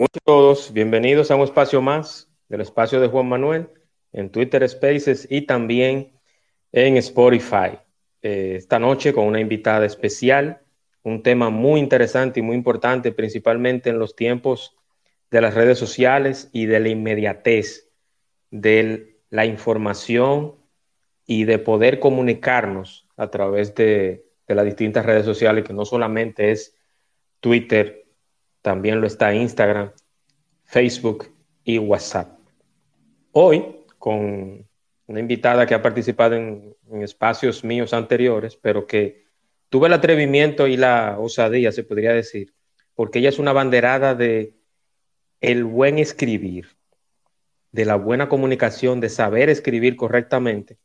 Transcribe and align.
Muchos 0.00 0.22
todos, 0.24 0.72
bienvenidos 0.72 1.30
a 1.30 1.36
un 1.36 1.42
espacio 1.42 1.82
más 1.82 2.32
del 2.48 2.62
espacio 2.62 3.02
de 3.02 3.08
Juan 3.08 3.28
Manuel 3.28 3.68
en 4.14 4.30
Twitter 4.30 4.66
Spaces 4.66 5.28
y 5.30 5.42
también 5.42 6.18
en 6.72 6.96
Spotify. 6.96 7.78
Eh, 8.22 8.54
esta 8.56 8.78
noche 8.78 9.12
con 9.12 9.26
una 9.26 9.40
invitada 9.40 9.84
especial, 9.84 10.62
un 11.02 11.22
tema 11.22 11.50
muy 11.50 11.80
interesante 11.80 12.40
y 12.40 12.42
muy 12.42 12.56
importante, 12.56 13.12
principalmente 13.12 13.90
en 13.90 13.98
los 13.98 14.16
tiempos 14.16 14.74
de 15.30 15.42
las 15.42 15.52
redes 15.52 15.78
sociales 15.78 16.48
y 16.50 16.64
de 16.64 16.80
la 16.80 16.88
inmediatez 16.88 17.90
de 18.50 19.18
la 19.28 19.44
información 19.44 20.54
y 21.26 21.44
de 21.44 21.58
poder 21.58 22.00
comunicarnos 22.00 23.06
a 23.18 23.30
través 23.30 23.74
de, 23.74 24.24
de 24.48 24.54
las 24.54 24.64
distintas 24.64 25.04
redes 25.04 25.26
sociales, 25.26 25.62
que 25.62 25.74
no 25.74 25.84
solamente 25.84 26.52
es 26.52 26.74
Twitter, 27.40 27.99
también 28.62 29.00
lo 29.00 29.06
está 29.06 29.34
Instagram, 29.34 29.92
Facebook 30.64 31.34
y 31.64 31.78
WhatsApp. 31.78 32.38
Hoy, 33.32 33.84
con 33.98 34.66
una 35.06 35.20
invitada 35.20 35.66
que 35.66 35.74
ha 35.74 35.82
participado 35.82 36.36
en, 36.36 36.76
espacios 37.02 37.62
míos 37.62 37.94
anteriores, 37.94 38.56
pero 38.56 38.84
que 38.86 39.24
tuve 39.68 39.86
el 39.86 39.92
atrevimiento 39.92 40.66
y 40.66 40.76
la 40.76 41.16
osadía, 41.20 41.70
se 41.70 41.84
podría 41.84 42.12
decir, 42.12 42.52
porque 42.94 43.20
ella 43.20 43.28
es 43.28 43.38
una 43.38 43.52
banderada 43.52 44.16
de 44.16 44.56
el 45.40 45.64
buen 45.64 45.98
escribir, 45.98 46.76
de 47.70 47.84
la 47.84 47.94
buena 47.94 48.28
comunicación, 48.28 49.00
de 49.00 49.08
saber 49.08 49.50
escribir 49.50 49.94
correctamente. 49.94 50.78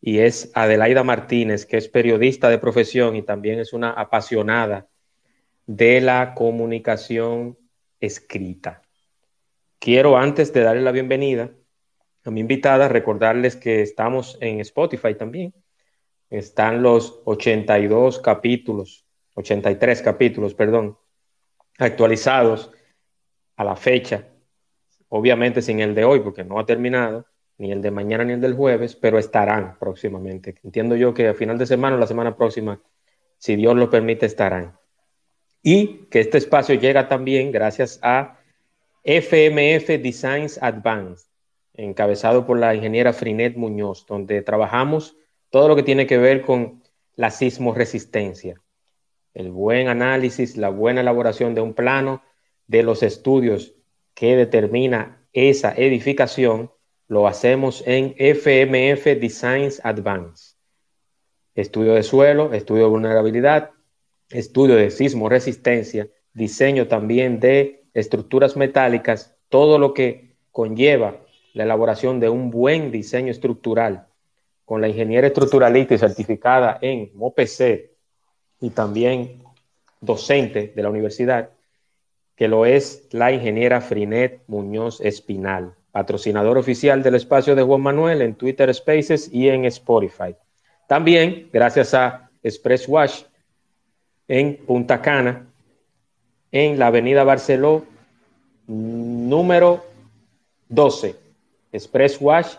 Y 0.00 0.18
es 0.18 0.50
Adelaida 0.54 1.02
Martínez, 1.04 1.64
que 1.64 1.78
es 1.78 1.88
periodista 1.88 2.50
de 2.50 2.58
profesión 2.58 3.16
y 3.16 3.22
también 3.22 3.58
es 3.58 3.72
una 3.72 3.90
apasionada 3.90 4.87
de 5.68 6.00
la 6.00 6.34
comunicación 6.34 7.58
escrita. 8.00 8.80
Quiero, 9.78 10.16
antes 10.16 10.50
de 10.54 10.62
darle 10.62 10.80
la 10.80 10.92
bienvenida 10.92 11.52
a 12.24 12.30
mi 12.30 12.40
invitada, 12.40 12.88
recordarles 12.88 13.54
que 13.54 13.82
estamos 13.82 14.38
en 14.40 14.60
Spotify 14.60 15.14
también. 15.14 15.54
Están 16.30 16.82
los 16.82 17.20
82 17.26 18.18
capítulos, 18.20 19.04
83 19.34 20.00
capítulos, 20.00 20.54
perdón, 20.54 20.96
actualizados 21.76 22.72
a 23.56 23.62
la 23.62 23.76
fecha. 23.76 24.26
Obviamente 25.08 25.60
sin 25.60 25.80
el 25.80 25.94
de 25.94 26.04
hoy, 26.04 26.20
porque 26.20 26.44
no 26.44 26.58
ha 26.58 26.64
terminado, 26.64 27.26
ni 27.58 27.72
el 27.72 27.82
de 27.82 27.90
mañana 27.90 28.24
ni 28.24 28.32
el 28.32 28.40
del 28.40 28.54
jueves, 28.54 28.96
pero 28.96 29.18
estarán 29.18 29.78
próximamente. 29.78 30.54
Entiendo 30.64 30.96
yo 30.96 31.12
que 31.12 31.28
a 31.28 31.34
final 31.34 31.58
de 31.58 31.66
semana 31.66 31.96
o 31.96 31.98
la 31.98 32.06
semana 32.06 32.34
próxima, 32.34 32.80
si 33.36 33.54
Dios 33.54 33.76
lo 33.76 33.90
permite, 33.90 34.24
estarán 34.24 34.77
y 35.62 36.06
que 36.10 36.20
este 36.20 36.38
espacio 36.38 36.74
llega 36.74 37.08
también 37.08 37.52
gracias 37.52 37.98
a 38.02 38.38
FMF 39.04 39.86
Designs 40.02 40.58
Advanced, 40.62 41.28
encabezado 41.74 42.46
por 42.46 42.58
la 42.58 42.74
ingeniera 42.74 43.12
Frinet 43.12 43.56
Muñoz, 43.56 44.06
donde 44.06 44.42
trabajamos 44.42 45.16
todo 45.50 45.68
lo 45.68 45.76
que 45.76 45.82
tiene 45.82 46.06
que 46.06 46.18
ver 46.18 46.42
con 46.42 46.82
la 47.16 47.30
sismoresistencia, 47.30 48.60
el 49.34 49.50
buen 49.50 49.88
análisis, 49.88 50.56
la 50.56 50.68
buena 50.68 51.00
elaboración 51.00 51.54
de 51.54 51.60
un 51.60 51.74
plano 51.74 52.22
de 52.66 52.82
los 52.82 53.02
estudios 53.02 53.74
que 54.14 54.36
determina 54.36 55.26
esa 55.32 55.72
edificación, 55.72 56.70
lo 57.06 57.26
hacemos 57.26 57.82
en 57.86 58.14
FMF 58.18 59.04
Designs 59.20 59.80
Advanced. 59.82 60.56
Estudio 61.54 61.94
de 61.94 62.02
suelo, 62.02 62.52
estudio 62.52 62.84
de 62.84 62.90
vulnerabilidad, 62.90 63.70
estudio 64.30 64.76
de 64.76 64.90
sismo 64.90 65.28
resistencia, 65.28 66.08
diseño 66.34 66.86
también 66.86 67.40
de 67.40 67.84
estructuras 67.94 68.56
metálicas, 68.56 69.36
todo 69.48 69.78
lo 69.78 69.94
que 69.94 70.36
conlleva 70.52 71.16
la 71.54 71.64
elaboración 71.64 72.20
de 72.20 72.28
un 72.28 72.50
buen 72.50 72.90
diseño 72.90 73.30
estructural 73.30 74.06
con 74.64 74.80
la 74.80 74.88
ingeniera 74.88 75.26
estructuralista 75.26 75.94
y 75.94 75.98
certificada 75.98 76.78
en 76.82 77.10
MOPC 77.14 77.90
y 78.60 78.70
también 78.70 79.42
docente 80.00 80.72
de 80.74 80.82
la 80.82 80.90
universidad, 80.90 81.50
que 82.36 82.48
lo 82.48 82.66
es 82.66 83.08
la 83.10 83.32
ingeniera 83.32 83.80
Frinet 83.80 84.42
Muñoz 84.46 85.00
Espinal, 85.00 85.74
patrocinador 85.90 86.58
oficial 86.58 87.02
del 87.02 87.14
espacio 87.14 87.56
de 87.56 87.62
Juan 87.62 87.80
Manuel 87.80 88.22
en 88.22 88.34
Twitter 88.34 88.72
Spaces 88.74 89.32
y 89.32 89.48
en 89.48 89.64
Spotify. 89.64 90.36
También, 90.86 91.48
gracias 91.52 91.94
a 91.94 92.30
Express 92.42 92.86
Wash, 92.88 93.22
en 94.28 94.56
Punta 94.56 95.00
Cana, 95.00 95.46
en 96.52 96.78
la 96.78 96.88
avenida 96.88 97.24
Barceló, 97.24 97.84
número 98.66 99.84
12, 100.68 101.16
Express 101.72 102.18
Wash, 102.20 102.56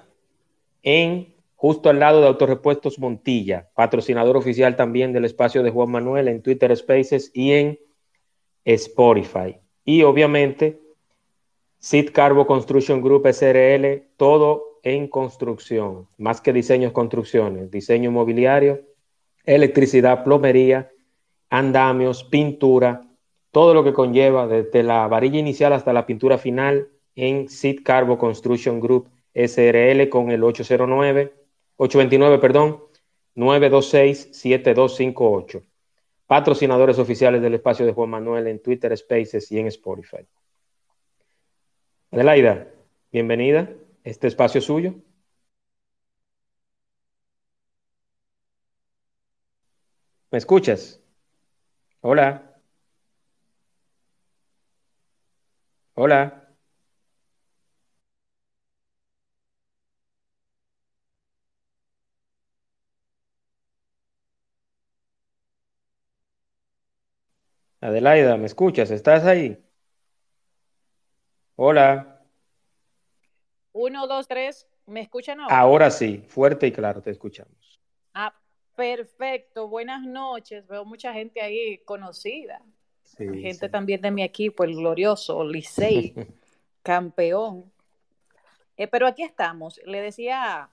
en 0.84 1.34
justo 1.56 1.90
al 1.90 2.00
lado 2.00 2.22
de 2.22 2.28
Autorepuestos 2.28 3.00
Montilla, 3.00 3.70
patrocinador 3.76 4.38
oficial 4.38 4.76
también 4.76 5.14
del 5.14 5.26
espacio 5.26 5.62
de 5.62 5.72
Juan 5.72 5.92
Manuel 5.92 6.28
en 6.28 6.42
Twitter 6.42 6.76
Spaces 6.76 7.32
y 7.34 7.52
en 7.52 7.80
Spotify. 8.66 9.58
Y 9.86 10.04
obviamente, 10.04 10.80
Sid 11.80 12.12
Carbo 12.12 12.48
Construction 12.48 13.02
Group 13.02 13.28
SRL, 13.28 14.04
todo 14.18 14.80
en 14.84 15.08
construcción, 15.08 16.08
más 16.18 16.42
que 16.42 16.54
diseños, 16.54 16.94
construcciones, 16.94 17.70
diseño 17.72 18.10
inmobiliario, 18.10 18.82
electricidad, 19.46 20.24
plomería, 20.24 20.92
andamios, 21.50 22.24
pintura, 22.24 23.08
todo 23.52 23.74
lo 23.74 23.84
que 23.84 23.94
conlleva 23.94 24.48
desde 24.48 24.84
la 24.84 25.08
varilla 25.08 25.40
inicial 25.40 25.74
hasta 25.74 25.94
la 25.94 26.06
pintura 26.06 26.38
final 26.38 26.90
en 27.16 27.50
Sid 27.50 27.82
Carbo 27.84 28.18
Construction 28.18 28.80
Group 28.80 29.10
SRL 29.34 30.08
con 30.10 30.32
el 30.32 30.44
809, 30.44 31.34
829, 31.78 32.40
perdón, 32.40 32.84
926-7258. 33.36 35.64
Patrocinadores 36.28 37.00
oficiales 37.00 37.42
del 37.42 37.56
espacio 37.56 37.86
de 37.86 37.94
Juan 37.94 38.10
Manuel 38.10 38.48
en 38.48 38.62
Twitter 38.62 38.96
Spaces 38.96 39.52
y 39.52 39.60
en 39.60 39.68
Spotify. 39.68 40.28
Adelaida, 42.12 42.68
bienvenida. 43.12 43.70
Este 44.04 44.28
espacio 44.28 44.60
es 44.60 44.66
suyo. 44.66 44.94
¿Me 50.32 50.38
escuchas? 50.38 51.02
Hola. 52.02 52.44
Hola. 55.96 56.56
Adelaida, 67.82 68.38
¿me 68.38 68.46
escuchas? 68.46 68.92
¿Estás 68.92 69.26
ahí? 69.26 69.58
Hola. 71.56 72.22
Uno, 73.74 74.08
dos, 74.08 74.28
tres. 74.28 74.68
¿Me 74.86 75.02
escuchan 75.02 75.40
ahora? 75.40 75.60
Ahora 75.60 75.92
sí, 75.92 76.24
fuerte 76.28 76.68
y 76.68 76.72
claro, 76.72 77.02
te 77.02 77.12
escuchamos. 77.12 77.69
Perfecto, 78.80 79.68
buenas 79.68 80.04
noches. 80.04 80.66
Veo 80.66 80.86
mucha 80.86 81.12
gente 81.12 81.42
ahí 81.42 81.80
conocida. 81.80 82.62
gente 83.18 83.68
también 83.68 84.00
de 84.00 84.10
mi 84.10 84.24
equipo, 84.24 84.64
el 84.64 84.74
glorioso 84.74 85.44
Licey, 85.44 86.14
campeón. 86.82 87.70
Eh, 88.78 88.88
pero 88.88 89.06
aquí 89.06 89.24
estamos. 89.24 89.82
Le 89.84 90.00
decía 90.00 90.70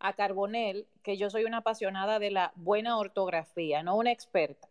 a, 0.00 0.12
Carbonel 0.14 0.88
que 1.04 1.16
yo 1.16 1.30
soy 1.30 1.44
una 1.44 1.58
apasionada 1.58 2.18
de 2.18 2.32
la 2.32 2.50
buena 2.56 2.98
ortografía, 2.98 3.84
no 3.84 3.94
una 3.94 4.10
experta. 4.10 4.66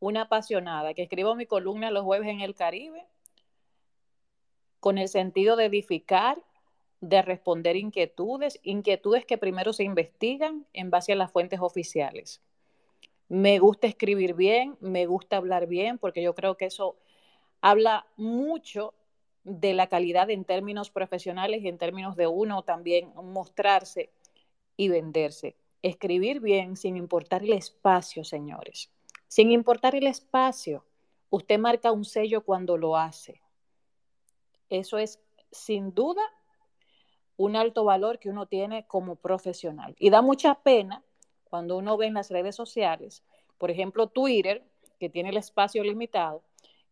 Una 0.00 0.22
apasionada 0.22 0.94
que 0.94 1.02
escribo 1.02 1.34
mi 1.34 1.44
columna 1.44 1.90
los 1.90 2.04
jueves 2.04 2.28
en 2.30 2.40
el 2.40 2.54
Caribe 2.54 3.04
con 4.80 4.96
el 4.96 5.08
sentido 5.10 5.56
de 5.56 5.66
edificar 5.66 6.42
de 7.00 7.22
responder 7.22 7.76
inquietudes, 7.76 8.58
inquietudes 8.62 9.26
que 9.26 9.38
primero 9.38 9.72
se 9.72 9.84
investigan 9.84 10.66
en 10.72 10.90
base 10.90 11.12
a 11.12 11.16
las 11.16 11.30
fuentes 11.30 11.60
oficiales. 11.60 12.40
Me 13.28 13.58
gusta 13.58 13.86
escribir 13.86 14.34
bien, 14.34 14.76
me 14.80 15.06
gusta 15.06 15.36
hablar 15.36 15.66
bien, 15.66 15.98
porque 15.98 16.22
yo 16.22 16.34
creo 16.34 16.56
que 16.56 16.66
eso 16.66 16.96
habla 17.60 18.06
mucho 18.16 18.94
de 19.44 19.74
la 19.74 19.88
calidad 19.88 20.30
en 20.30 20.44
términos 20.44 20.90
profesionales 20.90 21.62
y 21.62 21.68
en 21.68 21.78
términos 21.78 22.16
de 22.16 22.26
uno 22.26 22.62
también 22.62 23.12
mostrarse 23.14 24.10
y 24.76 24.88
venderse. 24.88 25.56
Escribir 25.82 26.40
bien 26.40 26.76
sin 26.76 26.96
importar 26.96 27.42
el 27.42 27.52
espacio, 27.52 28.24
señores. 28.24 28.90
Sin 29.28 29.50
importar 29.50 29.94
el 29.94 30.06
espacio. 30.06 30.84
Usted 31.30 31.58
marca 31.58 31.92
un 31.92 32.04
sello 32.04 32.42
cuando 32.44 32.76
lo 32.76 32.96
hace. 32.96 33.40
Eso 34.68 34.98
es 34.98 35.20
sin 35.50 35.94
duda 35.94 36.22
un 37.36 37.56
alto 37.56 37.84
valor 37.84 38.18
que 38.18 38.28
uno 38.28 38.46
tiene 38.46 38.86
como 38.86 39.16
profesional. 39.16 39.94
Y 39.98 40.10
da 40.10 40.22
mucha 40.22 40.54
pena 40.54 41.02
cuando 41.44 41.76
uno 41.76 41.96
ve 41.96 42.06
en 42.06 42.14
las 42.14 42.30
redes 42.30 42.54
sociales, 42.54 43.22
por 43.58 43.70
ejemplo 43.70 44.08
Twitter, 44.08 44.62
que 44.98 45.08
tiene 45.08 45.30
el 45.30 45.36
espacio 45.36 45.82
limitado, 45.82 46.42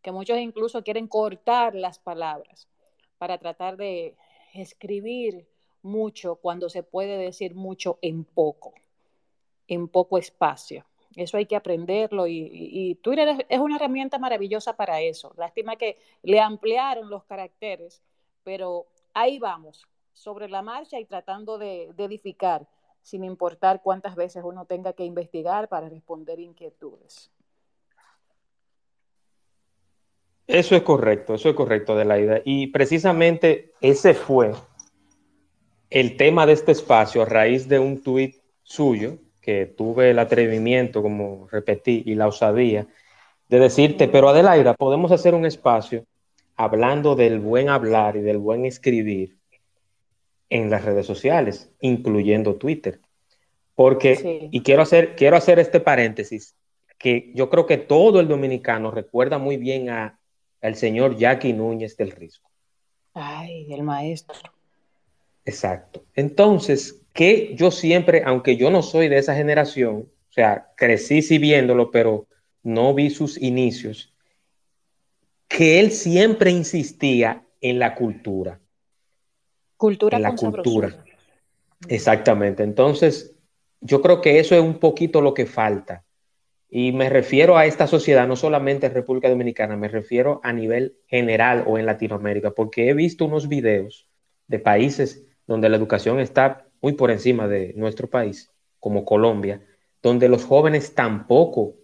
que 0.03 0.13
muchos 0.13 0.39
incluso 0.39 0.85
quieren 0.85 1.09
cortar 1.09 1.75
las 1.75 1.99
palabras 1.99 2.69
para 3.19 3.39
tratar 3.39 3.77
de 3.77 4.17
escribir 4.53 5.47
mucho 5.83 6.37
cuando 6.37 6.69
se 6.69 6.83
puede 6.83 7.17
decir 7.19 7.55
mucho 7.55 7.99
en 8.03 8.25
poco, 8.25 8.75
en 9.67 9.89
poco 9.89 10.19
espacio. 10.19 10.85
Eso 11.17 11.37
hay 11.37 11.47
que 11.47 11.57
aprenderlo 11.57 12.27
y, 12.27 12.99
Twitter 13.03 13.47
es, 13.49 13.59
una 13.61 13.77
herramienta 13.77 14.19
maravillosa 14.19 14.77
para 14.77 15.01
eso. 15.01 15.33
Lástima 15.37 15.77
que 15.77 15.99
le 16.23 16.41
ampliaron 16.41 17.09
los 17.09 17.25
caracteres, 17.25 18.03
pero 18.43 18.87
ahí 19.13 19.39
vamos, 19.39 19.87
sobre 20.15 20.49
la 20.49 20.63
marcha 20.63 20.99
y 20.99 21.05
tratando 21.05 21.59
de, 21.59 21.91
edificar, 21.99 22.67
sin 23.03 23.25
importar 23.25 23.83
cuántas 23.83 24.15
veces 24.15 24.43
uno 24.45 24.65
tenga 24.65 24.95
que 24.95 25.05
investigar 25.05 25.69
para 25.69 25.89
responder 25.89 26.41
inquietudes. 26.41 27.31
Eso 30.47 30.77
es 30.77 30.83
correcto, 30.83 31.35
eso 31.35 31.51
es 31.51 31.55
correcto, 31.55 31.95
Adelaida. 31.95 32.41
Y 32.45 32.69
precisamente 32.69 33.73
ese 33.81 34.15
fue 34.15 34.53
el 35.91 36.17
tema 36.17 36.47
de 36.47 36.53
este 36.53 36.73
espacio 36.73 37.23
a 37.23 37.27
raíz 37.27 37.69
de 37.69 37.79
un 37.79 38.03
tuit 38.03 38.37
suyo 38.63 39.19
que 39.41 39.67
tuve 39.67 40.11
el 40.11 40.19
atrevimiento, 40.19 41.03
como 41.03 41.49
repetí, 41.51 42.03
y 42.07 42.15
la 42.15 42.29
osadía 42.29 42.87
de 43.49 43.59
decirte, 43.59 44.09
pero 44.09 44.29
Adelaida, 44.29 44.75
podemos 44.75 45.13
hacer 45.13 45.35
un 45.35 45.45
espacio 45.45 46.05
hablando 46.57 47.15
del 47.15 47.41
buen 47.41 47.69
hablar 47.69 48.17
y 48.17 48.21
del 48.21 48.39
buen 48.39 48.65
escribir 48.65 49.37
en 50.51 50.71
las 50.71 50.85
redes 50.85 51.07
sociales, 51.07 51.71
incluyendo 51.81 52.57
Twitter. 52.57 53.01
Porque, 53.75 54.49
y 54.53 54.63
quiero 54.63 54.83
hacer, 54.83 55.17
quiero 55.17 55.37
hacer 55.37 55.59
este 55.59 55.81
paréntesis, 55.81 56.55
que 56.99 57.33
yo 57.35 57.51
creo 57.51 57.67
que 57.67 57.77
todo 57.77 58.21
el 58.21 58.29
dominicano 58.29 58.91
recuerda 58.91 59.39
muy 59.39 59.57
bien 59.57 59.91
a, 59.91 60.21
al 60.63 60.77
señor 60.77 61.17
Jackie 61.17 61.53
Núñez 61.53 61.97
del 61.97 62.13
Risco. 62.13 62.51
Ay, 63.15 63.73
el 63.73 63.83
maestro. 63.83 64.37
Exacto. 65.45 66.05
Entonces, 66.15 67.03
que 67.13 67.55
yo 67.55 67.71
siempre, 67.71 68.23
aunque 68.25 68.57
yo 68.57 68.71
no 68.71 68.83
soy 68.83 69.09
de 69.09 69.19
esa 69.19 69.35
generación, 69.35 70.09
o 70.31 70.33
sea, 70.33 70.73
crecí 70.77 71.23
sí 71.23 71.39
viéndolo, 71.39 71.91
pero 71.91 72.27
no 72.63 72.95
vi 72.95 73.11
sus 73.11 73.41
inicios, 73.41 74.15
que 75.47 75.79
él 75.79 75.93
siempre 75.93 76.51
insistía 76.51 77.47
en 77.61 77.79
la 77.79 77.95
cultura. 77.95 78.61
Cultura 79.77 80.17
en 80.17 80.23
la 80.23 80.35
cultura. 80.35 81.05
Exactamente. 81.89 82.63
Entonces, 82.63 83.35
yo 83.81 84.01
creo 84.01 84.21
que 84.21 84.39
eso 84.39 84.55
es 84.55 84.63
un 84.63 84.79
poquito 84.79 85.21
lo 85.21 85.35
que 85.35 85.47
falta. 85.47 86.05
Y 86.71 86.93
me 86.93 87.09
refiero 87.09 87.57
a 87.57 87.67
esta 87.67 87.87
sociedad, 87.87 88.27
no 88.27 88.35
solamente 88.35 88.87
en 88.87 88.95
República 88.95 89.29
Dominicana, 89.29 89.77
me 89.77 89.89
refiero 89.89 90.41
a 90.43 90.53
nivel 90.53 90.97
general 91.07 91.65
o 91.67 91.79
en 91.79 91.87
Latinoamérica, 91.87 92.51
porque 92.51 92.89
he 92.89 92.95
visto 92.95 93.27
unos 93.27 93.49
videos 93.49 94.09
de 94.49 94.59
países 94.59 95.25
donde 95.47 95.69
la 95.69 95.77
educación 95.77 96.19
está 96.19 96.67
muy 96.81 96.95
por 96.95 97.11
encima 97.11 97.47
de 97.47 97.75
nuestro 97.77 98.09
país, 98.09 98.51
como 98.81 99.05
Colombia, 99.05 99.63
donde 100.03 100.29
los 100.29 100.45
jóvenes 100.45 100.95
tampoco 100.95 101.77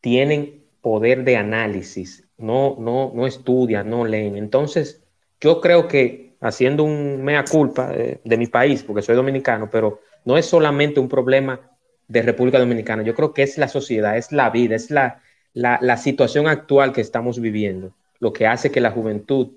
tienen 0.00 0.64
poder 0.80 1.24
de 1.24 1.36
análisis, 1.36 2.28
no, 2.38 2.76
no, 2.78 3.12
no 3.14 3.26
estudian, 3.26 3.90
no 3.90 4.04
leen. 4.04 4.36
Entonces, 4.36 5.02
yo 5.40 5.60
creo 5.60 5.88
que 5.88 6.25
haciendo 6.40 6.84
un 6.84 7.24
mea 7.24 7.44
culpa 7.44 7.88
de, 7.88 8.20
de 8.24 8.36
mi 8.36 8.46
país, 8.46 8.82
porque 8.82 9.02
soy 9.02 9.16
dominicano, 9.16 9.68
pero 9.70 10.00
no 10.24 10.36
es 10.36 10.46
solamente 10.46 11.00
un 11.00 11.08
problema 11.08 11.60
de 12.08 12.22
República 12.22 12.58
Dominicana, 12.58 13.02
yo 13.02 13.14
creo 13.14 13.32
que 13.34 13.42
es 13.42 13.58
la 13.58 13.68
sociedad, 13.68 14.16
es 14.16 14.30
la 14.30 14.50
vida, 14.50 14.76
es 14.76 14.90
la, 14.90 15.22
la, 15.52 15.78
la 15.80 15.96
situación 15.96 16.46
actual 16.46 16.92
que 16.92 17.00
estamos 17.00 17.40
viviendo, 17.40 17.94
lo 18.20 18.32
que 18.32 18.46
hace 18.46 18.70
que 18.70 18.80
la 18.80 18.92
juventud 18.92 19.52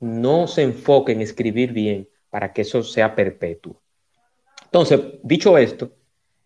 no 0.00 0.46
se 0.46 0.62
enfoque 0.62 1.12
en 1.12 1.20
escribir 1.20 1.72
bien 1.72 2.08
para 2.30 2.52
que 2.52 2.62
eso 2.62 2.82
sea 2.82 3.14
perpetuo. 3.14 3.80
Entonces, 4.64 5.00
dicho 5.22 5.56
esto, 5.56 5.92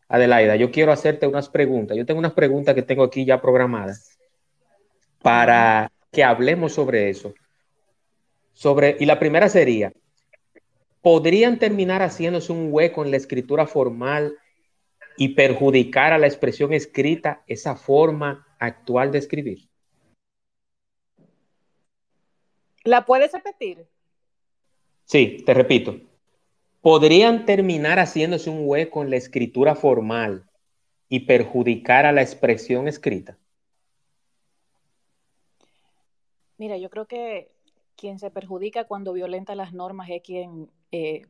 Adelaida, 0.09 0.57
yo 0.57 0.71
quiero 0.71 0.93
hacerte 0.93 1.27
unas 1.27 1.49
preguntas. 1.49 1.97
Yo 1.97 2.07
tengo 2.07 2.19
unas 2.19 2.33
preguntas 2.33 2.75
que 2.75 2.83
tengo 2.83 3.05
aquí 3.05 3.25
ya 3.25 3.41
programadas 3.41 4.19
para 5.23 5.91
que 6.13 6.25
hablemos 6.25 6.73
sobre 6.73 7.11
eso. 7.11 7.35
Sobre, 8.59 8.97
y 8.99 9.07
la 9.07 9.21
primera 9.21 9.49
sería, 9.49 9.93
¿podrían 11.01 11.61
terminar 11.61 12.03
haciéndose 12.03 12.51
un 12.51 12.73
hueco 12.73 13.05
en 13.05 13.13
la 13.13 13.17
escritura 13.17 13.69
formal 13.69 14.37
y 15.17 15.29
perjudicar 15.37 16.13
a 16.13 16.19
la 16.19 16.27
expresión 16.27 16.73
escrita 16.73 17.45
esa 17.47 17.77
forma 17.77 18.49
actual 18.59 19.13
de 19.13 19.19
escribir? 19.19 19.69
¿La 22.83 23.07
puedes 23.07 23.31
repetir? 23.31 23.87
Sí, 25.05 25.45
te 25.47 25.55
repito 25.55 26.01
podrían 26.81 27.45
terminar 27.45 27.99
haciéndose 27.99 28.51
un 28.51 28.61
hueco 28.63 29.03
en 29.03 29.11
la 29.11 29.17
escritura 29.17 29.75
formal 29.75 30.49
y 31.09 31.21
perjudicar 31.21 32.07
a 32.07 32.13
la 32.13 32.23
expresión 32.23 32.89
escrita? 32.89 33.39
Mira, 36.57 36.77
yo 36.77 36.91
creo 36.91 37.07
que 37.07 37.58
quien 37.99 38.19
se 38.19 38.31
perjudica 38.31 38.85
cuando 38.85 39.13
violenta 39.13 39.55
las 39.57 39.75
normas 39.75 40.09
es 40.09 40.23
quien 40.23 40.71
eh, 40.93 41.27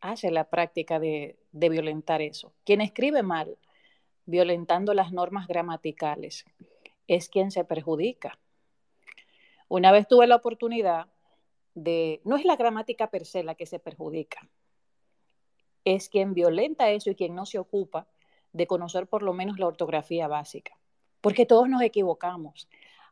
hace 0.00 0.30
la 0.30 0.48
práctica 0.48 0.98
de, 0.98 1.38
de 1.52 1.68
violentar 1.68 2.22
eso. 2.22 2.54
Quien 2.64 2.80
escribe 2.80 3.22
mal, 3.22 3.58
violentando 4.24 4.94
las 4.94 5.12
normas 5.12 5.46
gramaticales, 5.46 6.46
es 7.06 7.28
quien 7.28 7.50
se 7.50 7.64
perjudica. 7.64 8.38
Una 9.68 9.92
vez 9.92 10.08
tuve 10.08 10.26
la 10.26 10.36
oportunidad 10.36 11.06
de, 11.74 12.22
no 12.24 12.36
es 12.36 12.44
la 12.44 12.56
gramática 12.56 13.10
per 13.10 13.26
se 13.26 13.44
la 13.44 13.54
que 13.54 13.66
se 13.66 13.78
perjudica, 13.78 14.48
es 15.84 16.08
quien 16.08 16.34
violenta 16.34 16.90
eso 16.90 17.10
y 17.10 17.14
quien 17.14 17.34
no 17.34 17.44
se 17.44 17.58
ocupa 17.58 18.06
de 18.52 18.66
conocer 18.66 19.06
por 19.06 19.22
lo 19.22 19.32
menos 19.32 19.58
la 19.58 19.66
ortografía 19.66 20.28
básica, 20.28 20.78
porque 21.20 21.46
todos 21.46 21.68
nos 21.68 21.82
equivocamos. 21.82 22.68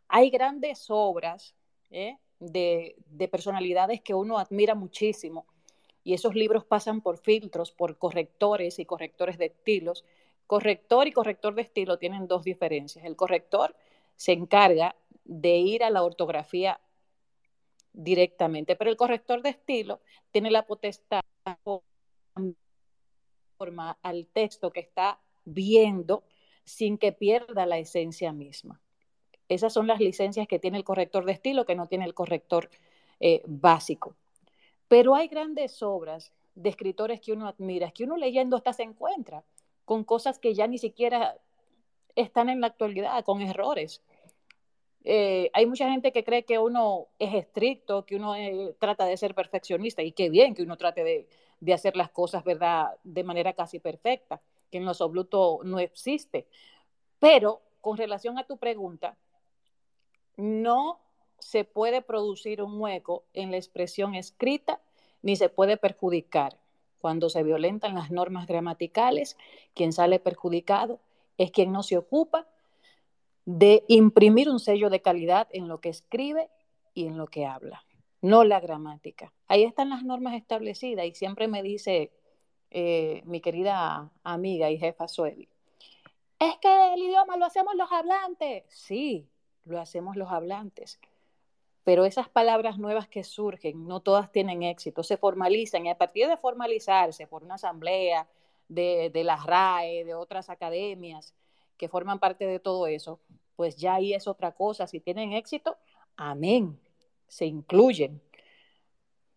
Hay 0.08 0.30
grandes 0.30 0.86
obras 0.88 1.54
¿eh? 1.90 2.16
De, 2.40 2.96
de 3.10 3.28
personalidades 3.28 4.00
que 4.00 4.14
uno 4.14 4.38
admira 4.38 4.74
muchísimo 4.74 5.46
y 6.04 6.14
esos 6.14 6.34
libros 6.34 6.64
pasan 6.64 7.00
por 7.02 7.18
filtros, 7.18 7.70
por 7.70 7.98
correctores 7.98 8.78
y 8.78 8.86
correctores 8.86 9.36
de 9.36 9.46
estilos. 9.46 10.04
Corrector 10.46 11.06
y 11.06 11.12
corrector 11.12 11.54
de 11.54 11.62
estilo 11.62 11.98
tienen 11.98 12.26
dos 12.26 12.44
diferencias. 12.44 13.04
El 13.04 13.14
corrector 13.14 13.76
se 14.16 14.32
encarga 14.32 14.96
de 15.24 15.56
ir 15.58 15.84
a 15.84 15.90
la 15.90 16.02
ortografía 16.02 16.80
directamente, 17.92 18.74
pero 18.74 18.90
el 18.90 18.96
corrector 18.96 19.42
de 19.42 19.50
estilo 19.50 20.00
tiene 20.30 20.50
la 20.50 20.66
potestad 20.66 21.20
forma 23.58 23.98
al 24.02 24.26
texto 24.28 24.70
que 24.70 24.80
está 24.80 25.20
viendo 25.44 26.24
sin 26.64 26.96
que 26.96 27.12
pierda 27.12 27.66
la 27.66 27.78
esencia 27.78 28.32
misma. 28.32 28.80
Esas 29.48 29.72
son 29.72 29.86
las 29.86 30.00
licencias 30.00 30.46
que 30.46 30.58
tiene 30.58 30.78
el 30.78 30.84
corrector 30.84 31.24
de 31.24 31.32
estilo 31.32 31.64
que 31.64 31.74
no 31.74 31.86
tiene 31.86 32.04
el 32.04 32.14
corrector 32.14 32.70
eh, 33.20 33.42
básico. 33.46 34.14
Pero 34.88 35.14
hay 35.14 35.28
grandes 35.28 35.82
obras 35.82 36.32
de 36.54 36.70
escritores 36.70 37.20
que 37.20 37.32
uno 37.32 37.46
admira, 37.46 37.90
que 37.90 38.04
uno 38.04 38.16
leyendo 38.16 38.56
hasta 38.56 38.72
se 38.72 38.82
encuentra 38.82 39.44
con 39.84 40.04
cosas 40.04 40.38
que 40.38 40.54
ya 40.54 40.66
ni 40.66 40.78
siquiera 40.78 41.36
están 42.14 42.48
en 42.48 42.60
la 42.60 42.66
actualidad, 42.68 43.24
con 43.24 43.40
errores. 43.40 44.02
Eh, 45.04 45.50
hay 45.54 45.66
mucha 45.66 45.90
gente 45.90 46.12
que 46.12 46.24
cree 46.24 46.44
que 46.44 46.58
uno 46.58 47.06
es 47.18 47.32
estricto, 47.32 48.04
que 48.04 48.16
uno 48.16 48.34
eh, 48.34 48.74
trata 48.78 49.06
de 49.06 49.16
ser 49.16 49.34
perfeccionista 49.34 50.02
y 50.02 50.12
qué 50.12 50.28
bien 50.28 50.54
que 50.54 50.62
uno 50.62 50.76
trate 50.76 51.04
de, 51.04 51.28
de 51.60 51.72
hacer 51.72 51.96
las 51.96 52.10
cosas, 52.10 52.44
¿verdad?, 52.44 52.96
de 53.04 53.24
manera 53.24 53.52
casi 53.52 53.78
perfecta, 53.78 54.40
que 54.70 54.78
en 54.78 54.84
lo 54.84 54.90
absoluto 54.90 55.60
no 55.64 55.78
existe. 55.78 56.46
Pero 57.18 57.62
con 57.80 57.96
relación 57.96 58.38
a 58.38 58.44
tu 58.44 58.58
pregunta, 58.58 59.16
no 60.38 61.00
se 61.38 61.64
puede 61.64 62.00
producir 62.00 62.62
un 62.62 62.80
hueco 62.80 63.24
en 63.34 63.50
la 63.50 63.58
expresión 63.58 64.14
escrita 64.14 64.80
ni 65.20 65.36
se 65.36 65.48
puede 65.48 65.76
perjudicar. 65.76 66.56
Cuando 67.00 67.28
se 67.28 67.42
violentan 67.42 67.94
las 67.94 68.10
normas 68.10 68.46
gramaticales, 68.46 69.36
quien 69.74 69.92
sale 69.92 70.18
perjudicado 70.18 71.00
es 71.36 71.50
quien 71.50 71.72
no 71.72 71.82
se 71.82 71.96
ocupa 71.96 72.46
de 73.44 73.84
imprimir 73.88 74.48
un 74.48 74.58
sello 74.58 74.90
de 74.90 75.00
calidad 75.00 75.48
en 75.52 75.68
lo 75.68 75.80
que 75.80 75.88
escribe 75.88 76.50
y 76.94 77.06
en 77.06 77.16
lo 77.16 77.28
que 77.28 77.46
habla, 77.46 77.84
no 78.20 78.44
la 78.44 78.60
gramática. 78.60 79.32
Ahí 79.46 79.62
están 79.62 79.90
las 79.90 80.02
normas 80.02 80.34
establecidas 80.34 81.06
y 81.06 81.14
siempre 81.14 81.48
me 81.48 81.62
dice 81.62 82.10
eh, 82.70 83.22
mi 83.24 83.40
querida 83.40 84.10
amiga 84.22 84.70
y 84.70 84.78
jefa 84.78 85.08
Sueli, 85.08 85.48
es 86.38 86.56
que 86.58 86.94
el 86.94 87.00
idioma 87.00 87.36
lo 87.36 87.46
hacemos 87.46 87.74
los 87.74 87.90
hablantes. 87.90 88.64
Sí, 88.68 89.26
lo 89.68 89.80
hacemos 89.80 90.16
los 90.16 90.30
hablantes. 90.30 90.98
Pero 91.84 92.04
esas 92.04 92.28
palabras 92.28 92.78
nuevas 92.78 93.08
que 93.08 93.24
surgen, 93.24 93.86
no 93.86 94.00
todas 94.00 94.30
tienen 94.30 94.62
éxito, 94.62 95.02
se 95.02 95.16
formalizan 95.16 95.86
y 95.86 95.90
a 95.90 95.98
partir 95.98 96.28
de 96.28 96.36
formalizarse 96.36 97.26
por 97.26 97.44
una 97.44 97.54
asamblea 97.54 98.26
de, 98.68 99.10
de 99.10 99.24
las 99.24 99.46
RAE, 99.46 100.04
de 100.04 100.14
otras 100.14 100.50
academias 100.50 101.34
que 101.78 101.88
forman 101.88 102.18
parte 102.18 102.46
de 102.46 102.58
todo 102.60 102.86
eso, 102.86 103.20
pues 103.56 103.76
ya 103.76 103.94
ahí 103.94 104.12
es 104.12 104.26
otra 104.26 104.52
cosa. 104.52 104.86
Si 104.86 105.00
tienen 105.00 105.32
éxito, 105.32 105.78
amén, 106.16 106.78
se 107.28 107.46
incluyen. 107.46 108.20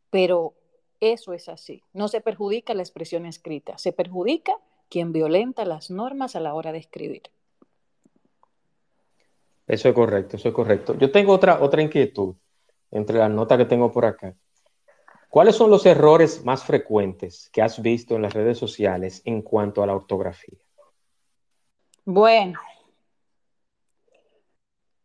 Pero 0.10 0.54
eso 1.00 1.34
es 1.34 1.48
así. 1.50 1.84
No 1.94 2.08
se 2.08 2.22
perjudica 2.22 2.74
la 2.74 2.84
expresión 2.84 3.26
escrita, 3.26 3.78
se 3.78 3.94
perjudica 3.94 4.58
quien 4.90 5.14
violenta 5.14 5.64
las 5.64 5.90
normas 5.90 6.36
a 6.36 6.42
la 6.42 6.54
hora 6.54 6.74
de 6.74 6.80
escribir. 6.80 7.24
Eso 9.72 9.88
es 9.88 9.96
correcto, 9.96 10.36
eso 10.36 10.50
es 10.50 10.54
correcto. 10.54 10.98
Yo 10.98 11.10
tengo 11.14 11.32
otra, 11.32 11.62
otra 11.62 11.82
inquietud 11.82 12.36
entre 12.92 13.20
las 13.20 13.32
notas 13.32 13.58
que 13.58 13.64
tengo 13.64 13.90
por 13.90 14.04
acá. 14.04 14.36
¿Cuáles 15.30 15.56
son 15.56 15.72
los 15.72 15.86
errores 15.86 16.44
más 16.44 16.66
frecuentes 16.66 17.50
que 17.54 17.62
has 17.62 17.82
visto 17.82 18.18
en 18.18 18.22
las 18.22 18.34
redes 18.34 18.58
sociales 18.58 19.22
en 19.24 19.42
cuanto 19.42 19.82
a 19.82 19.88
la 19.88 19.96
ortografía? 19.96 20.60
Bueno, 22.04 22.60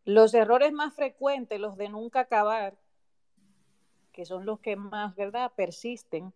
los 0.03 0.33
errores 0.33 0.73
más 0.73 0.93
frecuentes, 0.93 1.61
los 1.61 1.77
de 1.77 1.87
nunca 1.87 2.19
acabar, 2.19 2.75
que 4.11 4.25
son 4.25 4.45
los 4.45 4.59
que 4.59 4.75
más, 4.75 5.15
¿verdad?, 5.15 5.49
persisten 5.55 6.33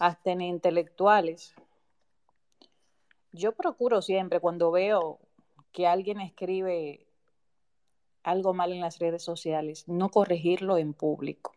hasta 0.00 0.32
en 0.32 0.40
intelectuales, 0.40 1.54
yo 3.30 3.52
procuro 3.52 4.02
siempre 4.02 4.40
cuando 4.40 4.72
veo 4.72 5.20
que 5.70 5.86
alguien 5.86 6.20
escribe 6.20 7.06
algo 8.22 8.54
mal 8.54 8.72
en 8.72 8.80
las 8.80 8.98
redes 8.98 9.22
sociales, 9.22 9.84
no 9.88 10.10
corregirlo 10.10 10.78
en 10.78 10.92
público, 10.92 11.52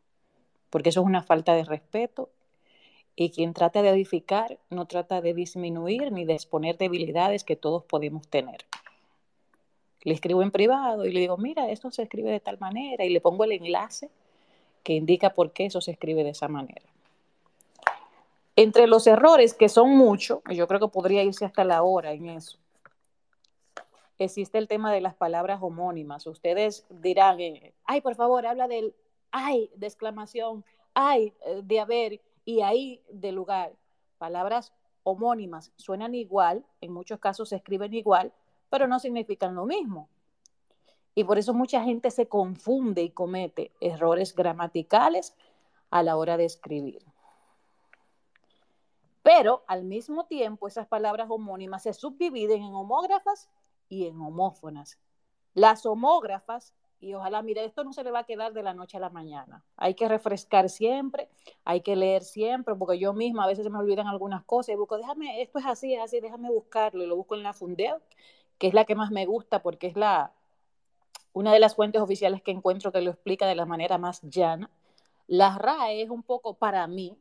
porque 0.69 0.89
eso 0.89 1.01
es 1.01 1.05
una 1.05 1.23
falta 1.23 1.53
de 1.53 1.63
respeto 1.63 2.29
y 3.15 3.31
quien 3.31 3.53
trata 3.53 3.81
de 3.81 3.89
edificar 3.89 4.59
no 4.69 4.85
trata 4.85 5.21
de 5.21 5.33
disminuir 5.33 6.11
ni 6.11 6.25
de 6.25 6.33
exponer 6.33 6.77
debilidades 6.77 7.43
que 7.43 7.55
todos 7.55 7.83
podemos 7.83 8.27
tener. 8.27 8.65
Le 10.01 10.13
escribo 10.13 10.43
en 10.43 10.51
privado 10.51 11.05
y 11.05 11.11
le 11.11 11.19
digo, 11.19 11.37
mira, 11.37 11.69
esto 11.69 11.89
se 11.91 12.03
escribe 12.03 12.31
de 12.31 12.39
tal 12.39 12.59
manera 12.59 13.05
y 13.05 13.09
le 13.09 13.21
pongo 13.21 13.43
el 13.43 13.53
enlace 13.53 14.09
que 14.83 14.93
indica 14.93 15.31
por 15.31 15.51
qué 15.51 15.65
eso 15.65 15.81
se 15.81 15.91
escribe 15.91 16.23
de 16.23 16.29
esa 16.29 16.47
manera. 16.47 16.85
Entre 18.55 18.87
los 18.87 19.07
errores, 19.07 19.53
que 19.53 19.67
son 19.67 19.97
muchos, 19.97 20.39
yo 20.49 20.67
creo 20.67 20.79
que 20.79 20.87
podría 20.87 21.23
irse 21.23 21.43
hasta 21.43 21.63
la 21.63 21.83
hora 21.83 22.13
en 22.13 22.29
eso, 22.29 22.57
existe 24.23 24.57
el 24.57 24.67
tema 24.67 24.91
de 24.93 25.01
las 25.01 25.15
palabras 25.15 25.59
homónimas. 25.61 26.25
Ustedes 26.27 26.85
dirán, 26.89 27.39
eh, 27.39 27.73
ay, 27.85 28.01
por 28.01 28.15
favor, 28.15 28.45
habla 28.45 28.67
del 28.67 28.95
ay 29.31 29.69
de 29.75 29.87
exclamación, 29.87 30.63
ay 30.93 31.33
eh, 31.45 31.61
de 31.63 31.79
haber 31.79 32.21
y 32.45 32.61
ahí 32.61 33.01
de 33.09 33.31
lugar. 33.31 33.73
Palabras 34.17 34.73
homónimas 35.03 35.71
suenan 35.75 36.15
igual, 36.15 36.65
en 36.81 36.93
muchos 36.93 37.19
casos 37.19 37.49
se 37.49 37.57
escriben 37.57 37.93
igual, 37.93 38.31
pero 38.69 38.87
no 38.87 38.99
significan 38.99 39.55
lo 39.55 39.65
mismo. 39.65 40.09
Y 41.13 41.23
por 41.23 41.37
eso 41.37 41.53
mucha 41.53 41.83
gente 41.83 42.11
se 42.11 42.27
confunde 42.27 43.01
y 43.01 43.09
comete 43.09 43.71
errores 43.79 44.35
gramaticales 44.35 45.35
a 45.89 46.03
la 46.03 46.17
hora 46.17 46.37
de 46.37 46.45
escribir. 46.45 47.03
Pero 49.21 49.63
al 49.67 49.85
mismo 49.85 50.25
tiempo 50.25 50.67
esas 50.67 50.87
palabras 50.87 51.27
homónimas 51.29 51.83
se 51.83 51.93
subdividen 51.93 52.63
en 52.63 52.73
homógrafas 52.73 53.49
y 53.95 54.07
en 54.07 54.19
homófonas. 54.21 54.99
Las 55.53 55.85
homógrafas, 55.85 56.73
y 56.99 57.13
ojalá, 57.13 57.41
mire, 57.41 57.65
esto 57.65 57.83
no 57.83 57.93
se 57.93 58.03
le 58.03 58.11
va 58.11 58.19
a 58.19 58.23
quedar 58.25 58.53
de 58.53 58.63
la 58.63 58.73
noche 58.73 58.97
a 58.97 58.99
la 58.99 59.09
mañana. 59.09 59.63
Hay 59.77 59.93
que 59.93 60.07
refrescar 60.07 60.69
siempre, 60.69 61.29
hay 61.63 61.81
que 61.81 61.95
leer 61.95 62.23
siempre, 62.23 62.75
porque 62.75 62.99
yo 62.99 63.13
misma 63.13 63.45
a 63.45 63.47
veces 63.47 63.63
se 63.63 63.69
me 63.69 63.79
olvidan 63.79 64.07
algunas 64.07 64.43
cosas 64.43 64.73
y 64.73 64.77
busco, 64.77 64.97
déjame, 64.97 65.41
esto 65.41 65.59
es 65.59 65.65
así, 65.65 65.93
es 65.93 66.01
así, 66.01 66.19
déjame 66.19 66.49
buscarlo 66.49 67.03
y 67.03 67.07
lo 67.07 67.15
busco 67.15 67.35
en 67.35 67.43
la 67.43 67.53
Fundeo, 67.53 68.01
que 68.57 68.67
es 68.67 68.73
la 68.73 68.85
que 68.85 68.95
más 68.95 69.11
me 69.11 69.25
gusta 69.25 69.61
porque 69.61 69.87
es 69.87 69.95
la, 69.95 70.33
una 71.33 71.51
de 71.51 71.59
las 71.59 71.75
fuentes 71.75 72.01
oficiales 72.01 72.41
que 72.41 72.51
encuentro 72.51 72.91
que 72.91 73.01
lo 73.01 73.11
explica 73.11 73.45
de 73.45 73.55
la 73.55 73.65
manera 73.65 73.97
más 73.97 74.21
llana. 74.23 74.69
La 75.27 75.57
RAE 75.57 76.01
es 76.01 76.09
un 76.09 76.23
poco 76.23 76.53
para 76.53 76.87
mí, 76.87 77.17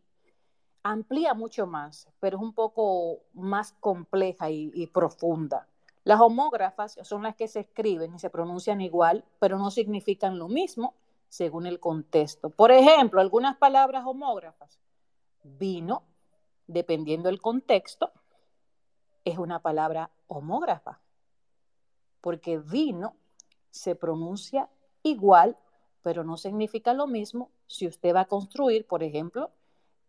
amplía 0.84 1.34
mucho 1.34 1.66
más, 1.66 2.08
pero 2.20 2.36
es 2.36 2.42
un 2.42 2.52
poco 2.52 3.22
más 3.32 3.72
compleja 3.80 4.50
y, 4.50 4.86
profunda. 4.88 5.66
Las 6.04 6.20
homógrafas 6.20 6.98
son 7.02 7.22
las 7.22 7.34
que 7.34 7.48
se 7.48 7.60
escriben 7.60 8.14
y 8.14 8.18
se 8.18 8.30
pronuncian 8.30 8.82
igual, 8.82 9.24
pero 9.38 9.58
no 9.58 9.70
significan 9.70 10.38
lo 10.38 10.48
mismo 10.48 10.94
según 11.30 11.66
el 11.66 11.80
contexto. 11.80 12.50
Por 12.50 12.70
ejemplo, 12.70 13.20
algunas 13.20 13.56
palabras 13.56 14.04
homógrafas. 14.06 14.78
Vino, 15.42 16.04
dependiendo 16.66 17.28
del 17.28 17.40
contexto, 17.40 18.12
es 19.24 19.38
una 19.38 19.60
palabra 19.60 20.10
homógrafa, 20.28 21.00
porque 22.20 22.58
vino 22.58 23.16
se 23.70 23.94
pronuncia 23.94 24.68
igual, 25.02 25.56
pero 26.02 26.22
no 26.22 26.36
significa 26.36 26.92
lo 26.92 27.06
mismo 27.06 27.50
si 27.66 27.86
usted 27.86 28.14
va 28.14 28.20
a 28.20 28.28
construir, 28.28 28.86
por 28.86 29.02
ejemplo, 29.02 29.50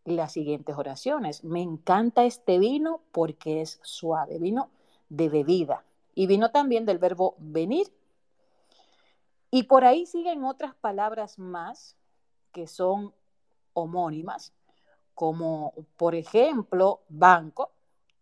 las 0.04 0.34
siguientes 0.34 0.78
oraciones. 0.78 1.44
Me 1.44 1.62
encanta 1.62 2.25
este 2.25 2.60
vino 2.60 3.02
porque 3.12 3.62
es 3.62 3.80
suave, 3.82 4.38
vino 4.40 4.70
de 5.10 5.30
bebida. 5.30 5.84
Y 6.14 6.28
vino 6.28 6.52
también 6.52 6.86
del 6.86 6.98
verbo 6.98 7.36
venir. 7.38 7.88
Y 9.52 9.64
por 9.64 9.86
ahí 9.86 10.06
siguen 10.06 10.44
otras 10.44 10.76
palabras 10.76 11.40
más 11.40 11.96
que 12.52 12.68
son 12.68 13.14
homónimas, 13.74 14.54
como 15.14 15.74
por 15.98 16.16
ejemplo 16.16 17.02
banco, 17.10 17.72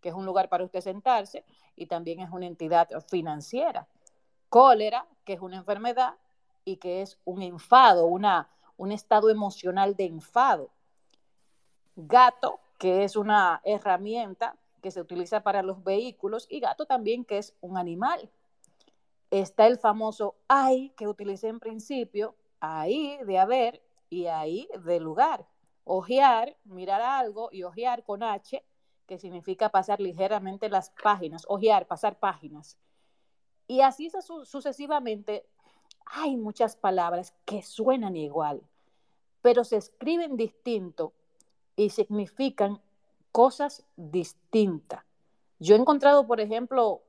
que 0.01 0.09
es 0.09 0.15
un 0.15 0.25
lugar 0.25 0.49
para 0.49 0.63
usted 0.63 0.81
sentarse 0.81 1.45
y 1.75 1.85
también 1.85 2.19
es 2.19 2.29
una 2.31 2.47
entidad 2.47 2.89
financiera. 3.07 3.87
Cólera, 4.49 5.07
que 5.23 5.33
es 5.33 5.41
una 5.41 5.57
enfermedad 5.57 6.15
y 6.65 6.77
que 6.77 7.01
es 7.01 7.19
un 7.25 7.41
enfado, 7.41 8.05
una, 8.05 8.49
un 8.77 8.91
estado 8.91 9.29
emocional 9.29 9.95
de 9.95 10.05
enfado 10.05 10.71
gato, 11.95 12.59
que 12.77 13.03
es 13.03 13.15
una 13.15 13.61
herramienta 13.63 14.55
que 14.83 14.91
se 14.91 15.01
utiliza 15.01 15.41
para 15.41 15.63
los 15.63 15.83
vehículos, 15.83 16.45
y 16.49 16.59
gato 16.59 16.85
también, 16.85 17.25
que 17.25 17.39
es 17.39 17.55
un 17.61 17.77
animal. 17.77 18.29
Está 19.31 19.65
el 19.65 19.79
famoso 19.79 20.35
ay, 20.47 20.91
que 20.95 21.07
utilicé 21.07 21.47
en 21.47 21.59
principio, 21.59 22.35
ahí 22.59 23.17
de 23.25 23.39
haber 23.39 23.81
y 24.09 24.27
ahí 24.27 24.67
de 24.85 24.99
lugar. 24.99 25.47
Ojear, 25.85 26.55
mirar 26.65 27.01
algo 27.01 27.49
y 27.51 27.63
ojear 27.63 28.03
con 28.03 28.21
H, 28.21 28.63
que 29.07 29.17
significa 29.17 29.69
pasar 29.69 29.99
ligeramente 29.99 30.69
las 30.69 30.91
páginas, 30.91 31.45
ojear, 31.47 31.87
pasar 31.87 32.19
páginas. 32.19 32.77
Y 33.67 33.81
así 33.81 34.11
sucesivamente 34.43 35.47
hay 36.05 36.35
muchas 36.35 36.75
palabras 36.75 37.33
que 37.45 37.61
suenan 37.63 38.17
igual, 38.17 38.61
pero 39.41 39.63
se 39.63 39.77
escriben 39.77 40.35
distinto 40.35 41.13
y 41.77 41.89
significan 41.89 42.81
cosas 43.33 43.83
distintas. 43.97 45.03
Yo 45.59 45.75
he 45.75 45.79
encontrado, 45.79 46.25
por 46.27 46.39
ejemplo, 46.39 47.01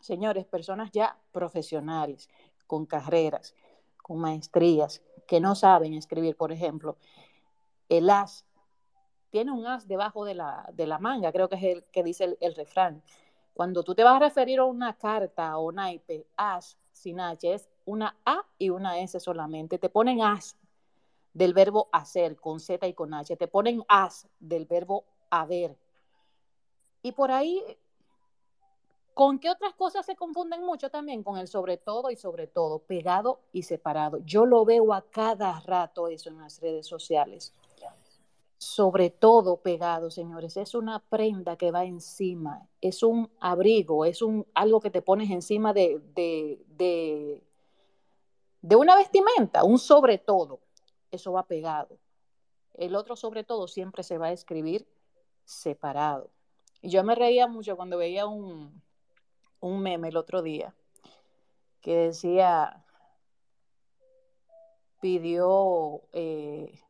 señores, 0.00 0.44
personas 0.44 0.90
ya 0.92 1.18
profesionales, 1.32 2.28
con 2.66 2.84
carreras, 2.84 3.54
con 4.02 4.18
maestrías, 4.18 5.02
que 5.26 5.40
no 5.40 5.54
saben 5.54 5.94
escribir, 5.94 6.36
por 6.36 6.52
ejemplo, 6.52 6.98
el 7.88 8.10
as 8.10 8.44
tiene 9.30 9.50
un 9.50 9.66
as 9.66 9.88
debajo 9.88 10.26
de 10.26 10.34
la, 10.34 10.68
de 10.74 10.86
la 10.86 10.98
manga, 10.98 11.32
creo 11.32 11.48
que 11.48 11.56
es 11.56 11.62
el 11.64 11.84
que 11.84 12.04
dice 12.04 12.24
el, 12.24 12.38
el, 12.40 12.54
refrán. 12.54 13.02
Cuando 13.54 13.82
tú 13.82 13.94
te 13.94 14.04
vas 14.04 14.16
a 14.16 14.26
referir 14.26 14.58
a 14.58 14.64
una 14.64 14.94
carta 14.96 15.56
o 15.56 15.72
naipe, 15.72 16.26
as 16.36 16.76
sin 16.92 17.18
H, 17.18 17.54
es 17.54 17.68
una 17.86 18.14
A 18.26 18.44
y 18.58 18.68
una 18.68 18.98
S 19.00 19.18
solamente. 19.20 19.78
Te 19.78 19.88
ponen 19.88 20.20
as 20.20 20.56
del 21.32 21.54
verbo 21.54 21.88
hacer 21.92 22.36
con 22.36 22.60
Z 22.60 22.86
y 22.86 22.94
con 22.94 23.14
H, 23.14 23.36
te 23.36 23.48
ponen 23.48 23.82
as 23.88 24.28
del 24.38 24.66
verbo 24.66 25.04
haber. 25.30 25.76
Y 27.02 27.12
por 27.12 27.30
ahí, 27.30 27.62
¿con 29.14 29.38
qué 29.38 29.50
otras 29.50 29.74
cosas 29.74 30.06
se 30.06 30.16
confunden 30.16 30.62
mucho 30.64 30.90
también? 30.90 31.22
Con 31.22 31.38
el 31.38 31.48
sobre 31.48 31.76
todo 31.76 32.10
y 32.10 32.16
sobre 32.16 32.46
todo, 32.46 32.80
pegado 32.80 33.40
y 33.52 33.62
separado. 33.62 34.18
Yo 34.24 34.46
lo 34.46 34.64
veo 34.64 34.92
a 34.92 35.02
cada 35.02 35.60
rato 35.60 36.08
eso 36.08 36.28
en 36.30 36.38
las 36.38 36.60
redes 36.60 36.86
sociales. 36.86 37.52
sobre 38.58 39.10
todo 39.10 39.58
pegado, 39.58 40.10
señores. 40.10 40.56
Es 40.56 40.74
una 40.74 40.98
prenda 41.00 41.56
que 41.56 41.70
va 41.70 41.84
encima, 41.84 42.66
es 42.80 43.02
un 43.02 43.30
abrigo, 43.40 44.04
es 44.04 44.22
un 44.22 44.46
algo 44.54 44.80
que 44.80 44.90
te 44.90 45.02
pones 45.02 45.30
encima 45.30 45.72
de, 45.74 46.00
de, 46.14 46.64
de, 46.68 47.42
de 48.62 48.76
una 48.76 48.96
vestimenta, 48.96 49.64
un 49.64 49.78
sobre 49.78 50.18
todo. 50.18 50.60
Eso 51.10 51.32
va 51.32 51.46
pegado. 51.46 51.98
El 52.74 52.96
otro 52.96 53.16
sobre 53.16 53.44
todo 53.44 53.68
siempre 53.68 54.02
se 54.02 54.18
va 54.18 54.28
a 54.28 54.32
escribir 54.32 54.86
separado. 55.44 56.30
Y 56.80 56.90
yo 56.90 57.02
me 57.04 57.14
reía 57.14 57.46
mucho 57.46 57.76
cuando 57.76 57.98
veía 57.98 58.26
un, 58.26 58.82
un 59.60 59.80
meme 59.80 60.08
el 60.08 60.16
otro 60.16 60.42
día 60.42 60.74
que 61.80 61.96
decía, 61.96 62.82
pidió 65.00 66.00
eh, 66.12 66.80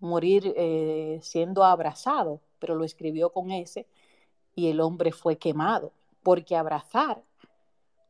morir 0.00 0.52
eh, 0.56 1.20
siendo 1.22 1.62
abrazado, 1.62 2.40
pero 2.58 2.74
lo 2.74 2.84
escribió 2.84 3.30
con 3.30 3.52
ese 3.52 3.86
y 4.56 4.68
el 4.70 4.80
hombre 4.80 5.12
fue 5.12 5.38
quemado, 5.38 5.92
porque 6.24 6.56
abrazar 6.56 7.22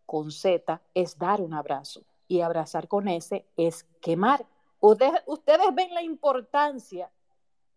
con 0.06 0.30
Z 0.30 0.80
es 0.94 1.18
dar 1.18 1.42
un 1.42 1.52
abrazo 1.52 2.02
y 2.26 2.40
abrazar 2.40 2.88
con 2.88 3.06
S 3.08 3.44
es 3.56 3.84
quemar. 4.00 4.46
Ustedes, 4.80 5.22
ustedes 5.26 5.74
ven 5.74 5.92
la 5.92 6.02
importancia 6.02 7.10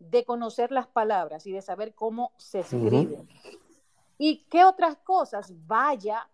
de 0.09 0.25
conocer 0.25 0.71
las 0.71 0.87
palabras 0.87 1.45
y 1.45 1.51
de 1.51 1.61
saber 1.61 1.93
cómo 1.93 2.31
se 2.37 2.59
escriben. 2.59 3.27
¿Y 4.17 4.45
qué 4.49 4.63
otras 4.65 4.97
cosas? 4.97 5.53
Vaya 5.67 6.29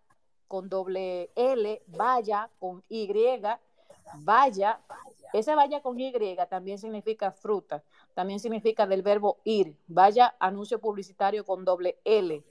con 0.48 0.70
doble 0.70 1.32
L, 1.36 1.82
vaya 1.88 2.50
con 2.60 2.84
Y, 2.90 3.12
vaya 4.24 4.80
esa 5.34 5.56
vaya 5.56 5.82
con 5.82 6.00
Y 6.00 6.12
también 6.50 6.80
significa 6.80 7.32
fruta, 7.32 7.84
también 8.14 8.40
significa 8.40 8.88
del 8.88 9.04
verbo 9.04 9.38
ir. 9.44 9.76
Vaya 9.88 10.36
anuncio 10.40 10.80
publicitario 10.80 11.46
con 11.46 11.66
doble 11.66 12.00
L. 12.04 12.44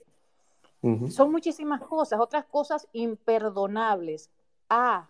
Son 1.09 1.29
muchísimas 1.29 1.81
cosas, 1.81 2.21
otras 2.21 2.45
cosas 2.45 2.87
imperdonables. 2.93 4.29
A, 4.69 5.09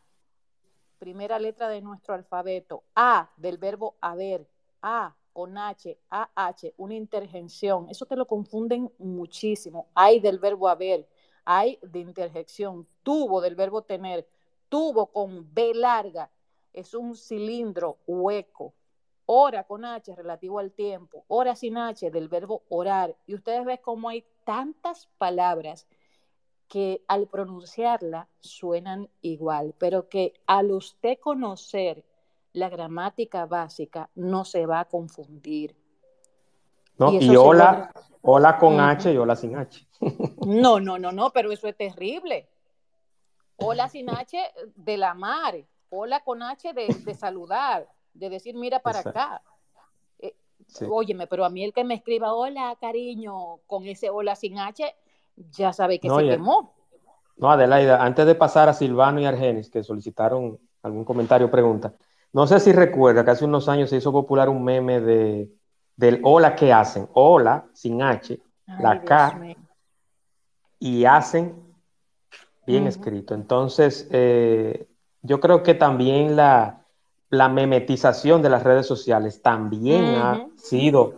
primera 0.98 1.38
letra 1.38 1.70
de 1.70 1.82
nuestro 1.82 2.16
alfabeto. 2.16 2.84
A, 2.96 3.30
del 3.38 3.60
verbo 3.60 3.96
haber. 4.02 4.48
A, 4.82 5.14
con 5.34 5.58
H, 5.58 5.98
AH, 6.10 6.74
una 6.78 6.96
interjección. 6.96 7.90
Eso 7.90 8.06
te 8.06 8.16
lo 8.16 8.26
confunden 8.26 8.92
muchísimo. 8.98 9.88
Hay 9.94 10.20
del 10.20 10.40
verbo 10.40 10.68
haber, 10.68 11.08
hay 11.46 11.80
de 11.82 12.00
interjección. 12.00 12.88
Tuvo 13.04 13.42
del 13.42 13.56
verbo 13.56 13.82
tener. 13.84 14.28
Tuvo 14.70 15.08
con 15.08 15.54
B 15.54 15.74
larga 15.74 16.30
es 16.74 16.94
un 16.94 17.16
cilindro 17.16 17.98
hueco. 18.08 18.74
Hora 19.26 19.64
con 19.64 19.86
H 19.86 20.16
relativo 20.16 20.58
al 20.58 20.72
tiempo, 20.72 21.24
hora 21.28 21.56
sin 21.56 21.78
H 21.78 22.10
del 22.10 22.30
verbo 22.30 22.64
orar. 22.70 23.16
Y 23.28 23.36
ustedes 23.36 23.64
ven 23.64 23.80
cómo 23.84 24.10
hay 24.10 24.26
tantas 24.44 25.08
palabras 25.20 25.88
que 26.68 27.04
al 27.08 27.28
pronunciarla 27.28 28.28
suenan 28.40 29.08
igual, 29.22 29.76
pero 29.78 30.10
que 30.10 30.34
al 30.48 30.72
usted 30.72 31.20
conocer 31.20 32.04
la 32.54 32.70
gramática 32.70 33.46
básica 33.46 34.10
no 34.16 34.46
se 34.46 34.66
va 34.66 34.82
a 34.82 34.86
confundir. 34.86 35.76
No, 36.98 37.14
y, 37.14 37.36
hola, 37.36 37.92
hola 38.22 38.58
con 38.58 38.80
H 38.80 39.14
y 39.14 39.18
hola 39.18 39.36
sin 39.36 39.56
H. 39.56 39.88
no, 40.46 40.80
no, 40.80 41.00
no, 41.00 41.12
no, 41.12 41.32
pero 41.32 41.52
eso 41.52 41.68
es 41.68 41.78
terrible. 41.78 42.50
Hola 43.58 43.90
sin 43.90 44.10
H 44.10 44.38
de 44.76 44.98
la 44.98 45.14
mar, 45.14 45.56
hola 45.90 46.22
con 46.24 46.42
H 46.44 46.74
de, 46.74 47.14
saludar, 47.14 47.88
de 48.14 48.30
decir 48.30 48.56
mira 48.56 48.80
para 48.80 49.00
acá. 49.00 49.42
Eh, 50.20 50.34
óyeme, 50.90 51.28
pero 51.28 51.46
a 51.46 51.50
mí 51.50 51.64
el 51.64 51.74
que 51.74 51.84
me 51.84 51.96
escriba 51.96 52.34
hola, 52.34 52.78
cariño, 52.80 53.58
con 53.68 53.86
ese 53.86 54.10
hola 54.10 54.36
sin 54.36 54.60
H, 54.60 54.96
ya 55.36 55.74
sabe 55.74 56.00
que 56.00 56.10
se 56.10 56.28
quemó. 56.28 56.74
No, 57.38 57.50
Adelaida, 57.50 58.04
antes 58.04 58.26
de 58.26 58.36
pasar 58.36 58.68
a 58.68 58.74
Silvano 58.74 59.22
y 59.22 59.26
Argenis, 59.26 59.70
que 59.70 59.84
solicitaron 59.84 60.60
algún 60.84 61.06
comentario 61.06 61.48
o 61.48 61.52
pregunta, 61.52 61.94
no 62.34 62.48
sé 62.48 62.60
si 62.60 62.72
recuerda 62.72 63.24
que 63.26 63.32
hace 63.32 63.46
unos 63.46 63.68
años 63.70 63.90
se 63.90 63.98
hizo 63.98 64.12
popular 64.12 64.50
un 64.50 64.64
meme 64.64 65.02
de, 65.02 65.50
del 65.96 66.22
hola 66.24 66.56
que 66.56 66.72
hacen, 66.72 67.08
hola 67.14 67.66
sin 67.74 68.02
H, 68.02 68.40
la 68.80 69.02
K, 69.04 69.56
y 70.80 71.06
hacen 71.06 71.56
bien 72.66 72.88
escrito. 72.88 73.34
Entonces, 73.34 74.08
eh, 74.12 74.88
yo 75.22 75.40
creo 75.40 75.64
que 75.64 75.74
también 75.74 76.36
la, 76.36 76.86
la 77.30 77.50
memetización 77.50 78.42
de 78.42 78.50
las 78.50 78.64
redes 78.64 78.86
sociales 78.86 79.42
también 79.42 80.16
ha 80.16 80.48
sido 80.56 81.16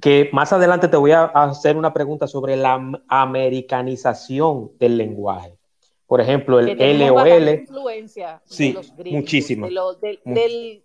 que 0.00 0.30
más 0.32 0.52
adelante 0.52 0.88
te 0.88 0.96
voy 0.96 1.12
a 1.12 1.24
hacer 1.24 1.76
una 1.76 1.92
pregunta 1.92 2.26
sobre 2.26 2.56
la 2.56 2.80
americanización 3.08 4.72
del 4.78 4.96
lenguaje. 4.96 5.57
Por 6.08 6.22
ejemplo, 6.22 6.58
el 6.58 6.80
L 6.80 7.10
o 7.10 7.24
L. 7.24 7.52
influencia 7.52 8.40
sí, 8.46 8.68
de 8.68 8.74
los 8.74 8.92
muchísima. 9.10 9.68
del, 10.24 10.82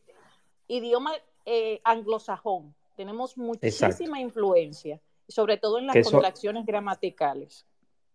idioma 0.68 1.14
eh, 1.46 1.80
anglosajón. 1.86 2.76
Tenemos 2.98 3.38
muchísima 3.38 4.20
influencia, 4.20 5.00
sobre 5.30 5.56
todo 5.56 5.80
en 5.80 5.88
las 5.88 6.04
contracciones 6.04 6.66
gramaticales. 6.66 7.66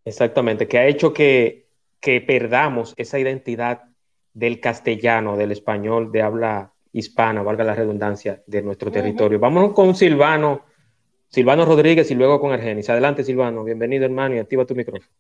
Exactamente, 0.05 0.69
que 0.69 0.79
ha 0.79 0.87
hecho 0.87 1.15
que, 1.15 1.71
que 1.99 2.21
perdamos 2.21 2.93
esa 2.99 3.19
identidad 3.19 3.85
del 4.35 4.61
castellano, 4.61 5.39
del 5.39 5.53
español 5.53 6.13
de 6.13 6.21
habla 6.21 6.75
hispana, 6.93 7.43
valga 7.43 7.65
la 7.65 7.75
redundancia, 7.75 8.43
de 8.47 8.61
nuestro 8.61 8.93
territorio. 8.93 9.39
Vámonos 9.39 9.73
con 9.73 9.95
Silvano, 9.95 10.67
Silvano 11.29 11.65
Rodríguez 11.65 12.11
y 12.11 12.15
luego 12.15 12.39
con 12.39 12.53
Argenis. 12.53 12.91
Adelante, 12.91 13.25
Silvano. 13.25 13.65
Bienvenido, 13.65 14.05
hermano, 14.05 14.35
y 14.35 14.39
activa 14.39 14.67
tu 14.67 14.75
micrófono. 14.75 15.11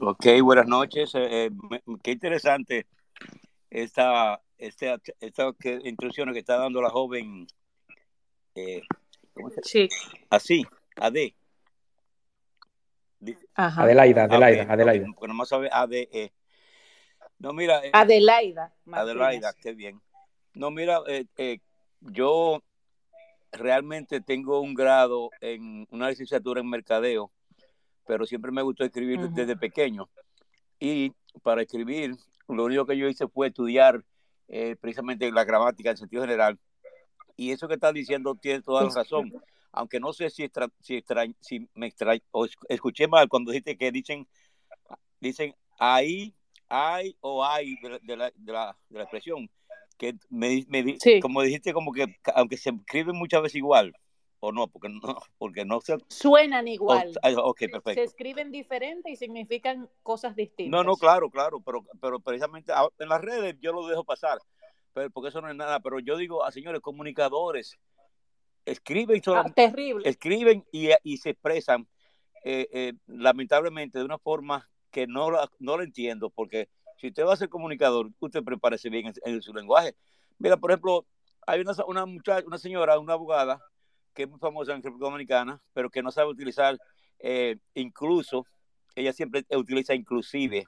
Ok, 0.00 0.26
buenas 0.42 0.66
noches. 0.66 1.14
Eh, 1.14 1.46
eh, 1.46 1.50
qué 2.02 2.10
interesante 2.12 2.86
esta, 3.68 4.40
esta, 4.56 4.96
esta 5.20 5.52
que, 5.58 5.78
instrucciones 5.84 6.32
que 6.32 6.40
está 6.40 6.56
dando 6.56 6.80
la 6.80 6.90
joven. 6.90 7.46
Eh, 8.54 8.82
sí. 9.62 9.88
Así, 10.30 10.66
AD. 10.96 11.34
Adelaida, 13.54 14.24
Adelaida, 14.24 14.72
Adelaida. 14.72 15.06
Porque 15.14 15.28
nomás 15.28 15.48
sabe 15.48 15.68
ADE. 15.70 16.32
No, 17.38 17.52
mira. 17.52 17.84
Eh, 17.84 17.90
Adelaida. 17.92 18.72
Adelaida, 18.90 19.52
qué 19.60 19.74
bien. 19.74 20.00
No, 20.54 20.70
mira, 20.70 21.00
eh, 21.06 21.26
eh, 21.36 21.58
yo 22.00 22.62
realmente 23.52 24.20
tengo 24.20 24.60
un 24.60 24.74
grado 24.74 25.30
en 25.40 25.86
una 25.90 26.08
licenciatura 26.08 26.60
en 26.60 26.68
mercadeo, 26.68 27.30
pero 28.10 28.26
siempre 28.26 28.50
me 28.50 28.60
gustó 28.60 28.82
escribir 28.82 29.20
desde 29.30 29.56
pequeño. 29.56 30.08
Y 30.80 31.12
para 31.44 31.62
escribir, 31.62 32.16
lo 32.48 32.64
único 32.64 32.84
que 32.84 32.98
yo 32.98 33.06
hice 33.06 33.28
fue 33.28 33.46
estudiar 33.46 34.04
precisamente 34.80 35.30
la 35.30 35.44
gramática 35.44 35.92
en 35.92 35.96
sentido 35.96 36.22
general. 36.22 36.58
Y 37.36 37.52
eso 37.52 37.68
que 37.68 37.74
estás 37.74 37.94
diciendo 37.94 38.34
tiene 38.34 38.62
toda 38.62 38.82
la 38.82 38.90
razón. 38.90 39.32
Aunque 39.70 40.00
no 40.00 40.12
sé 40.12 40.28
si, 40.28 40.50
si, 40.80 41.04
si 41.38 41.68
me 41.74 41.86
extraño, 41.86 42.20
o 42.32 42.48
escuché 42.68 43.06
mal 43.06 43.28
cuando 43.28 43.52
dijiste 43.52 43.78
que 43.78 43.92
dicen, 43.92 44.26
dicen 45.20 45.54
ahí 45.78 46.34
hay 46.68 47.16
o 47.20 47.44
hay 47.44 47.76
de, 47.76 47.90
la, 47.90 47.98
de, 48.00 48.16
la, 48.16 48.76
de 48.88 48.98
la, 48.98 49.02
expresión, 49.04 49.48
que 49.96 50.16
me, 50.28 50.66
me 50.66 50.98
como 51.22 51.42
dijiste, 51.42 51.72
como 51.72 51.92
que 51.92 52.12
aunque 52.34 52.56
se 52.56 52.70
escriben 52.70 53.14
muchas 53.14 53.40
veces 53.40 53.54
igual, 53.58 53.94
o 54.40 54.52
no, 54.52 54.66
porque 54.68 54.88
no, 54.88 55.00
porque 55.38 55.64
no 55.64 55.80
se... 55.80 55.96
Suenan 56.08 56.66
igual. 56.68 57.12
Ah, 57.22 57.30
ok, 57.36 57.58
perfecto. 57.70 57.92
Se 57.94 58.02
escriben 58.02 58.50
diferente 58.50 59.10
y 59.10 59.16
significan 59.16 59.88
cosas 60.02 60.34
distintas. 60.34 60.72
No, 60.72 60.82
no, 60.82 60.96
claro, 60.96 61.30
claro, 61.30 61.60
pero, 61.60 61.84
pero 62.00 62.20
precisamente 62.20 62.72
ah, 62.74 62.88
en 62.98 63.08
las 63.08 63.20
redes 63.20 63.56
yo 63.60 63.72
lo 63.72 63.86
dejo 63.86 64.04
pasar, 64.04 64.38
pero, 64.92 65.10
porque 65.10 65.28
eso 65.28 65.40
no 65.40 65.48
es 65.48 65.56
nada, 65.56 65.80
pero 65.80 66.00
yo 66.00 66.16
digo 66.16 66.44
a 66.44 66.50
señores 66.50 66.80
comunicadores, 66.80 67.78
escriben, 68.64 69.22
ah, 69.26 69.50
terrible. 69.54 70.08
escriben 70.08 70.64
y, 70.72 70.90
y 71.02 71.18
se 71.18 71.30
expresan 71.30 71.86
eh, 72.42 72.68
eh, 72.72 72.92
lamentablemente 73.06 73.98
de 73.98 74.04
una 74.04 74.18
forma 74.18 74.68
que 74.90 75.06
no, 75.06 75.30
no 75.58 75.76
lo 75.76 75.82
entiendo, 75.82 76.30
porque 76.30 76.68
si 76.96 77.08
usted 77.08 77.24
va 77.24 77.34
a 77.34 77.36
ser 77.36 77.48
comunicador, 77.48 78.10
usted 78.18 78.42
prepárese 78.42 78.88
bien 78.88 79.12
en, 79.24 79.42
su 79.42 79.54
lenguaje. 79.54 79.94
Mira, 80.38 80.56
por 80.56 80.70
ejemplo, 80.70 81.06
hay 81.46 81.60
una, 81.60 81.72
una, 81.86 82.06
muchacha, 82.06 82.46
una 82.46 82.58
señora, 82.58 82.98
una 82.98 83.12
abogada, 83.12 83.60
que 84.20 84.24
es 84.24 84.30
muy 84.30 84.38
famosa 84.38 84.74
en 84.74 84.82
República 84.82 85.06
Dominicana, 85.06 85.62
pero 85.72 85.88
que 85.88 86.02
no 86.02 86.10
sabe 86.10 86.28
utilizar 86.28 86.78
eh, 87.20 87.56
incluso, 87.72 88.46
ella 88.94 89.14
siempre 89.14 89.46
utiliza 89.56 89.94
inclusive. 89.94 90.66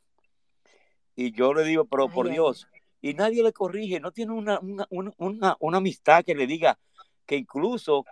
Y 1.14 1.32
yo 1.32 1.52
le 1.52 1.62
digo, 1.64 1.84
pero 1.84 2.08
por 2.08 2.30
Dios, 2.30 2.66
y 3.02 3.12
nadie 3.12 3.42
le 3.42 3.52
corrige, 3.52 4.00
no 4.00 4.10
tiene 4.10 4.32
una, 4.32 4.58
una, 4.60 4.86
una, 5.18 5.56
una 5.60 5.76
amistad 5.76 6.24
que 6.24 6.34
le 6.34 6.46
diga 6.46 6.78
que 7.26 7.36
incluso 7.36 8.06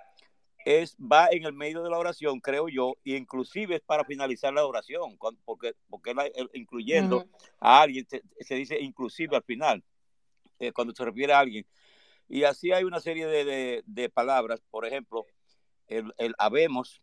es, 0.66 0.94
va 0.98 1.28
en 1.30 1.46
el 1.46 1.54
medio 1.54 1.82
de 1.82 1.88
la 1.88 1.96
oración, 1.96 2.38
creo 2.40 2.68
yo, 2.68 2.96
y 3.02 3.16
inclusive 3.16 3.76
es 3.76 3.80
para 3.80 4.04
finalizar 4.04 4.52
la 4.52 4.66
oración, 4.66 5.16
porque, 5.46 5.72
porque 5.88 6.12
incluyendo 6.52 7.24
a 7.60 7.80
alguien, 7.80 8.06
se, 8.40 8.54
dice 8.54 8.78
inclusive 8.78 9.36
al 9.36 9.42
final, 9.44 9.82
eh, 10.58 10.70
cuando 10.72 10.94
se 10.94 11.02
refiere 11.02 11.32
a 11.32 11.38
alguien. 11.38 11.64
Y 12.32 12.44
así 12.44 12.70
hay 12.70 12.84
una 12.84 13.00
serie 13.00 13.26
de, 13.26 14.08
palabras, 14.10 14.62
por 14.70 14.86
ejemplo, 14.86 15.26
el, 15.88 16.14
el 16.16 16.32
habemos, 16.38 17.02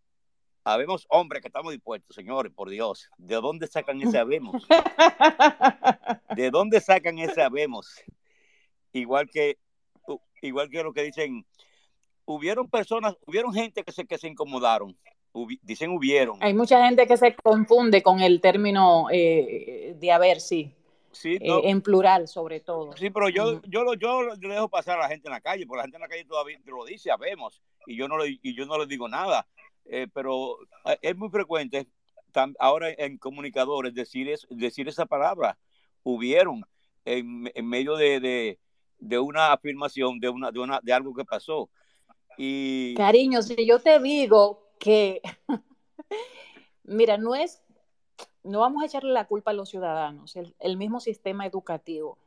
habemos 0.63 1.05
hombres 1.09 1.41
que 1.41 1.49
estamos 1.49 1.73
dispuestos, 1.73 2.15
señores, 2.15 2.53
por 2.55 2.69
Dios. 2.69 3.09
¿De 3.17 3.35
dónde 3.35 3.67
sacan 3.67 4.01
ese 4.01 4.17
habemos? 4.17 4.65
¿De 6.35 6.49
dónde 6.49 6.79
sacan 6.79 7.19
ese 7.19 7.41
habemos? 7.41 7.93
Igual 8.93 9.29
que, 9.29 9.57
igual 10.41 10.69
que 10.69 10.81
lo 10.81 10.93
que 10.93 11.03
dicen, 11.03 11.45
hubieron 12.23 12.69
personas, 12.69 13.17
hubieron 13.25 13.53
gente 13.53 13.83
que 13.83 13.91
se, 13.91 14.05
que 14.05 14.17
se 14.17 14.29
incomodaron. 14.29 14.97
dicen 15.61 15.91
hubieron. 15.91 16.41
Hay 16.41 16.53
mucha 16.53 16.85
gente 16.85 17.05
que 17.05 17.17
se 17.17 17.35
confunde 17.35 18.01
con 18.01 18.21
el 18.21 18.39
término 18.39 19.07
eh, 19.11 19.93
de 19.99 20.11
haber, 20.13 20.39
sí. 20.39 20.73
Sí, 21.11 21.37
eh, 21.41 21.61
en 21.63 21.81
plural 21.81 22.27
sobre 22.27 22.59
todo. 22.59 22.95
Sí, 22.95 23.09
pero 23.09 23.29
yo, 23.29 23.61
yo, 23.63 23.83
lo, 23.83 23.95
yo 23.95 24.35
dejo 24.35 24.69
pasar 24.69 24.99
a 24.99 25.03
la 25.03 25.07
gente 25.07 25.27
en 25.27 25.33
la 25.33 25.41
calle, 25.41 25.65
porque 25.65 25.77
la 25.77 25.83
gente 25.83 25.97
en 25.97 26.01
la 26.01 26.07
calle 26.07 26.25
todavía 26.25 26.59
lo 26.65 26.85
dice, 26.85 27.09
sabemos, 27.09 27.61
y 27.85 27.95
yo 27.95 28.07
no 28.07 28.17
le, 28.17 28.39
y 28.41 28.55
yo 28.55 28.65
no 28.65 28.77
le 28.77 28.85
digo 28.85 29.07
nada. 29.07 29.47
Eh, 29.85 30.07
pero 30.13 30.57
eh, 30.85 30.97
es 31.01 31.15
muy 31.15 31.29
frecuente 31.29 31.87
ahora 32.59 32.89
en 32.91 33.17
comunicadores 33.17 33.93
decir, 33.93 34.29
es, 34.29 34.45
decir 34.49 34.87
esa 34.87 35.05
palabra, 35.05 35.57
hubieron, 36.03 36.63
en, 37.05 37.49
en 37.53 37.67
medio 37.67 37.95
de, 37.95 38.19
de, 38.19 38.59
de, 38.99 39.19
una 39.19 39.53
afirmación, 39.53 40.19
de, 40.19 40.29
una, 40.29 40.51
de, 40.51 40.59
una, 40.59 40.79
de 40.83 40.93
algo 40.93 41.13
que 41.13 41.25
pasó. 41.25 41.69
Y... 42.37 42.93
Cariño, 42.95 43.41
si 43.41 43.65
yo 43.65 43.79
te 43.79 43.99
digo 43.99 44.71
que, 44.79 45.21
mira, 46.83 47.17
no 47.17 47.33
es 47.33 47.63
no 48.47 48.61
vamos 48.61 48.81
a 48.81 48.85
echarle 48.85 49.11
la 49.11 49.25
culpa 49.25 49.51
a 49.51 49.53
los 49.53 49.69
ciudadanos, 49.69 50.35
el, 50.35 50.77
mismo 50.77 50.99
sistema 50.99 51.45
educativo, 51.45 52.17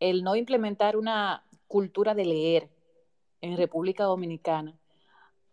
el 0.00 0.22
no 0.22 0.36
implementar 0.36 0.96
una 0.96 1.42
cultura 1.68 2.14
de 2.14 2.24
leer 2.24 2.68
en 3.40 3.56
República 3.56 4.04
Dominicana 4.04 4.74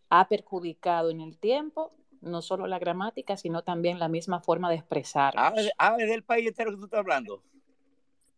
ha 0.10 0.28
perjudicado 0.28 1.10
en 1.10 1.22
el 1.22 1.38
tiempo 1.38 1.92
no 2.22 2.42
solo 2.42 2.68
la 2.68 2.80
gramática, 2.80 3.36
sino 3.36 3.64
también 3.64 4.00
la 4.00 4.08
misma 4.08 4.40
forma 4.40 4.70
de 4.70 4.76
expresar. 4.76 5.34
Ah, 5.36 5.54
es 6.00 6.08
del 6.08 6.24
país 6.24 6.48
entero 6.48 6.72
que 6.72 6.78
tú 6.78 6.86
estás 6.86 7.00
hablando. 7.00 7.42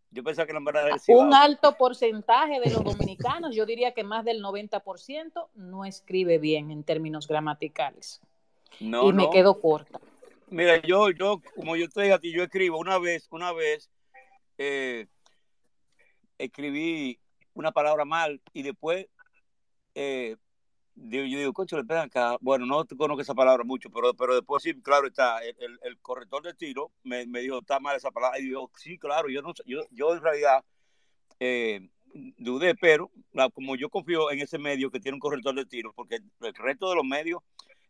Yo 0.09 0.23
pensaba 0.23 0.47
que 0.47 0.53
la 0.53 0.59
verdad 0.59 0.89
Un 1.09 1.33
alto 1.33 1.75
porcentaje 1.77 2.59
de 2.61 2.71
los 2.71 2.83
dominicanos, 2.83 3.53
yo 3.53 3.65
diría 3.65 3.93
que 3.93 4.03
más 4.03 4.25
del 4.25 4.41
90%, 4.41 5.49
no 5.55 5.85
escribe 5.85 6.39
bien 6.39 6.71
en 6.71 6.83
términos 6.83 7.27
gramaticales. 7.27 8.21
No, 8.79 9.09
y 9.09 9.13
me 9.13 9.29
quedo 9.29 9.59
corta. 9.61 9.99
Mira, 10.47 10.81
yo, 10.81 11.09
yo, 11.11 11.41
como 11.55 11.75
yo 11.75 11.89
te 11.89 12.11
a 12.13 12.19
ti, 12.19 12.31
yo 12.31 12.43
escribo 12.43 12.77
una 12.77 12.99
vez, 12.99 13.27
una 13.31 13.51
vez, 13.51 13.89
eh, 14.57 15.07
escribí 16.37 17.19
una 17.53 17.71
palabra 17.71 18.05
mal 18.05 18.41
y 18.53 18.61
después 18.63 19.07
eh, 19.95 20.35
yo, 20.95 21.21
digo, 21.21 21.53
coche, 21.53 21.75
le 21.75 21.97
acá. 21.97 22.37
Bueno, 22.41 22.65
no 22.65 22.85
conozco 22.97 23.21
esa 23.21 23.33
palabra 23.33 23.63
mucho, 23.63 23.89
pero, 23.89 24.13
pero 24.13 24.35
después 24.35 24.63
sí, 24.63 24.79
claro, 24.81 25.07
está, 25.07 25.39
el, 25.43 25.77
el, 25.81 25.99
corrector 25.99 26.43
de 26.43 26.53
tiro 26.53 26.91
me, 27.03 27.25
me, 27.27 27.41
dijo, 27.41 27.59
está 27.59 27.79
mal 27.79 27.97
esa 27.97 28.11
palabra. 28.11 28.39
Y 28.39 28.51
yo, 28.51 28.69
sí, 28.77 28.97
claro, 28.97 29.29
yo, 29.29 29.41
no, 29.41 29.53
yo, 29.65 29.81
yo 29.91 30.13
en 30.15 30.21
realidad 30.21 30.63
eh, 31.39 31.89
dudé, 32.37 32.75
pero 32.75 33.11
como 33.53 33.75
yo 33.75 33.89
confío 33.89 34.31
en 34.31 34.39
ese 34.39 34.57
medio 34.57 34.89
que 34.89 35.01
tiene 35.01 35.15
un 35.15 35.19
corrector 35.19 35.55
de 35.55 35.65
tiro, 35.65 35.91
porque 35.93 36.19
el 36.41 36.53
resto 36.55 36.89
de 36.89 36.95
los 36.95 37.05
medios 37.05 37.41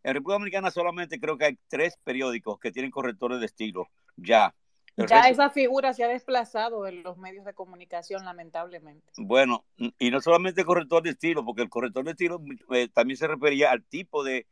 en 0.06 0.14
República 0.14 0.34
Dominicana 0.34 0.70
solamente 0.70 1.18
creo 1.18 1.36
que 1.36 1.46
hay 1.46 1.58
tres 1.66 1.98
periódicos 2.04 2.60
que 2.60 2.70
tienen 2.70 2.92
correctores 2.92 3.40
de 3.40 3.46
estilo, 3.46 3.88
ya. 4.16 4.54
ya 4.96 5.28
esa 5.28 5.50
figura 5.50 5.92
se 5.94 6.04
ha 6.04 6.08
desplazado 6.08 6.86
en 6.86 7.02
los 7.02 7.18
medios 7.18 7.44
de 7.44 7.54
comunicación, 7.54 8.24
lamentablemente. 8.24 9.04
Bueno, 9.16 9.64
y 9.98 10.12
no 10.12 10.20
solamente 10.20 10.64
corrector 10.64 11.02
de 11.02 11.10
estilo, 11.10 11.44
porque 11.44 11.62
el 11.62 11.68
corrector 11.68 12.04
de 12.04 12.12
estilo 12.12 12.40
eh, 12.70 12.88
también 12.94 13.16
se 13.16 13.26
refería 13.26 13.72
al 13.72 13.82
tipo 13.82 14.22
de, 14.22 14.46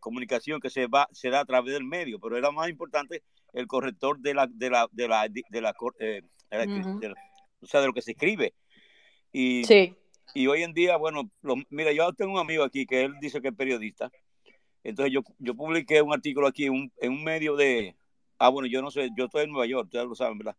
comunicación 0.00 0.60
que 0.60 0.68
se 0.68 0.86
va 0.86 1.08
se 1.12 1.30
da 1.30 1.40
a 1.40 1.46
través 1.46 1.72
del 1.72 1.84
medio, 1.84 2.20
pero 2.20 2.36
era 2.36 2.50
más 2.50 2.68
importante 2.68 3.22
el 3.54 3.66
corrector 3.66 4.18
de 4.18 4.34
la 4.34 4.46
de 4.48 4.68
la 4.68 4.86
de 4.92 5.08
la 5.08 5.28
de 5.28 5.60
la, 5.62 5.74
eh, 5.98 6.20
o 7.60 7.66
sea, 7.66 7.80
de 7.80 7.86
lo 7.86 7.94
que 7.94 8.02
se 8.02 8.10
escribe. 8.10 8.52
Y, 9.32 9.64
sí. 9.64 9.96
y 10.34 10.46
hoy 10.46 10.62
en 10.62 10.74
día, 10.74 10.98
bueno, 10.98 11.30
mira, 11.70 11.90
yo 11.92 12.12
tengo 12.12 12.34
un 12.34 12.38
amigo 12.38 12.64
aquí 12.64 12.84
que 12.84 13.04
él 13.04 13.14
dice 13.18 13.40
que 13.40 13.48
es 13.48 13.54
periodista 13.54 14.10
entonces 14.86 15.12
yo, 15.12 15.22
yo 15.40 15.56
publiqué 15.56 16.00
un 16.00 16.14
artículo 16.14 16.46
aquí 16.46 16.66
en 16.66 16.92
un, 17.00 17.24
medio 17.24 17.56
de, 17.56 17.96
ah, 18.38 18.50
bueno, 18.50 18.68
yo 18.68 18.82
no 18.82 18.92
sé, 18.92 19.10
yo 19.16 19.24
estoy 19.24 19.42
en 19.42 19.50
Nueva 19.50 19.66
York, 19.66 19.86
ustedes 19.86 20.06
lo 20.06 20.14
saben, 20.14 20.38
¿verdad? 20.38 20.56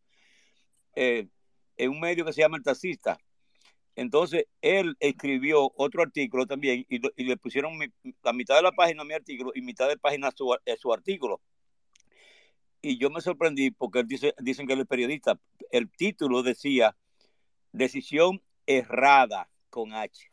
Eh, 0.95 1.29
en 1.77 1.91
un 1.91 2.01
medio 2.01 2.25
que 2.25 2.33
se 2.33 2.41
llama 2.41 2.57
El 2.57 2.63
Taxista. 2.63 3.17
Entonces, 3.95 4.45
él 4.61 4.97
escribió 4.99 5.71
otro 5.77 6.03
artículo 6.03 6.45
también 6.45 6.85
y, 6.89 7.23
le 7.23 7.37
pusieron 7.37 7.79
la 8.21 8.33
mitad 8.33 8.57
de 8.57 8.63
la 8.63 8.73
página 8.73 9.03
a 9.03 9.05
mi 9.05 9.13
artículo 9.13 9.53
y 9.55 9.61
mitad 9.61 9.87
de 9.87 9.97
página 9.97 10.27
a 10.27 10.31
su, 10.31 10.53
su 10.77 10.91
artículo. 10.91 11.39
Y 12.81 12.97
yo 12.97 13.09
me 13.09 13.21
sorprendí 13.21 13.71
porque 13.71 13.99
él 13.99 14.09
dice, 14.09 14.33
dicen 14.39 14.67
que 14.67 14.73
él 14.73 14.81
es 14.81 14.87
periodista. 14.87 15.39
El 15.71 15.89
título 15.89 16.43
decía, 16.43 16.97
decisión 17.71 18.43
errada 18.65 19.49
con 19.69 19.93
H. 19.93 20.29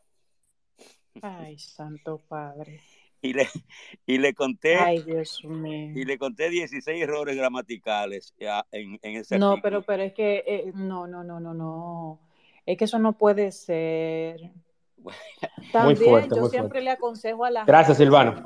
Ay, 1.21 1.57
santo 1.57 2.21
padre 2.27 2.81
y 3.25 3.33
le, 3.33 3.47
y 4.05 4.17
le 4.17 4.33
conté 4.33 4.77
y 4.95 6.05
le 6.05 6.17
conté 6.17 6.49
16 6.49 7.01
errores 7.01 7.35
gramaticales 7.35 8.33
en, 8.71 8.99
en 9.01 9.15
ese 9.17 9.37
no 9.37 9.61
pero 9.61 9.81
pero 9.81 10.03
es 10.03 10.13
que 10.13 10.43
eh, 10.45 10.71
no 10.73 11.07
no 11.07 11.23
no 11.23 11.39
no 11.39 11.53
no. 11.53 12.19
Es 12.65 12.77
que 12.77 12.85
eso 12.85 12.97
no 12.97 13.13
puede 13.13 13.51
ser. 13.51 14.51
También 15.71 15.99
muy 15.99 16.07
fuerte, 16.07 16.35
yo 16.35 16.47
siempre 16.47 16.81
le 16.81 16.89
aconsejo 16.89 17.45
a 17.45 17.51
la 17.51 17.65
gracias 17.65 17.97
Silvano. 17.97 18.41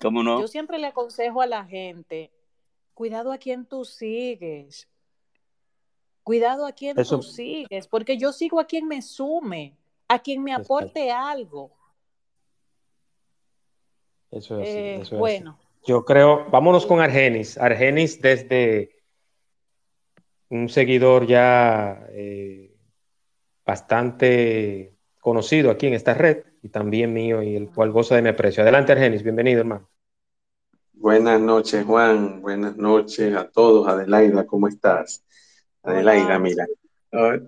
¿Cómo 0.00 0.22
no? 0.22 0.40
yo 0.40 0.48
siempre 0.48 0.78
le 0.78 0.88
aconsejo 0.88 1.42
a 1.42 1.46
la 1.46 1.64
gente 1.64 2.30
cuidado 2.94 3.32
a 3.32 3.38
quien 3.38 3.66
tú 3.66 3.84
sigues. 3.84 4.88
Cuidado 6.22 6.66
a 6.66 6.72
quien 6.72 6.96
tú 6.96 7.22
sigues 7.22 7.88
porque 7.88 8.16
yo 8.16 8.32
sigo 8.32 8.60
a 8.60 8.66
quien 8.66 8.86
me 8.86 9.02
sume 9.02 9.76
a 10.08 10.18
quien 10.18 10.42
me 10.42 10.52
aporte 10.52 11.10
algo 11.10 11.72
eso 14.32 14.60
es, 14.60 14.68
eh, 14.68 14.96
eso 15.02 15.16
bueno. 15.16 15.58
Yo 15.86 16.04
creo, 16.04 16.48
vámonos 16.50 16.86
con 16.86 17.00
Argenis. 17.00 17.58
Argenis 17.58 18.20
desde 18.20 18.90
un 20.48 20.68
seguidor 20.68 21.26
ya 21.26 22.06
eh, 22.10 22.74
bastante 23.64 24.96
conocido 25.20 25.70
aquí 25.70 25.86
en 25.86 25.94
esta 25.94 26.14
red 26.14 26.44
y 26.62 26.68
también 26.68 27.12
mío 27.12 27.42
y 27.42 27.56
el 27.56 27.68
cual 27.68 27.90
goza 27.90 28.16
de 28.16 28.22
mi 28.22 28.28
aprecio. 28.28 28.62
Adelante 28.62 28.92
Argenis, 28.92 29.22
bienvenido 29.22 29.60
hermano. 29.60 29.88
Buenas 30.92 31.40
noches 31.40 31.84
Juan, 31.84 32.40
buenas 32.40 32.76
noches 32.76 33.34
a 33.34 33.50
todos. 33.50 33.88
Adelaida, 33.88 34.46
¿cómo 34.46 34.68
estás? 34.68 35.24
Adelaida, 35.82 36.38
mira. 36.38 36.66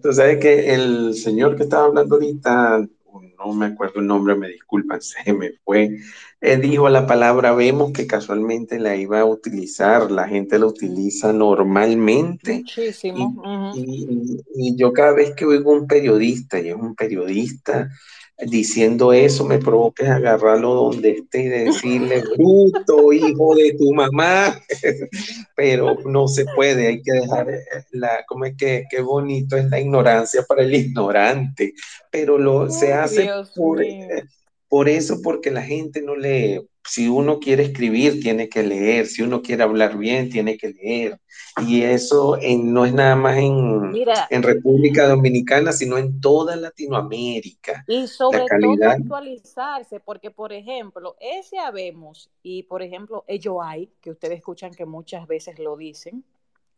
Tú 0.02 0.12
sabes 0.12 0.38
que 0.38 0.74
el 0.74 1.14
señor 1.14 1.56
que 1.56 1.62
estaba 1.62 1.86
hablando 1.86 2.16
ahorita 2.16 2.86
no 3.22 3.52
me 3.52 3.66
acuerdo 3.66 4.00
el 4.00 4.06
nombre, 4.06 4.34
me 4.34 4.48
disculpan, 4.48 5.00
se 5.02 5.32
me 5.32 5.52
fue, 5.64 5.98
eh, 6.40 6.56
dijo 6.56 6.88
la 6.88 7.06
palabra 7.06 7.54
vemos 7.54 7.92
que 7.92 8.06
casualmente 8.06 8.78
la 8.78 8.96
iba 8.96 9.20
a 9.20 9.24
utilizar, 9.24 10.10
la 10.10 10.28
gente 10.28 10.58
la 10.58 10.66
utiliza 10.66 11.32
normalmente. 11.32 12.58
Muchísimo. 12.58 13.72
y, 13.74 14.76
yo 14.76 14.92
cada 14.92 15.12
vez 15.12 15.34
que 15.34 15.44
oigo 15.44 15.72
un 15.72 15.86
periodista, 15.86 16.58
y 16.60 16.68
es 16.68 16.76
un 16.76 16.94
periodista, 16.94 17.90
diciendo 18.38 19.12
eso 19.12 19.44
me 19.44 19.58
provoca 19.58 20.16
agarrarlo 20.16 20.74
donde 20.74 21.10
esté 21.10 21.42
y 21.42 21.48
decirle, 21.48 22.22
bruto, 22.36 23.12
hijo 23.12 23.54
de 23.54 23.74
tu 23.74 23.92
mamá, 23.94 24.60
pero 25.56 25.96
no 26.04 26.26
se 26.26 26.44
puede, 26.54 26.88
hay 26.88 27.02
que 27.02 27.12
dejar 27.12 27.50
eh, 27.50 27.64
la, 27.92 28.24
como 28.26 28.44
es 28.44 28.56
que, 28.56 28.84
qué 28.90 29.00
bonito 29.00 29.56
es 29.56 29.66
la 29.70 29.80
ignorancia 29.80 30.42
para 30.42 30.62
el 30.62 30.74
ignorante, 30.74 31.74
pero 32.10 32.36
lo 32.38 32.70
se 32.70 32.92
hace 32.92 33.30
por, 33.54 33.82
eh, 33.82 34.24
por 34.68 34.88
eso, 34.88 35.22
porque 35.22 35.50
la 35.50 35.62
gente 35.62 36.02
no 36.02 36.16
lee, 36.16 36.60
si 36.86 37.08
uno 37.08 37.40
quiere 37.40 37.64
escribir, 37.64 38.20
tiene 38.20 38.48
que 38.48 38.62
leer, 38.62 39.06
si 39.06 39.22
uno 39.22 39.40
quiere 39.40 39.62
hablar 39.62 39.96
bien, 39.96 40.28
tiene 40.28 40.56
que 40.56 40.68
leer. 40.68 41.18
Y 41.66 41.82
eso 41.82 42.38
no 42.58 42.84
es 42.84 42.92
nada 42.92 43.16
más 43.16 43.38
en, 43.38 43.92
en, 44.30 44.42
República 44.42 45.08
Dominicana, 45.08 45.72
sino 45.72 45.96
en 45.96 46.20
toda 46.20 46.56
Latinoamérica. 46.56 47.84
Y 47.86 48.06
sobre 48.06 48.44
todo 48.60 48.90
actualizarse, 48.90 50.00
porque 50.00 50.30
por 50.30 50.52
ejemplo, 50.52 51.16
ese 51.20 51.58
habemos 51.58 52.30
y 52.42 52.64
por 52.64 52.82
ejemplo, 52.82 53.24
ello 53.28 53.62
hay, 53.62 53.90
que 54.00 54.10
ustedes 54.10 54.38
escuchan 54.38 54.72
que 54.74 54.84
muchas 54.84 55.26
veces 55.26 55.58
lo 55.58 55.76
dicen, 55.76 56.24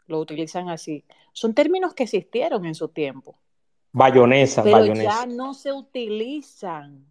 lo 0.06 0.20
utilizan 0.20 0.68
así, 0.68 1.04
son 1.32 1.52
términos 1.52 1.94
que 1.94 2.04
existieron 2.04 2.64
en 2.64 2.74
su 2.74 2.88
tiempo. 2.88 3.36
Bayonesa, 3.92 4.62
pero 4.62 4.94
ya 4.94 5.26
no 5.26 5.54
se 5.54 5.72
utilizan 5.72 7.06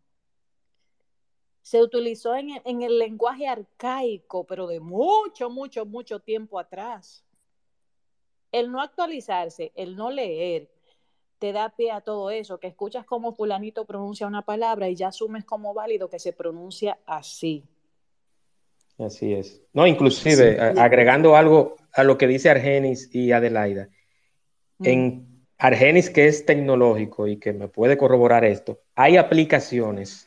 se 1.66 1.82
utilizó 1.82 2.36
en, 2.36 2.84
el 2.84 3.00
lenguaje 3.00 3.48
arcaico, 3.48 4.44
pero 4.44 4.68
de 4.68 4.80
mucho, 4.80 5.50
mucho, 5.50 5.84
mucho 5.84 6.20
tiempo 6.20 6.60
atrás. 6.60 7.26
El 8.52 8.72
no 8.72 8.84
actualizarse, 8.84 9.72
el 9.74 9.96
no 9.96 10.12
leer, 10.12 10.70
te 11.40 11.54
da 11.54 11.70
pie 11.70 11.92
a 11.92 12.02
todo 12.02 12.30
eso, 12.30 12.60
que 12.60 12.68
escuchas 12.68 13.04
cómo 13.04 13.34
fulanito 13.34 13.84
pronuncia 13.86 14.28
una 14.28 14.44
palabra 14.44 14.90
y 14.90 14.96
ya 14.96 15.08
asumes 15.08 15.44
como 15.44 15.74
válido 15.74 16.08
que 16.08 16.20
se 16.20 16.34
pronuncia 16.34 17.00
así. 17.08 17.64
Así 19.00 19.34
es. 19.34 19.60
No, 19.74 19.88
inclusive, 19.88 20.60
agregando 20.60 21.36
algo 21.36 21.78
a 21.94 22.04
lo 22.04 22.16
que 22.20 22.28
dice 22.28 22.52
Argenis 22.52 23.10
y 23.12 23.32
Adelaida, 23.32 23.90
mm. 24.78 24.86
en 24.86 25.46
Argenis, 25.58 26.12
que 26.12 26.28
es 26.28 26.46
tecnológico 26.46 27.26
y 27.26 27.38
que 27.38 27.54
me 27.54 27.70
puede 27.70 27.98
corroborar 27.98 28.46
esto, 28.46 28.82
hay 28.94 29.18
aplicaciones 29.18 30.25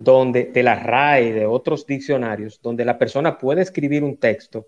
donde 0.00 0.46
de 0.46 0.62
la 0.62 0.82
RAE 0.82 1.28
y 1.28 1.30
de 1.30 1.46
otros 1.46 1.86
diccionarios, 1.86 2.58
donde 2.62 2.86
la 2.86 2.98
persona 2.98 3.38
puede 3.38 3.60
escribir 3.60 4.02
un 4.02 4.16
texto 4.16 4.66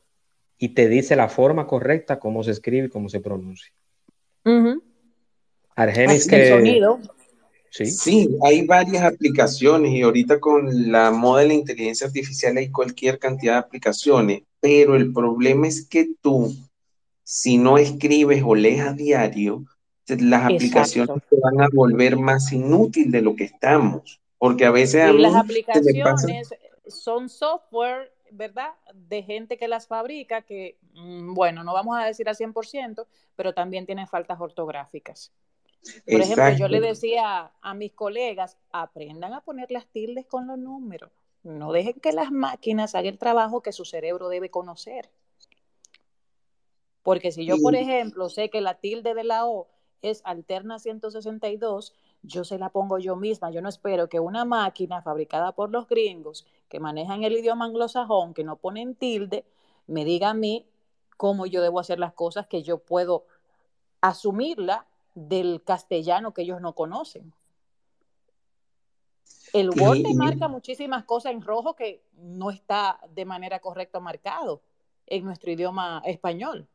y 0.58 0.68
te 0.68 0.88
dice 0.88 1.16
la 1.16 1.28
forma 1.28 1.66
correcta, 1.66 2.20
cómo 2.20 2.44
se 2.44 2.50
escribe 2.50 2.86
y 2.86 2.90
cómo 2.90 3.08
se 3.08 3.20
pronuncia. 3.20 3.72
Argenis 5.74 6.28
que... 6.28 6.48
El 6.48 6.58
sonido. 6.58 7.00
¿Sí? 7.70 7.86
sí, 7.86 8.28
hay 8.44 8.66
varias 8.66 9.02
aplicaciones 9.02 9.92
y 9.92 10.02
ahorita 10.02 10.38
con 10.38 10.92
la 10.92 11.10
moda 11.10 11.40
de 11.40 11.48
la 11.48 11.54
inteligencia 11.54 12.06
artificial 12.06 12.58
hay 12.58 12.70
cualquier 12.70 13.18
cantidad 13.18 13.54
de 13.54 13.60
aplicaciones, 13.60 14.42
pero 14.60 14.94
el 14.94 15.10
problema 15.10 15.66
es 15.66 15.88
que 15.88 16.10
tú, 16.20 16.54
si 17.24 17.56
no 17.56 17.78
escribes 17.78 18.42
o 18.44 18.54
lees 18.54 18.82
a 18.82 18.92
diario, 18.92 19.64
las 20.06 20.44
aplicaciones 20.44 21.22
te 21.30 21.36
van 21.40 21.62
a 21.62 21.68
volver 21.72 22.18
más 22.18 22.52
inútil 22.52 23.10
de 23.10 23.22
lo 23.22 23.34
que 23.34 23.44
estamos, 23.44 24.20
porque 24.42 24.64
a 24.64 24.72
veces 24.72 25.00
a 25.04 25.12
mí 25.12 25.20
las 25.20 25.36
aplicaciones 25.36 26.52
son 26.88 27.28
software, 27.28 28.12
¿verdad? 28.32 28.70
De 28.92 29.22
gente 29.22 29.56
que 29.56 29.68
las 29.68 29.86
fabrica 29.86 30.42
que, 30.42 30.78
mm, 30.94 31.32
bueno, 31.32 31.62
no 31.62 31.72
vamos 31.72 31.96
a 31.96 32.04
decir 32.04 32.28
al 32.28 32.34
100%, 32.34 33.06
pero 33.36 33.54
también 33.54 33.86
tienen 33.86 34.08
faltas 34.08 34.40
ortográficas. 34.40 35.30
Por 36.10 36.20
ejemplo, 36.20 36.50
yo 36.58 36.66
le 36.66 36.80
decía 36.80 37.52
a 37.60 37.74
mis 37.74 37.92
colegas, 37.92 38.58
aprendan 38.72 39.32
a 39.32 39.42
poner 39.42 39.70
las 39.70 39.86
tildes 39.86 40.26
con 40.26 40.48
los 40.48 40.58
números. 40.58 41.12
No 41.44 41.70
dejen 41.70 42.00
que 42.00 42.10
las 42.10 42.32
máquinas 42.32 42.96
hagan 42.96 43.12
el 43.12 43.18
trabajo 43.18 43.62
que 43.62 43.70
su 43.70 43.84
cerebro 43.84 44.28
debe 44.28 44.50
conocer. 44.50 45.08
Porque 47.04 47.30
si 47.30 47.46
yo, 47.46 47.58
por 47.62 47.76
ejemplo, 47.76 48.28
sé 48.28 48.50
que 48.50 48.60
la 48.60 48.74
tilde 48.74 49.14
de 49.14 49.22
la 49.22 49.46
O 49.46 49.68
es 50.02 50.20
alterna 50.24 50.80
162, 50.80 51.94
yo 52.22 52.44
se 52.44 52.58
la 52.58 52.70
pongo 52.70 52.98
yo 52.98 53.16
misma. 53.16 53.50
Yo 53.50 53.60
no 53.60 53.68
espero 53.68 54.08
que 54.08 54.20
una 54.20 54.44
máquina 54.44 55.02
fabricada 55.02 55.52
por 55.52 55.70
los 55.70 55.88
gringos 55.88 56.46
que 56.68 56.80
manejan 56.80 57.24
el 57.24 57.34
idioma 57.34 57.66
anglosajón, 57.66 58.34
que 58.34 58.44
no 58.44 58.56
ponen 58.56 58.94
tilde, 58.94 59.44
me 59.86 60.04
diga 60.04 60.30
a 60.30 60.34
mí 60.34 60.66
cómo 61.16 61.46
yo 61.46 61.62
debo 61.62 61.80
hacer 61.80 61.98
las 61.98 62.12
cosas 62.12 62.46
que 62.46 62.62
yo 62.62 62.78
puedo 62.78 63.26
asumirla 64.00 64.86
del 65.14 65.62
castellano 65.64 66.32
que 66.32 66.42
ellos 66.42 66.60
no 66.60 66.74
conocen. 66.74 67.32
El 69.52 69.70
Word 69.70 70.14
marca 70.14 70.48
muchísimas 70.48 71.04
cosas 71.04 71.32
en 71.32 71.42
rojo 71.42 71.74
que 71.74 72.02
no 72.16 72.50
está 72.50 72.98
de 73.10 73.24
manera 73.26 73.60
correcta 73.60 74.00
marcado 74.00 74.62
en 75.06 75.24
nuestro 75.24 75.50
idioma 75.50 76.02
español. 76.06 76.66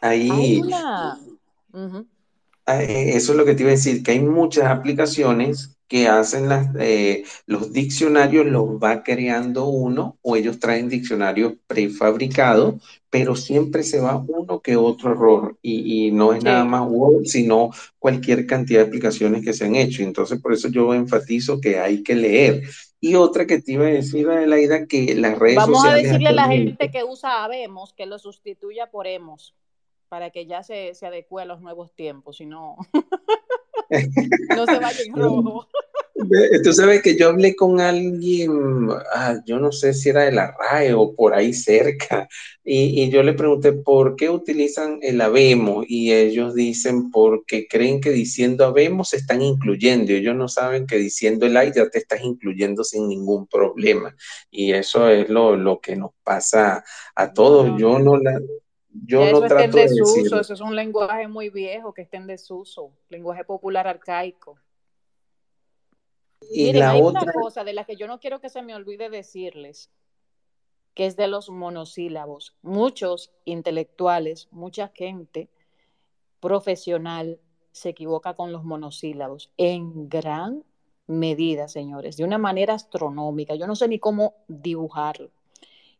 Ahí, 0.00 0.60
ah, 0.74 1.16
eh, 1.72 2.04
eso 2.66 3.32
es 3.32 3.38
lo 3.38 3.44
que 3.44 3.54
te 3.54 3.62
iba 3.62 3.70
a 3.70 3.74
decir, 3.74 4.02
que 4.02 4.12
hay 4.12 4.20
muchas 4.20 4.66
aplicaciones 4.66 5.76
que 5.88 6.08
hacen 6.08 6.48
las, 6.48 6.74
eh, 6.80 7.24
los 7.46 7.72
diccionarios, 7.72 8.46
los 8.46 8.64
va 8.70 9.04
creando 9.04 9.66
uno 9.66 10.18
o 10.22 10.34
ellos 10.34 10.58
traen 10.58 10.88
diccionarios 10.88 11.54
prefabricados, 11.66 12.82
pero 13.08 13.36
siempre 13.36 13.84
se 13.84 14.00
va 14.00 14.16
uno 14.16 14.60
que 14.60 14.76
otro 14.76 15.12
error 15.12 15.56
y, 15.62 16.10
no 16.10 16.32
es 16.32 16.42
nada 16.42 16.64
más 16.64 16.88
Word, 16.88 17.26
sino 17.26 17.70
cualquier 17.98 18.46
cantidad 18.46 18.80
de 18.80 18.86
aplicaciones 18.86 19.44
que 19.44 19.52
se 19.52 19.64
han 19.64 19.76
hecho. 19.76 20.02
Entonces, 20.02 20.40
por 20.40 20.52
eso 20.52 20.68
yo 20.68 20.92
enfatizo 20.92 21.60
que 21.60 21.78
hay 21.78 22.02
que 22.02 22.16
leer. 22.16 22.62
Y 23.00 23.14
otra 23.14 23.46
que 23.46 23.60
te 23.60 23.72
iba 23.72 23.86
a 23.86 23.90
decir, 23.90 24.28
Adelaida, 24.28 24.86
que 24.86 25.14
las 25.14 25.38
redes 25.38 25.56
Vamos 25.56 25.78
sociales... 25.78 26.02
Vamos 26.02 26.08
a 26.08 26.12
decirle 26.12 26.28
a 26.28 26.32
la 26.32 26.48
gente 26.48 26.90
que 26.90 27.04
usa 27.04 27.44
Habemos 27.44 27.92
que 27.92 28.06
lo 28.06 28.18
sustituya 28.18 28.90
por 28.90 29.06
Hemos, 29.06 29.54
para 30.08 30.30
que 30.30 30.46
ya 30.46 30.62
se, 30.62 30.94
se 30.94 31.06
adecue 31.06 31.42
a 31.42 31.46
los 31.46 31.60
nuevos 31.60 31.94
tiempos, 31.94 32.36
si 32.38 32.46
no... 32.46 32.76
no 34.56 34.66
se 34.66 34.78
vaya 34.78 35.00
en 35.04 35.14
rojo. 35.14 35.66
Tú 36.64 36.72
sabes 36.72 37.02
que 37.02 37.16
yo 37.16 37.28
hablé 37.28 37.54
con 37.54 37.80
alguien, 37.80 38.88
ah, 39.14 39.38
yo 39.44 39.60
no 39.60 39.70
sé 39.70 39.92
si 39.92 40.08
era 40.08 40.22
de 40.24 40.32
la 40.32 40.56
RAE 40.58 40.94
o 40.94 41.14
por 41.14 41.34
ahí 41.34 41.52
cerca, 41.52 42.26
y, 42.64 43.10
yo 43.10 43.22
le 43.22 43.34
pregunté 43.34 43.72
por 43.72 44.16
qué 44.16 44.30
utilizan 44.30 44.98
el 45.02 45.20
habemos 45.20 45.84
y 45.88 46.12
ellos 46.12 46.54
dicen 46.54 47.10
porque 47.10 47.68
creen 47.68 48.00
que 48.00 48.10
diciendo 48.10 48.64
habemos 48.64 49.10
se 49.10 49.18
están 49.18 49.42
incluyendo 49.42 50.10
y 50.10 50.16
ellos 50.16 50.34
no 50.34 50.48
saben 50.48 50.86
que 50.86 50.96
diciendo 50.96 51.46
el 51.46 51.56
ay 51.56 51.70
ya 51.74 51.88
te 51.88 51.98
estás 51.98 52.22
incluyendo 52.22 52.82
sin 52.82 53.08
ningún 53.08 53.46
problema 53.46 54.16
y 54.50 54.72
eso 54.72 55.08
es 55.08 55.28
lo, 55.28 55.80
que 55.80 55.96
nos 55.96 56.10
pasa 56.24 56.82
a 57.14 57.32
todos. 57.32 57.78
yo 57.78 57.98
no 57.98 58.16
la, 58.16 58.40
yo 59.04 59.30
no 59.30 59.40
trato 59.42 59.76
de 59.76 59.82
desuso, 59.82 60.40
Eso 60.40 60.54
es 60.54 60.60
un 60.60 60.74
lenguaje 60.74 61.28
muy 61.28 61.50
viejo 61.50 61.92
que 61.92 62.02
está 62.02 62.16
en 62.16 62.26
desuso, 62.26 62.92
lenguaje 63.08 63.44
popular 63.44 63.86
arcaico. 63.86 64.58
Y 66.50 66.66
Miren, 66.66 66.82
hay 66.82 67.00
una 67.00 67.24
cosa 67.32 67.64
de 67.64 67.72
la 67.72 67.84
que 67.84 67.96
yo 67.96 68.06
no 68.06 68.20
quiero 68.20 68.40
que 68.40 68.48
se 68.48 68.62
me 68.62 68.74
olvide 68.74 69.10
decirles, 69.10 69.90
que 70.94 71.06
es 71.06 71.16
de 71.16 71.28
los 71.28 71.50
monosílabos. 71.50 72.56
Muchos 72.62 73.32
intelectuales, 73.44 74.48
mucha 74.50 74.88
gente 74.88 75.48
profesional 76.40 77.40
se 77.72 77.90
equivoca 77.90 78.34
con 78.34 78.52
los 78.52 78.64
monosílabos 78.64 79.50
en 79.56 80.08
gran 80.08 80.64
medida, 81.06 81.68
señores, 81.68 82.16
de 82.16 82.24
una 82.24 82.38
manera 82.38 82.74
astronómica. 82.74 83.54
Yo 83.54 83.66
no 83.66 83.76
sé 83.76 83.88
ni 83.88 83.98
cómo 83.98 84.34
dibujarlo. 84.48 85.30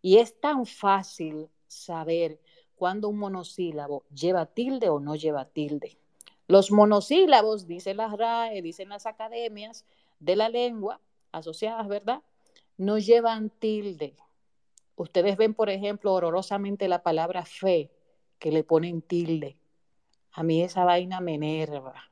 Y 0.01 0.19
es 0.19 0.41
tan 0.41 0.67
fácil 0.67 1.49
saber 1.67 2.41
cuando 2.77 3.09
un 3.09 3.19
monosílabo 3.19 4.05
lleva 4.15 4.47
tilde 4.47 4.89
o 4.89 5.01
no 5.01 5.17
lleva 5.17 5.47
tilde. 5.47 5.99
Los 6.47 6.71
monosílabos, 6.71 7.67
dice 7.67 7.95
las 7.95 8.13
RAE, 8.13 8.63
dicen 8.63 8.89
las 8.91 9.07
academias 9.07 9.85
de 10.21 10.37
la 10.37 10.49
lengua 10.49 11.01
asociadas, 11.33 11.89
¿verdad? 11.89 12.23
No 12.77 12.99
llevan 12.99 13.51
tilde. 13.51 14.15
Ustedes 14.95 15.37
ven, 15.37 15.55
por 15.55 15.71
ejemplo, 15.71 16.13
horrorosamente 16.13 16.89
la 16.89 17.03
palabra 17.03 17.45
fe, 17.45 17.91
que 18.39 18.53
le 18.53 18.65
ponen 18.65 19.03
tilde. 19.03 19.57
A 20.33 20.43
mí 20.43 20.63
esa 20.63 20.85
vaina 20.85 21.21
me 21.21 21.35
enerva. 21.35 22.11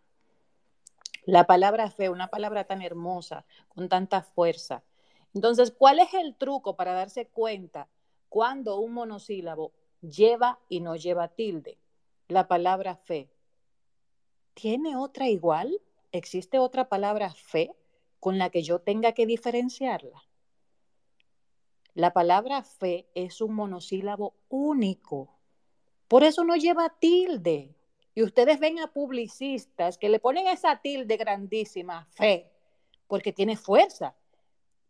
La 1.27 1.45
palabra 1.47 1.91
fe, 1.91 2.09
una 2.09 2.29
palabra 2.29 2.65
tan 2.65 2.83
hermosa, 2.83 3.45
con 3.69 3.89
tanta 3.89 4.23
fuerza. 4.23 4.83
Entonces, 5.35 5.71
¿cuál 5.77 5.99
es 5.99 6.13
el 6.15 6.35
truco 6.35 6.77
para 6.77 6.93
darse 6.93 7.27
cuenta 7.27 7.89
cuando 8.29 8.79
un 8.79 8.93
monosílabo 8.93 9.73
lleva 10.11 10.59
y 10.69 10.81
no 10.81 10.97
lleva 10.97 11.29
tilde. 11.29 11.79
La 12.29 12.49
palabra 12.49 12.97
fe. 12.97 13.31
¿Tiene 14.55 14.97
otra 14.97 15.29
igual? 15.29 15.81
¿Existe 16.13 16.59
otra 16.59 16.89
palabra 16.89 17.31
fe 17.31 17.75
con 18.21 18.39
la 18.39 18.51
que 18.51 18.63
yo 18.63 18.81
tenga 18.81 19.13
que 19.13 19.27
diferenciarla? 19.27 20.23
La 21.95 22.13
palabra 22.13 22.63
fe 22.63 23.07
es 23.15 23.41
un 23.41 23.55
monosílabo 23.55 24.35
único. 24.49 25.39
Por 26.09 26.25
eso 26.25 26.45
no 26.45 26.57
lleva 26.57 26.95
tilde. 26.99 27.75
Y 28.15 28.23
ustedes 28.23 28.61
ven 28.61 28.79
a 28.79 28.93
publicistas 28.93 29.99
que 29.99 30.09
le 30.09 30.21
ponen 30.21 30.47
esa 30.47 30.81
tilde 30.81 31.17
grandísima, 31.17 32.07
fe, 32.13 32.51
porque 33.09 33.33
tiene 33.33 33.57
fuerza. 33.57 34.15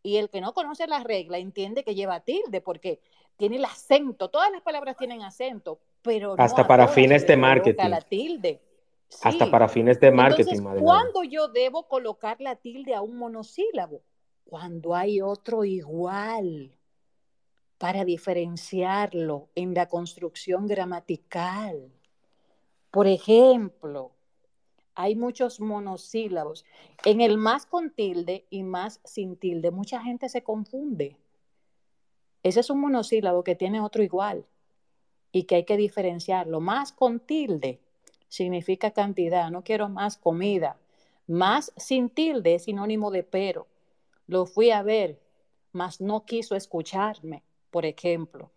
Y 0.05 0.19
el 0.19 0.29
que 0.29 0.43
no 0.43 0.53
conoce 0.53 0.87
la 0.87 1.03
regla 1.03 1.39
entiende 1.39 1.83
que 1.83 1.95
lleva 1.95 2.21
tilde, 2.21 2.61
porque 2.61 3.01
tiene 3.39 3.57
el 3.57 3.65
acento, 3.65 4.29
todas 4.29 4.53
las 4.53 4.61
palabras 4.61 4.97
tienen 4.97 5.23
acento, 5.23 5.81
pero 6.03 6.37
hasta 6.39 6.67
para 6.67 6.87
fines 6.87 7.27
de 7.27 7.37
marketing. 7.37 7.89
La 7.89 8.01
tilde. 8.03 8.61
Hasta 9.23 9.51
para 9.51 9.67
fines 9.67 9.99
de 9.99 10.11
marketing. 10.11 10.59
Entonces, 10.59 10.83
¿cuándo 10.83 11.25
yo 11.25 11.49
debo 11.49 11.89
colocar 11.89 12.41
la 12.41 12.57
tilde 12.57 12.95
a 12.95 13.01
un 13.01 13.17
monosílabo? 13.17 14.03
Cuando 14.45 14.95
hay 14.95 15.23
otro 15.23 15.65
igual, 15.65 16.77
para 17.79 18.05
diferenciarlo 18.05 19.49
en 19.55 19.75
la 19.75 19.89
construcción 19.89 20.67
gramatical. 20.67 21.91
Por 22.91 23.07
ejemplo, 23.07 24.13
hay 24.95 25.17
muchos 25.17 25.61
monosílabos. 25.61 26.65
En 27.05 27.21
el 27.21 27.39
más 27.39 27.67
con 27.67 27.91
tilde 27.91 28.47
y 28.51 28.63
más 28.63 29.01
sin 29.05 29.37
tilde, 29.37 29.71
mucha 29.71 30.01
gente 30.01 30.29
se 30.29 30.43
confunde. 30.43 31.17
Ese 32.43 32.61
es 32.61 32.71
un 32.71 32.81
monosílabo 32.81 33.43
que 33.43 33.55
tiene 33.55 33.81
otro 33.81 34.03
igual 34.03 34.47
y 35.33 35.45
que 35.45 35.57
hay 35.57 35.65
que 35.65 35.77
diferenciarlo. 35.77 36.61
Más 36.61 36.93
con 36.93 37.21
tilde 37.21 37.81
significa 38.29 38.91
cantidad, 38.93 39.51
no 39.51 39.65
quiero 39.65 39.89
más 39.89 40.19
comida. 40.19 40.77
Más 41.27 41.73
sin 41.77 42.11
tilde 42.11 42.57
es 42.57 42.65
sinónimo 42.65 43.11
de 43.11 43.23
pero. 43.23 43.67
Lo 44.27 44.47
fui 44.47 44.71
a 44.71 44.83
ver, 44.83 45.21
mas 45.73 46.01
no 46.01 46.25
quiso 46.25 46.55
escucharme, 46.55 47.43
por 47.71 47.87
ejemplo. 47.87 48.51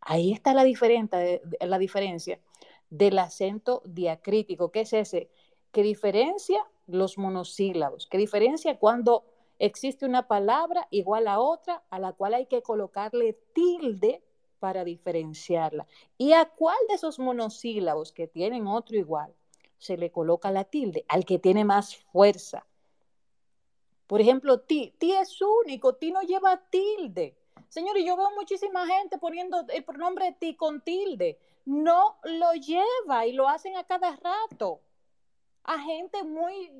Ahí 0.00 0.32
está 0.32 0.52
la, 0.52 0.64
la 0.64 1.78
diferencia 1.78 2.40
del 2.90 3.18
acento 3.18 3.82
diacrítico, 3.84 4.70
que 4.70 4.80
es 4.80 4.92
ese, 4.92 5.30
que 5.76 5.82
diferencia 5.82 6.66
los 6.86 7.18
monosílabos, 7.18 8.06
que 8.06 8.16
diferencia 8.16 8.78
cuando 8.78 9.26
existe 9.58 10.06
una 10.06 10.26
palabra 10.26 10.88
igual 10.90 11.28
a 11.28 11.38
otra 11.38 11.82
a 11.90 11.98
la 11.98 12.14
cual 12.14 12.32
hay 12.32 12.46
que 12.46 12.62
colocarle 12.62 13.34
tilde 13.52 14.22
para 14.58 14.84
diferenciarla. 14.84 15.86
¿Y 16.16 16.32
a 16.32 16.46
cuál 16.46 16.78
de 16.88 16.94
esos 16.94 17.18
monosílabos 17.18 18.10
que 18.10 18.26
tienen 18.26 18.66
otro 18.66 18.96
igual 18.96 19.34
se 19.76 19.98
le 19.98 20.10
coloca 20.10 20.50
la 20.50 20.64
tilde? 20.64 21.04
Al 21.08 21.26
que 21.26 21.38
tiene 21.38 21.66
más 21.66 21.94
fuerza. 21.94 22.66
Por 24.06 24.22
ejemplo, 24.22 24.60
ti, 24.60 24.94
ti 24.96 25.12
es 25.12 25.42
único, 25.42 25.96
ti 25.96 26.10
no 26.10 26.22
lleva 26.22 26.56
tilde. 26.70 27.36
Señor, 27.68 27.98
y 27.98 28.06
yo 28.06 28.16
veo 28.16 28.30
muchísima 28.34 28.86
gente 28.86 29.18
poniendo 29.18 29.62
el 29.68 29.84
pronombre 29.84 30.34
ti 30.40 30.56
con 30.56 30.80
tilde. 30.80 31.38
No 31.66 32.16
lo 32.22 32.54
lleva 32.54 33.26
y 33.26 33.32
lo 33.32 33.46
hacen 33.46 33.76
a 33.76 33.84
cada 33.84 34.16
rato. 34.16 34.80
A 35.66 35.80
gente 35.80 36.22
muy 36.22 36.70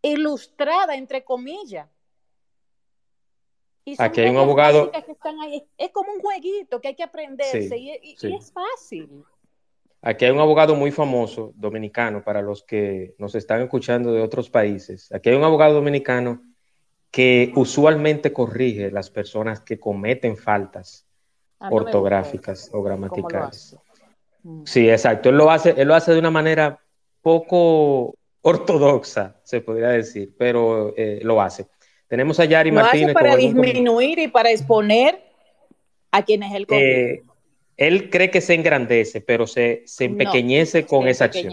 ilustrada, 0.00 0.94
entre 0.94 1.24
comillas. 1.24 1.88
Aquí 3.98 4.20
hay 4.20 4.30
un 4.30 4.38
abogado. 4.38 4.90
Es 5.76 5.90
como 5.90 6.12
un 6.12 6.20
jueguito 6.20 6.80
que 6.80 6.88
hay 6.88 6.94
que 6.94 7.02
aprenderse 7.02 7.76
y, 7.76 8.16
es 8.22 8.52
fácil. 8.52 9.24
Aquí 10.00 10.24
hay 10.24 10.30
un 10.30 10.38
abogado 10.38 10.74
muy 10.74 10.90
famoso 10.90 11.52
dominicano 11.56 12.22
para 12.22 12.42
los 12.42 12.62
que 12.62 13.14
nos 13.18 13.34
están 13.34 13.62
escuchando 13.62 14.12
de 14.12 14.22
otros 14.22 14.50
países. 14.50 15.10
Aquí 15.12 15.30
hay 15.30 15.36
un 15.36 15.44
abogado 15.44 15.74
dominicano 15.74 16.42
que 17.10 17.52
usualmente 17.56 18.32
corrige 18.32 18.90
las 18.90 19.10
personas 19.10 19.60
que 19.60 19.80
cometen 19.80 20.36
faltas 20.36 21.06
ah, 21.58 21.68
ortográficas 21.70 22.70
o 22.72 22.82
gramaticales. 22.82 23.76
Mm. 24.42 24.64
Sí, 24.64 24.88
exacto. 24.90 25.30
Él 25.30 25.36
lo 25.36 25.50
hace, 25.50 25.74
él 25.76 25.88
lo 25.88 25.94
hace 25.94 26.12
de 26.12 26.18
una 26.18 26.30
manera 26.30 26.83
poco 27.24 28.14
ortodoxa, 28.42 29.40
se 29.42 29.62
podría 29.62 29.88
decir, 29.88 30.34
pero 30.38 30.94
eh, 30.96 31.20
lo 31.22 31.40
hace. 31.40 31.66
Tenemos 32.06 32.38
a 32.38 32.44
Yari 32.44 32.70
Martínez. 32.70 33.14
para 33.14 33.34
disminuir 33.34 34.18
y 34.18 34.28
para 34.28 34.50
exponer 34.50 35.24
a 36.10 36.22
quienes 36.22 36.54
él 36.54 36.66
eh, 36.70 37.22
Él 37.78 38.10
cree 38.10 38.30
que 38.30 38.42
se 38.42 38.52
engrandece, 38.52 39.22
pero 39.22 39.46
se, 39.46 39.82
se 39.86 40.04
empequeñece 40.04 40.84
con 40.84 41.08
esa 41.08 41.24
acción. 41.24 41.50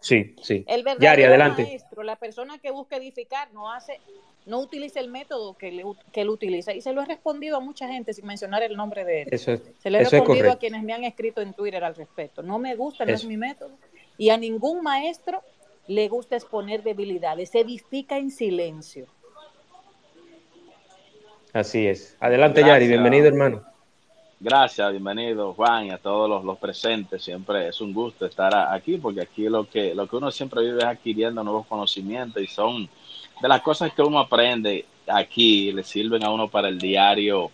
Sí, 0.00 0.36
sí. 0.42 0.64
El 0.68 0.84
verdadero 0.84 1.02
Yari, 1.02 1.22
adelante. 1.24 1.62
maestro, 1.62 2.02
la 2.02 2.16
persona 2.16 2.58
que 2.58 2.70
busca 2.70 2.96
edificar, 2.96 3.52
no 3.52 3.72
hace, 3.72 3.98
no 4.44 4.60
utiliza 4.60 5.00
el 5.00 5.08
método 5.08 5.56
que, 5.56 5.68
él 5.68 6.28
utiliza. 6.28 6.74
Y 6.74 6.82
se 6.82 6.92
lo 6.92 7.00
he 7.02 7.06
respondido 7.06 7.56
a 7.56 7.60
mucha 7.60 7.88
gente 7.88 8.12
sin 8.12 8.26
mencionar 8.26 8.62
el 8.62 8.76
nombre 8.76 9.04
de 9.04 9.22
él. 9.22 9.28
Eso 9.30 9.52
es, 9.52 9.62
se 9.82 9.90
lo 9.90 9.98
he 9.98 10.04
respondido 10.04 10.52
a 10.52 10.58
quienes 10.58 10.82
me 10.82 10.92
han 10.92 11.04
escrito 11.04 11.40
en 11.40 11.54
Twitter 11.54 11.82
al 11.82 11.94
respecto. 11.94 12.42
No 12.42 12.58
me 12.58 12.76
gusta, 12.76 13.06
no 13.06 13.14
es 13.14 13.24
mi 13.24 13.38
método. 13.38 13.72
Y 14.18 14.30
a 14.30 14.36
ningún 14.36 14.82
maestro 14.82 15.42
le 15.86 16.08
gusta 16.08 16.36
exponer 16.36 16.82
debilidades. 16.82 17.50
Se 17.50 17.60
edifica 17.60 18.18
en 18.18 18.30
silencio. 18.30 19.06
Así 21.54 21.86
es. 21.86 22.16
Adelante, 22.20 22.62
Yari, 22.62 22.86
bienvenido, 22.86 23.26
hermano. 23.26 23.62
Gracias, 24.40 24.90
bienvenido, 24.92 25.52
Juan, 25.54 25.86
y 25.86 25.90
a 25.90 25.98
todos 25.98 26.44
los, 26.44 26.58
presentes. 26.58 27.24
Siempre 27.24 27.68
es 27.68 27.80
un 27.80 27.92
gusto 27.92 28.26
estar 28.26 28.54
aquí, 28.72 28.96
porque 28.98 29.22
aquí 29.22 29.48
lo 29.48 29.68
que, 29.68 29.94
lo 29.94 30.06
que 30.06 30.16
uno 30.16 30.30
siempre 30.30 30.62
vive 30.62 30.78
es 30.78 30.84
adquiriendo 30.84 31.42
nuevos 31.42 31.66
conocimientos 31.66 32.40
y 32.42 32.46
son 32.46 32.88
de 33.40 33.48
las 33.48 33.62
cosas 33.62 33.92
que 33.92 34.02
uno 34.02 34.20
aprende 34.20 34.84
aquí, 35.08 35.72
le 35.72 35.82
sirven 35.82 36.22
a 36.22 36.30
uno 36.30 36.48
para 36.48 36.68
el 36.68 36.78
diario, 36.78 37.50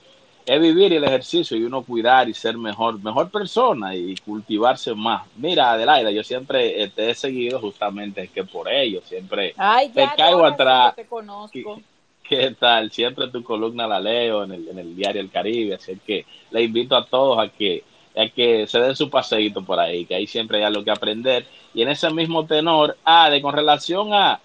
es 0.47 0.61
vivir 0.61 0.93
el 0.93 1.05
ejercicio 1.05 1.57
y 1.57 1.65
uno 1.65 1.83
cuidar 1.83 2.29
y 2.29 2.35
ser 2.35 2.57
mejor, 2.57 3.03
mejor 3.03 3.31
persona 3.31 3.95
y 3.95 4.15
cultivarse 4.17 4.95
más. 4.95 5.27
Mira, 5.37 5.73
Adelaida, 5.73 6.11
yo 6.11 6.23
siempre 6.23 6.89
te 6.95 7.11
he 7.11 7.15
seguido 7.15 7.61
justamente 7.61 8.29
que 8.29 8.45
por 8.45 8.71
ello, 8.71 9.01
siempre 9.03 9.55
te 9.95 10.09
caigo 10.17 10.45
atrás. 10.45 10.95
Te 10.97 11.07
conozco. 11.07 11.81
¿Qué 12.29 12.55
tal? 12.59 12.91
Siempre 12.91 13.29
tu 13.29 13.43
columna 13.43 13.87
la 13.87 14.01
leo 14.01 14.45
en 14.45 14.53
el, 14.53 14.69
en 14.69 14.79
el 14.79 14.97
diario 14.97 15.21
El 15.21 15.31
Caribe, 15.31 15.75
así 15.75 15.99
que 16.07 16.25
le 16.51 16.63
invito 16.63 16.97
a 16.97 17.05
todos 17.05 17.39
a 17.39 17.49
que, 17.49 17.85
a 18.17 18.29
que 18.29 18.67
se 18.67 18.81
den 18.81 18.97
su 18.97 19.11
paseíto 19.11 19.63
por 19.63 19.79
ahí, 19.79 20.07
que 20.07 20.15
ahí 20.15 20.27
siempre 20.27 20.59
hay 20.59 20.65
algo 20.65 20.83
que 20.85 20.91
aprender. 20.91 21.47
Y 21.75 21.83
en 21.83 21.91
ese 21.91 22.11
mismo 22.11 22.47
tenor, 22.47 22.97
ah, 23.05 23.29
de 23.29 23.43
con 23.43 23.55
relación 23.55 24.15
a, 24.15 24.41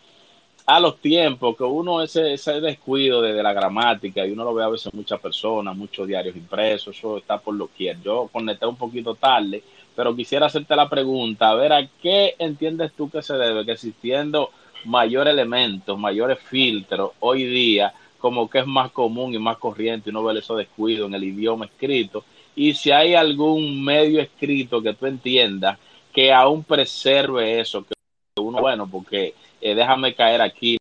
a 0.70 0.80
los 0.80 1.00
tiempos, 1.00 1.58
que 1.58 1.64
uno 1.64 2.04
ese, 2.04 2.34
ese 2.34 2.62
descuido 2.62 3.24
de, 3.24 3.42
la 3.42 3.54
gramática, 3.54 4.24
y 4.24 4.32
uno 4.32 4.44
lo 4.44 4.54
ve 4.54 4.64
a 4.64 4.70
veces 4.70 4.94
muchas 4.94 5.20
personas, 5.20 5.76
muchos 5.76 6.08
diarios 6.08 6.36
impresos, 6.36 6.96
eso 6.96 7.18
está 7.18 7.40
por 7.40 7.56
lo 7.56 7.72
que 7.76 7.98
Yo 8.04 8.30
conecté 8.32 8.68
un 8.68 8.76
poquito 8.76 9.16
tarde, 9.16 9.64
pero 9.96 10.16
quisiera 10.16 10.46
hacerte 10.46 10.76
la 10.76 10.88
pregunta, 10.88 11.50
a 11.50 11.56
ver, 11.56 11.74
¿a 11.74 11.88
qué 12.00 12.36
entiendes 12.38 12.92
tú 12.94 13.10
que 13.10 13.24
se 13.24 13.34
debe 13.34 13.66
que 13.66 13.72
existiendo 13.72 14.52
mayores 14.86 15.34
elementos, 15.34 15.98
mayores 15.98 16.38
filtros 16.38 17.14
hoy 17.20 17.46
día, 17.46 17.92
como 18.20 18.48
que 18.48 18.60
es 18.60 18.68
más 18.68 18.92
común 18.92 19.34
y 19.34 19.40
más 19.40 19.58
corriente, 19.58 20.12
uno 20.12 20.24
ve 20.24 20.38
esos 20.38 20.60
descuidos 20.60 21.08
en 21.08 21.16
el 21.16 21.24
idioma 21.24 21.66
escrito, 21.66 22.26
y 22.56 22.76
si 22.76 22.92
hay 22.92 23.16
algún 23.16 23.84
medio 23.84 24.22
escrito 24.22 24.84
que 24.84 24.94
tú 24.94 25.08
entiendas 25.08 25.80
que 26.14 26.32
aún 26.32 26.64
preserve 26.64 27.60
eso, 27.60 27.84
que 27.84 27.94
uno, 28.40 28.62
bueno, 28.62 28.88
porque 28.88 29.34
eh, 29.62 29.76
déjame 29.76 30.16
caer 30.16 30.42
aquí, 30.42 30.78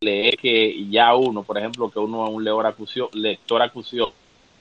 leer 0.00 0.36
que 0.36 0.88
ya 0.88 1.14
uno, 1.14 1.42
por 1.42 1.58
ejemplo, 1.58 1.90
que 1.90 1.98
uno 1.98 2.26
es 2.26 2.32
un 2.32 2.44
lector 2.44 2.66
acusión, 2.66 3.08
lector 3.12 3.62
acusión 3.62 4.10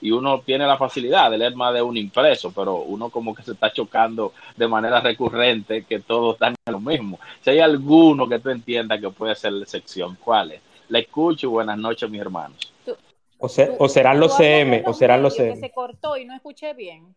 y 0.01 0.11
uno 0.11 0.41
tiene 0.41 0.65
la 0.65 0.77
facilidad 0.77 1.29
de 1.29 1.37
leer 1.37 1.55
más 1.55 1.73
de 1.73 1.81
un 1.81 1.97
impreso, 1.97 2.51
pero 2.51 2.77
uno 2.83 3.09
como 3.09 3.35
que 3.35 3.43
se 3.43 3.51
está 3.51 3.71
chocando 3.71 4.33
de 4.55 4.67
manera 4.67 5.01
recurrente 5.01 5.83
que 5.83 5.99
todos 5.99 6.35
están 6.35 6.55
en 6.65 6.71
lo 6.71 6.79
mismo. 6.79 7.19
Si 7.41 7.49
hay 7.49 7.59
alguno 7.59 8.27
que 8.27 8.39
tú 8.39 8.49
entiendas 8.49 8.99
que 8.99 9.09
puede 9.09 9.35
ser 9.35 9.53
la 9.53 9.63
excepción, 9.63 10.17
¿cuál 10.23 10.53
es? 10.53 10.61
Le 10.87 10.99
escucho 10.99 11.47
y 11.47 11.49
buenas 11.49 11.77
noches, 11.77 12.09
mis 12.09 12.21
hermanos. 12.21 12.73
O, 13.37 13.47
o 13.79 13.89
serán 13.89 14.19
los 14.19 14.35
CM, 14.35 14.83
o 14.85 14.93
serán 14.93 15.23
los 15.23 15.35
CM. 15.35 15.55
se 15.55 15.71
cortó 15.71 16.17
y 16.17 16.25
no 16.25 16.35
escuché 16.35 16.73
bien. 16.73 17.15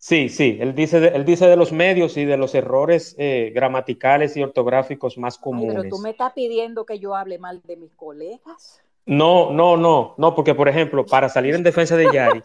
Sí, 0.00 0.28
sí, 0.28 0.58
él 0.60 0.76
dice, 0.76 1.00
de, 1.00 1.08
él 1.08 1.24
dice 1.24 1.48
de 1.48 1.56
los 1.56 1.72
medios 1.72 2.16
y 2.16 2.24
de 2.24 2.36
los 2.36 2.54
errores 2.54 3.16
eh, 3.18 3.50
gramaticales 3.52 4.36
y 4.36 4.42
ortográficos 4.42 5.18
más 5.18 5.38
comunes. 5.38 5.76
pero 5.76 5.88
tú 5.88 5.98
me 5.98 6.10
estás 6.10 6.32
pidiendo 6.34 6.86
que 6.86 7.00
yo 7.00 7.16
hable 7.16 7.38
mal 7.38 7.60
de 7.64 7.76
mis 7.76 7.92
colegas. 7.94 8.80
No, 9.06 9.50
no, 9.50 9.76
no, 9.76 10.14
no, 10.16 10.34
porque 10.36 10.54
por 10.54 10.68
ejemplo, 10.68 11.04
para 11.04 11.28
salir 11.28 11.56
en 11.56 11.64
defensa 11.64 11.96
de 11.96 12.08
Yari, 12.12 12.42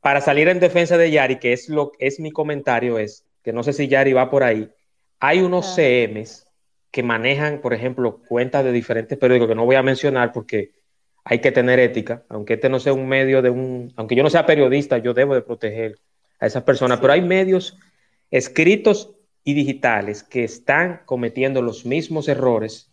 para 0.00 0.20
salir 0.20 0.48
en 0.48 0.58
defensa 0.58 0.96
de 0.96 1.12
Yari, 1.12 1.38
que 1.38 1.52
es 1.52 1.68
lo 1.68 1.92
es 2.00 2.18
mi 2.18 2.32
comentario, 2.32 2.98
es 2.98 3.24
que 3.44 3.52
no 3.52 3.62
sé 3.62 3.72
si 3.72 3.86
Yari 3.86 4.12
va 4.12 4.28
por 4.28 4.42
ahí, 4.42 4.68
hay 5.20 5.40
unos 5.40 5.76
CMs 5.76 6.48
que 6.90 7.04
manejan, 7.04 7.60
por 7.60 7.72
ejemplo, 7.72 8.20
cuentas 8.28 8.64
de 8.64 8.72
diferentes 8.72 9.16
periódicos 9.16 9.48
que 9.48 9.54
no 9.54 9.64
voy 9.64 9.76
a 9.76 9.82
mencionar 9.82 10.32
porque 10.32 10.72
hay 11.22 11.40
que 11.40 11.52
tener 11.52 11.78
ética, 11.78 12.24
aunque 12.28 12.54
este 12.54 12.68
no 12.68 12.80
sea 12.80 12.94
un 12.94 13.06
medio 13.06 13.42
de 13.42 13.50
un, 13.50 13.92
aunque 13.94 14.16
yo 14.16 14.24
no 14.24 14.30
sea 14.30 14.46
periodista, 14.46 14.98
yo 14.98 15.14
debo 15.14 15.34
de 15.34 15.42
proteger 15.42 15.98
a 16.40 16.46
esas 16.46 16.62
personas, 16.62 17.00
pero 17.00 17.12
hay 17.12 17.22
medios 17.22 17.78
escritos 18.30 19.14
y 19.44 19.54
digitales 19.54 20.22
que 20.22 20.44
están 20.44 21.02
cometiendo 21.06 21.62
los 21.62 21.86
mismos 21.86 22.28
errores 22.28 22.92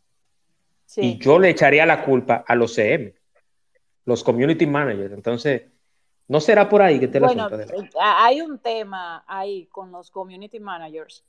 y 0.95 1.17
yo 1.17 1.39
le 1.39 1.49
echaría 1.49 1.85
la 1.85 2.05
culpa 2.05 2.43
a 2.47 2.55
los 2.55 2.73
CM, 2.73 3.13
los 4.05 4.23
community 4.23 4.65
managers. 4.65 5.13
Entonces, 5.13 5.63
¿no 6.27 6.39
será 6.39 6.69
por 6.69 6.81
ahí 6.81 6.99
que 6.99 7.07
te 7.07 7.19
bueno, 7.19 7.49
eh, 7.49 7.89
Hay 7.99 8.41
un 8.41 8.59
tema 8.59 9.23
ahí 9.27 9.65
con 9.67 9.91
los 9.91 10.11
community 10.11 10.59
managers 10.59 11.25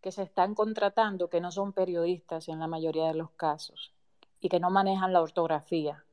que 0.00 0.12
se 0.12 0.22
están 0.22 0.54
contratando 0.54 1.28
que 1.28 1.40
no 1.40 1.50
son 1.50 1.72
periodistas 1.72 2.48
en 2.48 2.60
la 2.60 2.66
mayoría 2.66 3.06
de 3.08 3.14
los 3.14 3.30
casos 3.32 3.92
y 4.40 4.48
que 4.48 4.60
no 4.60 4.70
manejan 4.70 5.12
la 5.12 5.20
ortografía. 5.20 6.04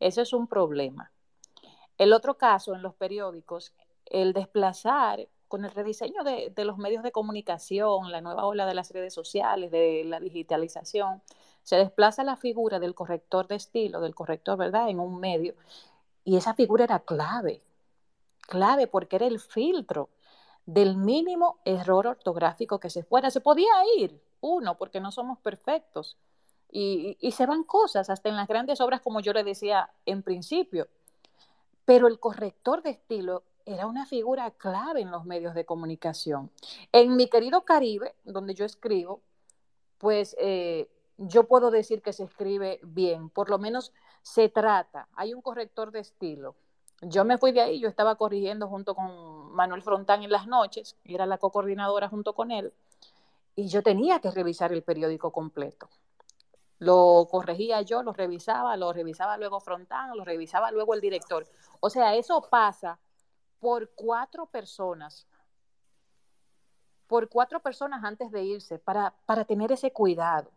Ese 0.00 0.22
es 0.22 0.32
un 0.32 0.46
problema. 0.46 1.12
El 1.96 2.12
otro 2.12 2.36
caso 2.36 2.74
en 2.74 2.82
los 2.82 2.94
periódicos, 2.94 3.72
el 4.06 4.32
desplazar 4.32 5.28
con 5.48 5.64
el 5.64 5.70
rediseño 5.70 6.24
de, 6.24 6.52
de, 6.54 6.64
los 6.64 6.78
medios 6.78 7.02
de 7.02 7.12
comunicación, 7.12 8.10
la 8.10 8.20
nueva 8.20 8.46
ola 8.46 8.66
de 8.66 8.74
las 8.74 8.90
redes 8.90 9.14
sociales, 9.14 9.70
de 9.70 10.02
la 10.04 10.20
digitalización, 10.20 11.22
se 11.62 11.76
desplaza 11.76 12.24
la 12.24 12.36
figura 12.36 12.78
del 12.78 12.94
corrector 12.94 13.48
de 13.48 13.56
estilo, 13.56 14.00
del 14.00 14.14
corrector, 14.14 14.58
¿verdad?, 14.58 14.88
en 14.88 15.00
un 15.00 15.18
medio. 15.18 15.54
Y 16.24 16.36
esa 16.36 16.54
figura 16.54 16.84
era 16.84 17.00
clave, 17.00 17.62
clave 18.40 18.86
porque 18.86 19.16
era 19.16 19.26
el 19.26 19.40
filtro 19.40 20.10
del 20.66 20.96
mínimo 20.96 21.58
error 21.64 22.06
ortográfico 22.06 22.78
que 22.78 22.90
se 22.90 23.02
fuera. 23.02 23.30
Se 23.30 23.40
podía 23.40 23.72
ir, 23.98 24.20
uno, 24.40 24.76
porque 24.76 25.00
no 25.00 25.10
somos 25.10 25.38
perfectos. 25.38 26.16
Y, 26.70 27.16
y, 27.20 27.32
se 27.32 27.46
van 27.46 27.64
cosas, 27.64 28.10
hasta 28.10 28.28
en 28.28 28.36
las 28.36 28.48
grandes 28.48 28.80
obras, 28.80 29.00
como 29.00 29.20
yo 29.20 29.32
le 29.32 29.44
decía 29.44 29.90
en 30.06 30.22
principio. 30.22 30.88
Pero 31.84 32.08
el 32.08 32.18
corrector 32.18 32.82
de 32.82 32.90
estilo 32.90 33.44
era 33.66 33.86
una 33.86 34.06
figura 34.06 34.50
clave 34.50 35.00
en 35.00 35.10
los 35.10 35.24
medios 35.24 35.54
de 35.54 35.64
comunicación. 35.64 36.50
En 36.92 37.16
mi 37.16 37.28
querido 37.28 37.64
Caribe, 37.64 38.14
donde 38.24 38.54
yo 38.54 38.64
escribo, 38.64 39.20
pues 39.98 40.36
eh, 40.38 40.88
yo 41.16 41.44
puedo 41.44 41.70
decir 41.70 42.02
que 42.02 42.12
se 42.12 42.24
escribe 42.24 42.80
bien, 42.82 43.30
por 43.30 43.48
lo 43.48 43.58
menos 43.58 43.92
se 44.22 44.48
trata, 44.48 45.08
hay 45.14 45.34
un 45.34 45.42
corrector 45.42 45.90
de 45.90 46.00
estilo, 46.00 46.56
yo 47.02 47.24
me 47.24 47.38
fui 47.38 47.52
de 47.52 47.60
ahí, 47.60 47.80
yo 47.80 47.88
estaba 47.88 48.16
corrigiendo 48.16 48.68
junto 48.68 48.94
con 48.94 49.52
Manuel 49.52 49.82
Frontán 49.82 50.22
en 50.22 50.30
las 50.30 50.46
noches, 50.46 50.96
era 51.04 51.26
la 51.26 51.38
co-coordinadora 51.38 52.08
junto 52.08 52.34
con 52.34 52.50
él, 52.50 52.72
y 53.56 53.68
yo 53.68 53.82
tenía 53.82 54.20
que 54.20 54.30
revisar 54.30 54.72
el 54.72 54.82
periódico 54.82 55.30
completo. 55.30 55.88
Lo 56.78 57.28
corregía 57.30 57.82
yo, 57.82 58.02
lo 58.02 58.12
revisaba, 58.12 58.76
lo 58.76 58.92
revisaba 58.92 59.36
luego 59.38 59.60
Frontán, 59.60 60.16
lo 60.16 60.24
revisaba 60.24 60.70
luego 60.70 60.94
el 60.94 61.00
director. 61.00 61.46
O 61.80 61.88
sea, 61.88 62.14
eso 62.16 62.42
pasa 62.50 62.98
por 63.64 63.88
cuatro 63.94 64.44
personas, 64.44 65.26
por 67.06 67.30
cuatro 67.30 67.60
personas 67.60 68.04
antes 68.04 68.30
de 68.30 68.44
irse, 68.44 68.78
para, 68.78 69.14
para 69.24 69.46
tener 69.46 69.72
ese 69.72 69.90
cuidado. 69.90 70.50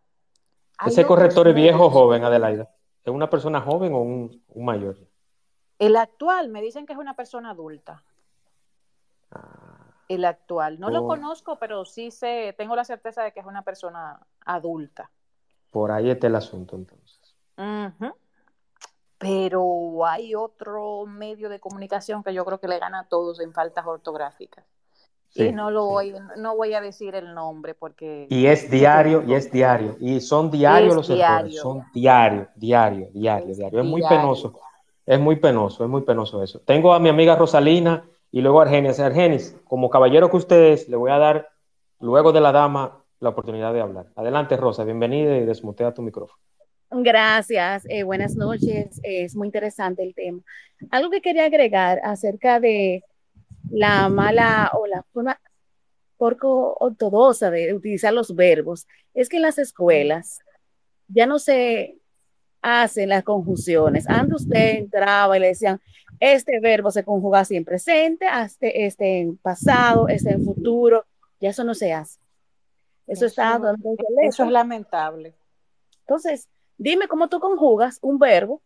¿Ese 0.86 1.06
corrector 1.06 1.48
es 1.48 1.56
viejo 1.56 1.86
o 1.86 1.90
joven, 1.90 2.26
Adelaida? 2.26 2.70
¿Es 3.06 3.14
una 3.14 3.30
persona 3.30 3.62
joven 3.62 3.94
o 3.94 4.00
un, 4.00 4.44
mayor? 4.58 4.98
El 5.80 5.96
actual, 5.96 6.50
me 6.50 6.62
dicen 6.62 6.86
que 6.86 6.92
es 6.92 7.00
una 7.00 7.16
persona 7.16 7.52
adulta. 7.52 8.04
Ah. 9.32 9.96
el 10.10 10.26
actual. 10.26 10.78
No 10.78 10.90
lo 10.90 11.08
conozco, 11.08 11.58
pero 11.60 11.86
sí 11.86 12.12
sé, 12.12 12.54
tengo 12.58 12.76
la 12.76 12.84
certeza 12.84 13.24
de 13.24 13.32
que 13.32 13.40
es 13.40 13.46
una 13.46 13.62
persona 13.62 14.20
adulta. 14.46 15.10
Por 15.72 15.92
ahí 15.92 16.10
está 16.10 16.28
el 16.28 16.36
asunto 16.36 16.76
entonces. 16.76 17.38
Pero 19.18 20.06
hay 20.06 20.36
otro 20.36 21.06
medio 21.06 21.50
de 21.50 21.60
comunicación 21.60 22.24
que 22.24 22.34
yo 22.34 22.46
creo 22.46 22.60
que 22.60 22.68
le 22.68 22.80
gana 22.80 23.02
a 23.02 23.08
todos 23.08 23.40
en 23.40 23.52
faltas 23.52 23.86
ortográficas. 23.86 24.66
y 25.34 25.52
no 25.52 25.72
lo 25.72 25.86
voy, 25.86 26.14
no 26.38 26.56
voy 26.56 26.74
a 26.74 26.82
decir 26.82 27.16
el 27.16 27.34
nombre 27.34 27.74
porque. 27.74 28.28
Y 28.30 28.46
es 28.46 28.70
diario, 28.70 29.24
y 29.26 29.34
es 29.34 29.52
diario. 29.52 29.98
Y 30.00 30.22
son 30.22 30.52
diarios 30.52 30.96
los 30.96 31.10
errores. 31.10 31.56
Son 31.60 31.84
diario, 31.94 32.48
diario, 32.56 33.10
diario, 33.14 33.56
diario. 33.56 33.80
Es 33.80 33.86
muy 33.86 34.02
penoso. 34.02 34.54
Es 35.06 35.20
muy 35.20 35.38
penoso, 35.38 35.84
es 35.86 35.90
muy 35.90 36.02
penoso 36.02 36.44
eso. 36.44 36.60
Tengo 36.60 36.94
a 36.94 37.00
mi 37.00 37.08
amiga 37.08 37.36
Rosalina 37.38 38.04
y 38.30 38.42
luego 38.42 38.60
a 38.60 38.64
Argenis. 38.64 39.00
Argenis, 39.00 39.56
como 39.64 39.90
caballero 39.90 40.30
que 40.30 40.38
usted 40.38 40.74
es, 40.74 40.90
le 40.90 40.98
voy 40.98 41.12
a 41.12 41.18
dar, 41.18 41.50
luego 42.02 42.34
de 42.34 42.42
la 42.42 42.52
dama, 42.52 43.04
la 43.22 43.30
oportunidad 43.30 43.74
de 43.74 43.82
hablar. 43.82 44.08
Adelante, 44.16 44.58
Rosa, 44.58 44.84
bienvenida 44.84 45.38
y 45.38 45.46
desmutea 45.46 45.94
tu 45.94 46.02
micrófono. 46.02 46.42
Gracias, 46.90 47.86
eh, 47.90 48.04
buenas 48.04 48.36
noches. 48.36 49.00
es 49.04 49.36
muy 49.36 49.48
interesante 49.48 50.04
el 50.04 50.16
tema. 50.16 50.42
Algo 50.90 51.10
que 51.10 51.22
quería 51.22 51.46
agregar 51.46 52.00
acerca 52.04 52.60
de 52.60 53.04
la 53.70 54.08
mala 54.10 54.72
o 54.74 54.88
la 54.88 55.04
forma 55.12 55.40
poco 56.18 56.76
ortodoxa 56.80 57.52
de 57.52 57.74
utilizar 57.74 58.14
los 58.14 58.34
verbos 58.36 58.88
es 59.14 59.30
que 59.30 59.38
en 59.38 59.44
las 59.44 59.58
escuelas 59.58 60.40
ya 61.08 61.26
no 61.26 61.40
se 61.40 61.98
hacen 62.62 63.10
las 63.10 63.24
conjunciones. 63.24 64.08
Antes 64.10 64.44
usted 64.44 64.78
entraba 64.78 65.38
y 65.38 65.42
le 65.42 65.48
decían, 65.48 65.82
este 66.20 66.60
verbo 66.60 66.90
se 66.90 67.04
conjuga 67.04 67.42
así 67.42 67.56
en 67.56 67.66
presente, 67.66 68.26
este, 68.44 68.86
este 68.86 69.20
en 69.20 69.38
pasado, 69.38 70.08
este 70.08 70.32
en 70.32 70.44
futuro. 70.44 71.06
Ya 71.40 71.50
eso 71.50 71.64
no 71.64 71.74
se 71.74 71.94
hace. 71.94 72.20
Eso, 73.06 73.26
está 73.26 73.60
Eso 74.24 74.44
es 74.44 74.52
lamentable. 74.52 75.34
Entonces, 76.02 76.50
dime 76.78 77.08
cómo 77.08 77.28
tú 77.28 77.40
conjugas 77.40 78.00
un 78.02 78.20
verbo 78.20 78.62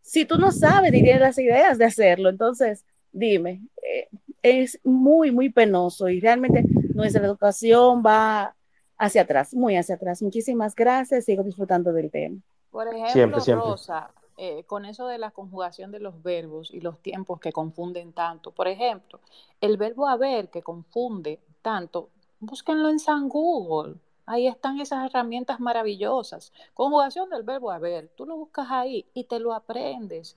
si 0.00 0.24
tú 0.24 0.36
no 0.36 0.50
sabes 0.50 0.92
ni 0.92 1.02
tienes 1.02 1.20
las 1.20 1.38
ideas 1.38 1.78
de 1.78 1.84
hacerlo. 1.84 2.28
Entonces, 2.28 2.84
dime, 3.12 3.62
eh, 3.82 4.08
es 4.42 4.80
muy, 4.82 5.30
muy 5.30 5.50
penoso 5.50 6.08
y 6.08 6.20
realmente 6.20 6.64
nuestra 6.94 7.24
educación 7.24 8.02
va 8.04 8.54
hacia 8.98 9.22
atrás, 9.22 9.54
muy 9.54 9.76
hacia 9.76 9.94
atrás. 9.94 10.22
Muchísimas 10.22 10.74
gracias, 10.74 11.24
sigo 11.24 11.42
disfrutando 11.42 11.92
del 11.92 12.10
tema. 12.10 12.40
Por 12.70 12.92
ejemplo, 12.92 13.38
Rosa, 13.54 14.10
eh, 14.36 14.64
con 14.64 14.84
eso 14.84 15.06
de 15.06 15.18
la 15.18 15.30
conjugación 15.30 15.92
de 15.92 16.00
los 16.00 16.22
verbos 16.22 16.72
y 16.72 16.80
los 16.80 16.98
tiempos 17.00 17.38
que 17.38 17.52
confunden 17.52 18.12
tanto. 18.12 18.50
Por 18.50 18.66
ejemplo, 18.66 19.20
el 19.60 19.76
verbo 19.76 20.08
haber 20.08 20.48
que 20.48 20.62
confunde 20.62 21.38
tanto 21.60 22.08
búsquenlo 22.42 22.88
en 22.88 22.98
San 22.98 23.28
Google. 23.28 23.94
Ahí 24.26 24.46
están 24.46 24.80
esas 24.80 25.04
herramientas 25.06 25.60
maravillosas. 25.60 26.52
Conjugación 26.74 27.28
del 27.30 27.42
verbo 27.42 27.70
haber. 27.70 28.08
Tú 28.08 28.24
lo 28.24 28.36
buscas 28.36 28.68
ahí 28.70 29.06
y 29.14 29.24
te 29.24 29.40
lo 29.40 29.52
aprendes. 29.52 30.36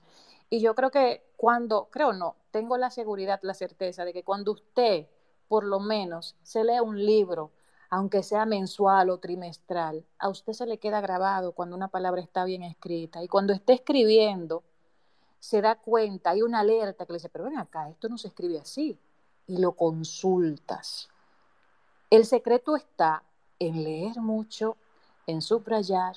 Y 0.50 0.60
yo 0.60 0.74
creo 0.74 0.90
que 0.90 1.24
cuando, 1.36 1.88
creo 1.90 2.12
no, 2.12 2.36
tengo 2.50 2.76
la 2.78 2.90
seguridad, 2.90 3.40
la 3.42 3.54
certeza 3.54 4.04
de 4.04 4.12
que 4.12 4.24
cuando 4.24 4.52
usted, 4.52 5.06
por 5.48 5.64
lo 5.64 5.80
menos, 5.80 6.36
se 6.42 6.64
lee 6.64 6.80
un 6.80 7.04
libro, 7.04 7.50
aunque 7.90 8.22
sea 8.22 8.46
mensual 8.46 9.10
o 9.10 9.18
trimestral, 9.18 10.04
a 10.18 10.28
usted 10.28 10.52
se 10.52 10.66
le 10.66 10.78
queda 10.78 11.00
grabado 11.00 11.52
cuando 11.52 11.76
una 11.76 11.88
palabra 11.88 12.20
está 12.20 12.44
bien 12.44 12.62
escrita. 12.62 13.22
Y 13.22 13.28
cuando 13.28 13.52
esté 13.52 13.74
escribiendo, 13.74 14.64
se 15.38 15.60
da 15.60 15.76
cuenta, 15.76 16.30
hay 16.30 16.42
una 16.42 16.60
alerta 16.60 17.06
que 17.06 17.12
le 17.12 17.18
dice, 17.18 17.28
pero 17.28 17.44
ven 17.44 17.58
acá, 17.58 17.88
esto 17.88 18.08
no 18.08 18.18
se 18.18 18.28
escribe 18.28 18.58
así. 18.58 18.98
Y 19.46 19.58
lo 19.58 19.72
consultas. 19.72 21.08
El 22.10 22.24
secreto 22.24 22.76
está 22.76 23.22
en 23.58 23.82
leer 23.84 24.20
mucho, 24.20 24.76
en 25.26 25.42
subrayar, 25.42 26.16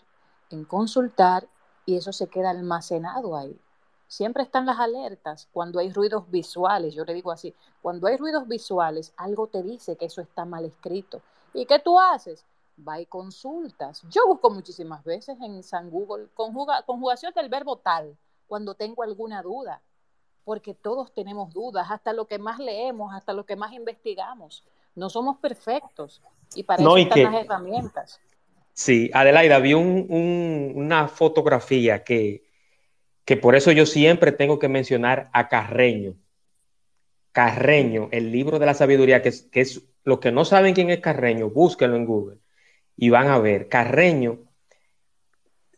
en 0.49 0.65
consultar 0.65 1.47
y 1.85 1.95
eso 1.95 2.13
se 2.13 2.27
queda 2.27 2.51
almacenado 2.51 3.35
ahí. 3.35 3.59
Siempre 4.07 4.43
están 4.43 4.65
las 4.65 4.79
alertas 4.79 5.47
cuando 5.51 5.79
hay 5.79 5.93
ruidos 5.93 6.29
visuales, 6.31 6.95
yo 6.95 7.05
le 7.05 7.13
digo 7.13 7.31
así, 7.31 7.53
cuando 7.81 8.07
hay 8.07 8.17
ruidos 8.17 8.47
visuales, 8.47 9.13
algo 9.17 9.47
te 9.47 9.61
dice 9.61 9.95
que 9.95 10.05
eso 10.05 10.21
está 10.21 10.45
mal 10.45 10.65
escrito. 10.65 11.21
¿Y 11.53 11.65
qué 11.65 11.79
tú 11.79 11.99
haces? 11.99 12.43
Va 12.87 12.99
y 12.99 13.05
consultas. 13.05 14.03
Yo 14.09 14.25
busco 14.27 14.49
muchísimas 14.49 15.03
veces 15.03 15.37
en 15.41 15.61
San 15.63 15.89
Google 15.89 16.27
conjugación 16.33 17.33
del 17.35 17.49
verbo 17.49 17.77
tal 17.77 18.17
cuando 18.47 18.73
tengo 18.73 19.03
alguna 19.03 19.43
duda, 19.43 19.81
porque 20.43 20.73
todos 20.73 21.13
tenemos 21.13 21.53
dudas, 21.53 21.91
hasta 21.91 22.13
lo 22.13 22.25
que 22.25 22.39
más 22.39 22.57
leemos, 22.57 23.13
hasta 23.13 23.33
lo 23.33 23.45
que 23.45 23.55
más 23.55 23.73
investigamos. 23.73 24.63
No 24.99 25.09
somos 25.09 25.37
perfectos 25.37 26.21
y 26.53 26.63
para 26.63 26.83
eso 26.83 26.97
están 26.97 27.23
las 27.23 27.45
herramientas. 27.45 28.19
Sí, 28.73 29.09
Adelaida, 29.13 29.59
vi 29.59 29.73
una 29.73 31.07
fotografía 31.07 32.03
que, 32.03 32.43
que 33.23 33.37
por 33.37 33.55
eso 33.55 33.71
yo 33.71 33.85
siempre 33.85 34.33
tengo 34.33 34.59
que 34.59 34.67
mencionar 34.67 35.29
a 35.31 35.47
Carreño. 35.47 36.15
Carreño, 37.31 38.09
el 38.11 38.31
libro 38.31 38.59
de 38.59 38.65
la 38.65 38.73
sabiduría, 38.73 39.21
que 39.21 39.29
es, 39.29 39.43
que 39.43 39.61
es 39.61 39.83
los 40.03 40.19
que 40.19 40.33
no 40.33 40.43
saben 40.43 40.73
quién 40.73 40.89
es 40.89 40.99
Carreño, 40.99 41.49
búsquenlo 41.49 41.95
en 41.95 42.05
Google 42.05 42.37
y 42.97 43.09
van 43.09 43.27
a 43.27 43.39
ver. 43.39 43.69
Carreño, 43.69 44.39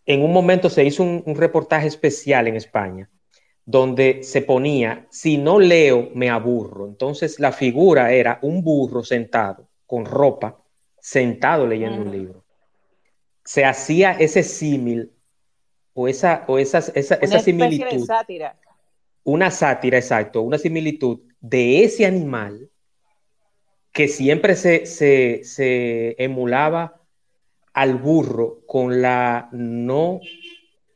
en 0.08 0.24
un 0.24 0.34
momento 0.34 0.70
se 0.70 0.84
hizo 0.84 1.04
un 1.04 1.36
reportaje 1.36 1.88
especial 1.88 2.48
en 2.48 2.56
España 2.56 3.10
donde 3.66 4.24
se 4.24 4.42
ponía, 4.42 5.08
si 5.10 5.38
no 5.38 5.60
leo, 5.60 6.10
me 6.14 6.30
aburro. 6.30 6.88
Entonces 6.88 7.40
la 7.40 7.52
figura 7.52 8.12
era 8.12 8.40
un 8.42 8.64
burro 8.64 9.04
sentado, 9.04 9.70
con 9.86 10.06
ropa, 10.06 10.62
sentado 11.00 11.68
leyendo 11.68 12.02
un 12.02 12.12
libro. 12.12 12.44
Se 13.44 13.66
hacía 13.66 14.12
ese 14.14 14.44
símil 14.44 15.12
o 15.94 16.08
esa, 16.08 16.44
o 16.48 16.58
esa, 16.58 16.80
esa, 16.80 17.16
esa 17.16 17.40
similitud. 17.40 18.06
sátira. 18.06 18.58
Una 19.24 19.52
sátira, 19.52 19.98
exacto, 19.98 20.42
una 20.42 20.58
similitud 20.58 21.20
de 21.40 21.84
ese 21.84 22.06
animal 22.06 22.70
que 23.92 24.08
siempre 24.08 24.56
se, 24.56 24.86
se, 24.86 25.42
se 25.44 26.16
emulaba 26.18 27.02
al 27.74 27.96
burro 27.96 28.62
con 28.66 29.02
la 29.02 29.50
no 29.52 30.20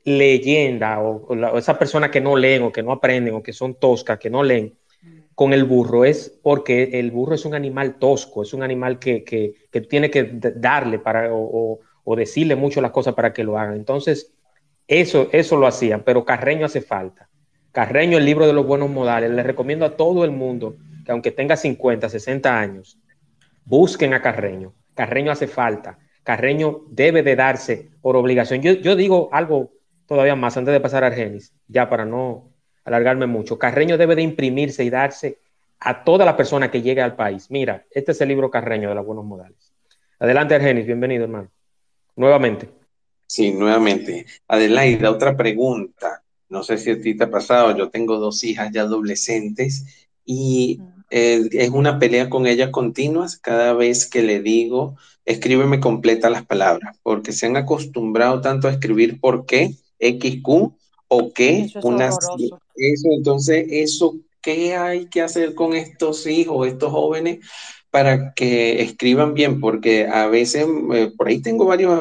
leyenda 0.06 1.02
o, 1.02 1.58
esa 1.58 1.78
persona 1.78 2.12
que 2.12 2.22
no 2.22 2.38
leen 2.38 2.64
o 2.64 2.72
que 2.72 2.84
no 2.84 2.92
aprenden 2.92 3.34
o 3.34 3.44
que 3.44 3.52
son 3.52 3.74
toscas, 3.76 4.20
que 4.20 4.30
no 4.30 4.44
leen, 4.44 4.78
con 5.34 5.52
el 5.52 5.66
burro 5.66 6.06
es 6.06 6.40
porque 6.42 6.92
el 6.94 7.12
burro 7.12 7.36
es 7.36 7.44
un 7.44 7.56
animal 7.56 7.96
tosco, 7.96 8.44
es 8.44 8.54
un 8.54 8.64
animal 8.64 9.00
que, 9.00 9.24
que, 9.26 9.82
tiene 9.82 10.10
que 10.10 10.24
darle 10.56 11.00
para 11.00 11.30
o, 11.32 11.80
decirle 12.16 12.56
mucho 12.56 12.82
las 12.82 12.92
cosas 12.92 13.16
para 13.16 13.34
que 13.34 13.44
lo 13.44 13.58
hagan. 13.58 13.76
Entonces, 13.76 14.34
eso, 14.88 15.28
eso 15.32 15.58
lo 15.58 15.68
hacían, 15.68 16.04
pero 16.04 16.24
Carreño 16.24 16.68
hace 16.68 16.80
falta. 16.80 17.28
Carreño, 17.72 18.18
el 18.18 18.26
libro 18.26 18.48
de 18.48 18.54
los 18.54 18.66
buenos 18.66 18.90
modales, 18.90 19.32
le 19.32 19.44
recomiendo 19.44 19.86
a 19.86 19.98
todo 19.98 20.24
el 20.24 20.32
mundo 20.32 20.78
que 21.04 21.12
aunque 21.12 21.32
tenga 21.32 21.58
50, 21.58 22.08
60 22.08 22.58
años, 22.58 22.98
busquen 23.66 24.14
a 24.14 24.22
Carreño. 24.22 24.74
Carreño 24.94 25.32
hace 25.32 25.48
falta. 25.48 25.98
Carreño 26.24 26.84
debe 26.90 27.22
de 27.22 27.36
darse 27.36 27.90
por 28.02 28.16
obligación. 28.16 28.62
Yo, 28.62 28.74
yo 28.74 28.96
digo 28.96 29.30
algo 29.34 29.75
todavía 30.08 30.36
más 30.36 30.58
antes 30.58 30.74
de 30.74 30.80
pasar 30.80 31.04
a 31.04 31.08
Argenis, 31.08 31.54
ya 31.68 31.90
para 31.90 32.06
no 32.06 32.52
alargarme 32.84 33.26
mucho. 33.26 33.58
Carreño 33.58 33.98
debe 33.98 34.16
de 34.16 34.22
imprimirse 34.22 34.84
y 34.84 34.90
darse 34.90 35.40
a 35.80 36.04
toda 36.04 36.26
la 36.26 36.38
persona 36.38 36.72
que 36.72 36.82
llegue 36.82 37.02
al 37.02 37.16
país. 37.16 37.48
Mira, 37.50 37.86
este 37.92 38.12
es 38.12 38.22
el 38.22 38.30
libro 38.30 38.50
Carreño 38.50 38.90
de 38.90 38.96
los 38.96 39.06
buenos 39.06 39.26
modales. 39.26 39.74
Adelante, 40.20 40.56
Argenis, 40.56 40.86
bienvenido, 40.86 41.26
hermano. 41.26 41.50
Nuevamente. 42.16 42.70
Sí, 43.28 43.52
nuevamente. 43.52 44.26
Adelaida, 44.48 45.12
otra 45.12 45.36
pregunta. 45.36 46.24
No 46.48 46.64
sé 46.64 46.78
si 46.78 46.92
a 46.92 47.02
ti 47.02 47.16
te 47.16 47.26
ha 47.26 47.30
pasado, 47.30 47.76
yo 47.76 47.90
tengo 47.90 48.18
dos 48.18 48.44
hijas 48.44 48.72
ya 48.72 48.84
adolescentes 48.84 50.08
y 50.24 50.80
eh, 51.10 51.48
es 51.52 51.70
una 51.70 52.00
pelea 52.00 52.30
con 52.30 52.48
ellas 52.48 52.70
continuas 52.70 53.38
cada 53.38 53.74
vez 53.74 54.08
que 54.08 54.22
le 54.22 54.42
digo, 54.42 54.96
escríbeme 55.26 55.80
completa 55.80 56.30
las 56.30 56.46
palabras, 56.46 56.98
porque 57.04 57.32
se 57.32 57.48
han 57.48 57.58
acostumbrado 57.58 58.42
tanto 58.42 58.68
a 58.68 58.72
escribir 58.72 59.20
por 59.20 59.46
qué 59.46 59.76
XQ 60.00 60.74
o 61.08 61.34
que 61.34 61.72
una, 61.84 62.10
Eso, 62.10 63.08
entonces, 63.12 63.66
eso, 63.70 64.16
¿qué 64.42 64.76
hay 64.76 65.08
que 65.08 65.22
hacer 65.22 65.54
con 65.54 65.74
estos 65.76 66.26
hijos, 66.28 66.68
estos 66.68 66.92
jóvenes, 66.92 67.40
para 67.92 68.34
que 68.34 68.82
escriban 68.82 69.34
bien? 69.34 69.60
Porque 69.60 70.08
a 70.08 70.28
veces, 70.28 70.66
eh, 70.94 71.12
por 71.16 71.28
ahí 71.28 71.42
tengo 71.42 71.66
varias 71.66 71.92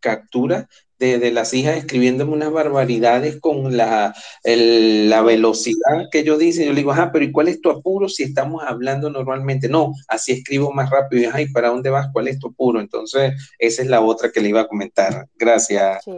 capturas 0.00 0.66
de, 0.98 1.30
las 1.30 1.54
hijas 1.54 1.78
escribiéndome 1.78 2.32
unas 2.32 2.52
barbaridades 2.52 3.40
con 3.40 3.74
la, 3.74 4.14
la 4.44 5.22
velocidad 5.22 6.08
que 6.12 6.24
yo 6.24 6.36
dicen. 6.36 6.66
Yo 6.66 6.72
le 6.72 6.80
digo, 6.80 6.92
ajá, 6.92 7.10
pero 7.10 7.24
¿y 7.24 7.32
cuál 7.32 7.48
es 7.48 7.60
tu 7.60 7.70
apuro 7.70 8.08
si 8.08 8.22
estamos 8.22 8.62
hablando 8.66 9.08
normalmente? 9.08 9.68
No, 9.68 9.94
así 10.08 10.32
escribo 10.32 10.72
más 10.72 10.90
rápido. 10.90 11.22
Y, 11.22 11.30
ay, 11.32 11.48
¿para 11.48 11.68
dónde 11.68 11.88
vas? 11.88 12.08
¿Cuál 12.12 12.28
es 12.28 12.38
tu 12.38 12.48
apuro? 12.48 12.80
Entonces, 12.80 13.32
esa 13.58 13.82
es 13.82 13.88
la 13.88 14.02
otra 14.02 14.30
que 14.30 14.40
le 14.40 14.50
iba 14.50 14.60
a 14.60 14.68
comentar. 14.68 15.26
Gracias. 15.36 16.04
Sí. 16.04 16.12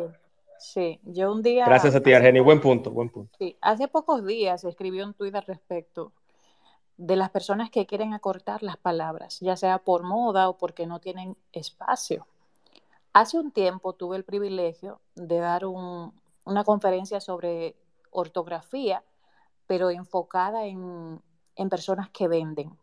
Sí, 0.72 0.98
yo 1.04 1.30
un 1.30 1.42
día. 1.42 1.66
Gracias 1.66 1.94
a 1.94 2.00
ti, 2.00 2.14
Argeni. 2.14 2.40
Buen 2.40 2.58
punto, 2.58 2.90
buen 2.90 3.10
punto. 3.10 3.36
Sí, 3.38 3.58
hace 3.60 3.88
pocos 3.88 4.24
días 4.24 4.64
escribí 4.64 5.02
un 5.02 5.12
tuit 5.12 5.34
al 5.34 5.42
respecto 5.42 6.12
de 6.96 7.14
las 7.14 7.28
personas 7.28 7.68
que 7.68 7.84
quieren 7.84 8.14
acortar 8.14 8.62
las 8.62 8.78
palabras, 8.78 9.38
ya 9.40 9.54
sea 9.54 9.80
por 9.80 10.02
moda 10.02 10.48
o 10.48 10.56
porque 10.56 10.86
no 10.86 10.98
tienen 10.98 11.36
espacio. 11.52 12.26
Hace 13.12 13.38
un 13.38 13.50
tiempo 13.50 13.92
tuve 13.92 14.16
el 14.16 14.24
privilegio 14.24 15.02
de 15.14 15.40
dar 15.40 15.66
una 15.66 16.64
conferencia 16.64 17.20
sobre 17.20 17.76
ortografía, 18.10 19.04
pero 19.66 19.90
enfocada 19.90 20.64
en, 20.64 21.20
en 21.54 21.68
personas 21.68 22.08
que 22.08 22.28
venden. 22.28 22.78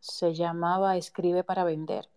Se 0.00 0.34
llamaba 0.34 0.98
Escribe 0.98 1.44
para 1.44 1.64
vender. 1.64 2.10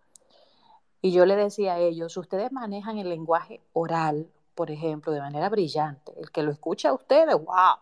Y 1.02 1.14
yo 1.14 1.26
le 1.26 1.38
decía 1.38 1.76
a 1.76 1.80
ellos, 1.80 2.18
ustedes 2.18 2.52
manejan 2.52 2.98
el 2.98 3.08
lenguaje 3.08 3.62
oral, 3.72 4.28
por 4.56 4.72
ejemplo, 4.72 5.12
de 5.12 5.20
manera 5.20 5.50
brillante. 5.50 6.14
El 6.20 6.32
que 6.32 6.44
lo 6.44 6.52
escucha 6.52 6.90
a 6.90 6.94
ustedes, 6.94 7.36
wow, 7.36 7.78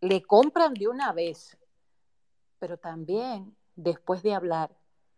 le 0.00 0.22
compran 0.22 0.74
de 0.74 0.88
una 0.88 1.12
vez. 1.12 1.56
Pero 2.58 2.78
también, 2.78 3.56
después 3.74 4.22
de 4.22 4.34
hablar, 4.34 4.70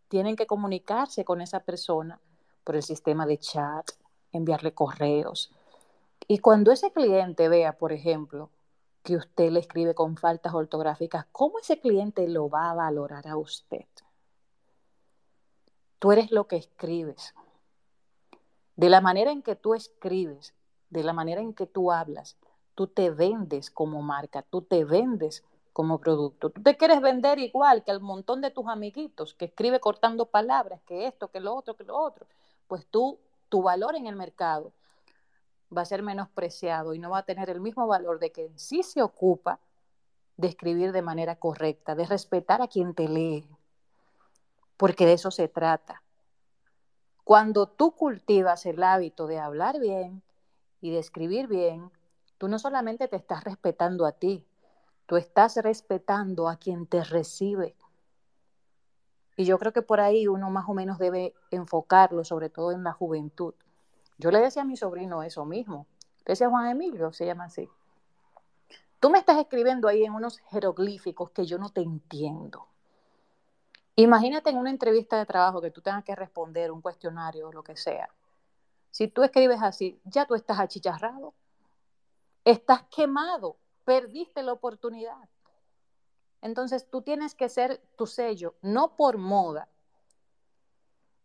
tienen 0.09 0.37
que 0.37 0.47
comunicarse 0.47 1.25
con 1.25 1.41
esa 1.41 1.61
persona 1.61 2.21
por 2.65 2.77
el 2.77 2.83
sistema 2.83 3.27
de 3.27 3.39
chat, 3.39 3.91
enviarle 4.33 4.75
correos. 4.75 5.53
Y 6.27 6.39
cuando 6.39 6.73
ese 6.73 6.93
cliente 6.93 7.49
vea, 7.49 7.79
por 7.79 7.93
ejemplo, 7.93 8.51
que 9.03 9.17
usted 9.17 9.51
le 9.51 9.61
escribe 9.61 9.95
con 9.95 10.17
faltas 10.17 10.53
ortográficas, 10.55 11.27
¿cómo 11.33 11.59
ese 11.59 11.81
cliente 11.81 12.29
lo 12.29 12.49
va 12.51 12.71
a 12.71 12.75
valorar 12.75 13.27
a 13.27 13.37
usted? 13.37 13.87
Tú 15.99 16.13
eres 16.13 16.31
lo 16.31 16.47
que 16.47 16.57
escribes. 16.57 17.35
De 18.77 18.89
la 18.89 19.01
manera 19.01 19.33
en 19.33 19.43
que 19.43 19.57
tú 19.57 19.75
escribes, 19.75 20.55
de 20.91 21.03
la 21.03 21.13
manera 21.13 21.41
en 21.41 21.55
que 21.55 21.67
tú 21.67 21.93
hablas, 21.93 22.37
tú 22.75 22.87
te 22.87 23.11
vendes 23.11 23.71
como 23.71 24.03
marca, 24.03 24.43
tú 24.43 24.63
te 24.63 24.85
vendes 24.85 25.45
como 25.73 25.99
producto. 25.99 26.51
Tú 26.51 26.63
te 26.63 26.77
quieres 26.77 27.01
vender 27.01 27.39
igual 27.39 27.85
que 27.85 27.93
al 27.93 28.01
montón 28.01 28.41
de 28.41 28.51
tus 28.51 28.67
amiguitos 28.67 29.35
que 29.35 29.45
escribe 29.45 29.79
cortando 29.79 30.27
palabras, 30.27 30.81
que 30.87 31.07
esto, 31.07 31.29
que 31.29 31.41
lo 31.41 31.55
otro, 31.55 31.77
que 31.77 31.85
lo 31.85 31.97
otro. 31.97 32.27
Pues 32.67 32.87
tú, 32.87 33.19
tu 33.49 33.63
valor 33.63 33.95
en 33.95 34.07
el 34.07 34.17
mercado 34.17 34.73
va 35.77 35.83
a 35.83 35.85
ser 35.85 36.03
menospreciado 36.03 36.95
y 36.95 36.99
no 36.99 37.11
va 37.11 37.19
a 37.19 37.23
tener 37.25 37.51
el 37.51 37.61
mismo 37.61 37.87
valor 37.87 38.19
de 38.19 38.33
que 38.33 38.51
sí 38.57 38.83
se 38.83 39.03
ocupa 39.03 39.61
de 40.37 40.49
escribir 40.49 40.93
de 40.93 41.03
manera 41.03 41.37
correcta, 41.37 41.95
de 41.95 42.07
respetar 42.07 42.63
a 42.63 42.69
quien 42.69 42.95
te 42.95 43.09
lee, 43.09 43.49
porque 44.77 45.07
de 45.07 45.13
eso 45.13 45.31
se 45.31 45.49
trata. 45.49 46.03
Cuando 47.25 47.67
tú 47.67 47.93
cultivas 47.93 48.65
el 48.67 48.83
hábito 48.83 49.27
de 49.27 49.39
hablar 49.39 49.79
bien, 49.79 50.23
y 50.81 50.91
de 50.91 50.99
escribir 50.99 51.47
bien, 51.49 51.91
tú 52.39 52.49
no 52.49 52.59
solamente 52.59 53.09
te 53.09 53.17
estás 53.17 53.45
respetando 53.45 54.07
a 54.07 54.13
ti, 54.13 54.47
tú 55.07 55.17
estás 55.17 55.57
respetando 55.57 56.49
a 56.49 56.57
quien 56.57 56.87
te 56.87 57.03
recibe. 57.03 57.75
Y 59.37 59.45
yo 59.45 59.59
creo 59.59 59.73
que 59.73 59.83
por 59.83 60.01
ahí 60.01 60.27
uno 60.27 60.51
más 60.51 60.69
o 60.69 60.75
menos 60.75 60.99
debe 60.99 61.35
enfocarlo, 61.51 62.25
sobre 62.25 62.51
todo 62.51 62.73
en 62.73 62.83
la 62.83 62.93
juventud. 62.93 63.55
Yo 64.19 64.31
le 64.31 64.41
decía 64.41 64.63
a 64.63 64.65
mi 64.65 64.77
sobrino 64.77 65.23
eso 65.23 65.45
mismo. 65.45 65.87
Le 66.27 66.33
decía 66.33 66.51
Juan 66.51 66.67
Emilio, 66.67 67.13
se 67.13 67.25
llama 67.25 67.45
así. 67.45 67.69
Tú 69.01 69.11
me 69.11 69.19
estás 69.19 69.39
escribiendo 69.39 69.87
ahí 69.87 70.05
en 70.05 70.13
unos 70.13 70.39
jeroglíficos 70.51 71.31
que 71.31 71.47
yo 71.47 71.57
no 71.57 71.71
te 71.71 71.83
entiendo. 71.83 72.67
Imagínate 73.95 74.51
en 74.51 74.59
una 74.59 74.71
entrevista 74.71 75.19
de 75.19 75.27
trabajo 75.27 75.61
que 75.61 75.71
tú 75.71 75.81
tengas 75.81 76.05
que 76.05 76.17
responder 76.17 76.71
un 76.73 76.81
cuestionario 76.81 77.49
o 77.49 77.53
lo 77.53 77.63
que 77.63 77.77
sea. 77.77 78.09
Si 78.91 79.09
tú 79.09 79.23
escribes 79.23 79.61
así, 79.63 80.01
ya 80.05 80.27
tú 80.27 80.35
estás 80.35 80.59
achicharrado, 80.59 81.35
estás 82.45 82.83
quemado, 82.95 83.57
perdiste 83.85 84.43
la 84.43 84.53
oportunidad. 84.53 85.29
Entonces 86.41 86.89
tú 86.89 87.03
tienes 87.03 87.35
que 87.35 87.49
ser 87.49 87.81
tu 87.97 88.07
sello, 88.07 88.55
no 88.63 88.97
por 88.97 89.19
moda, 89.19 89.69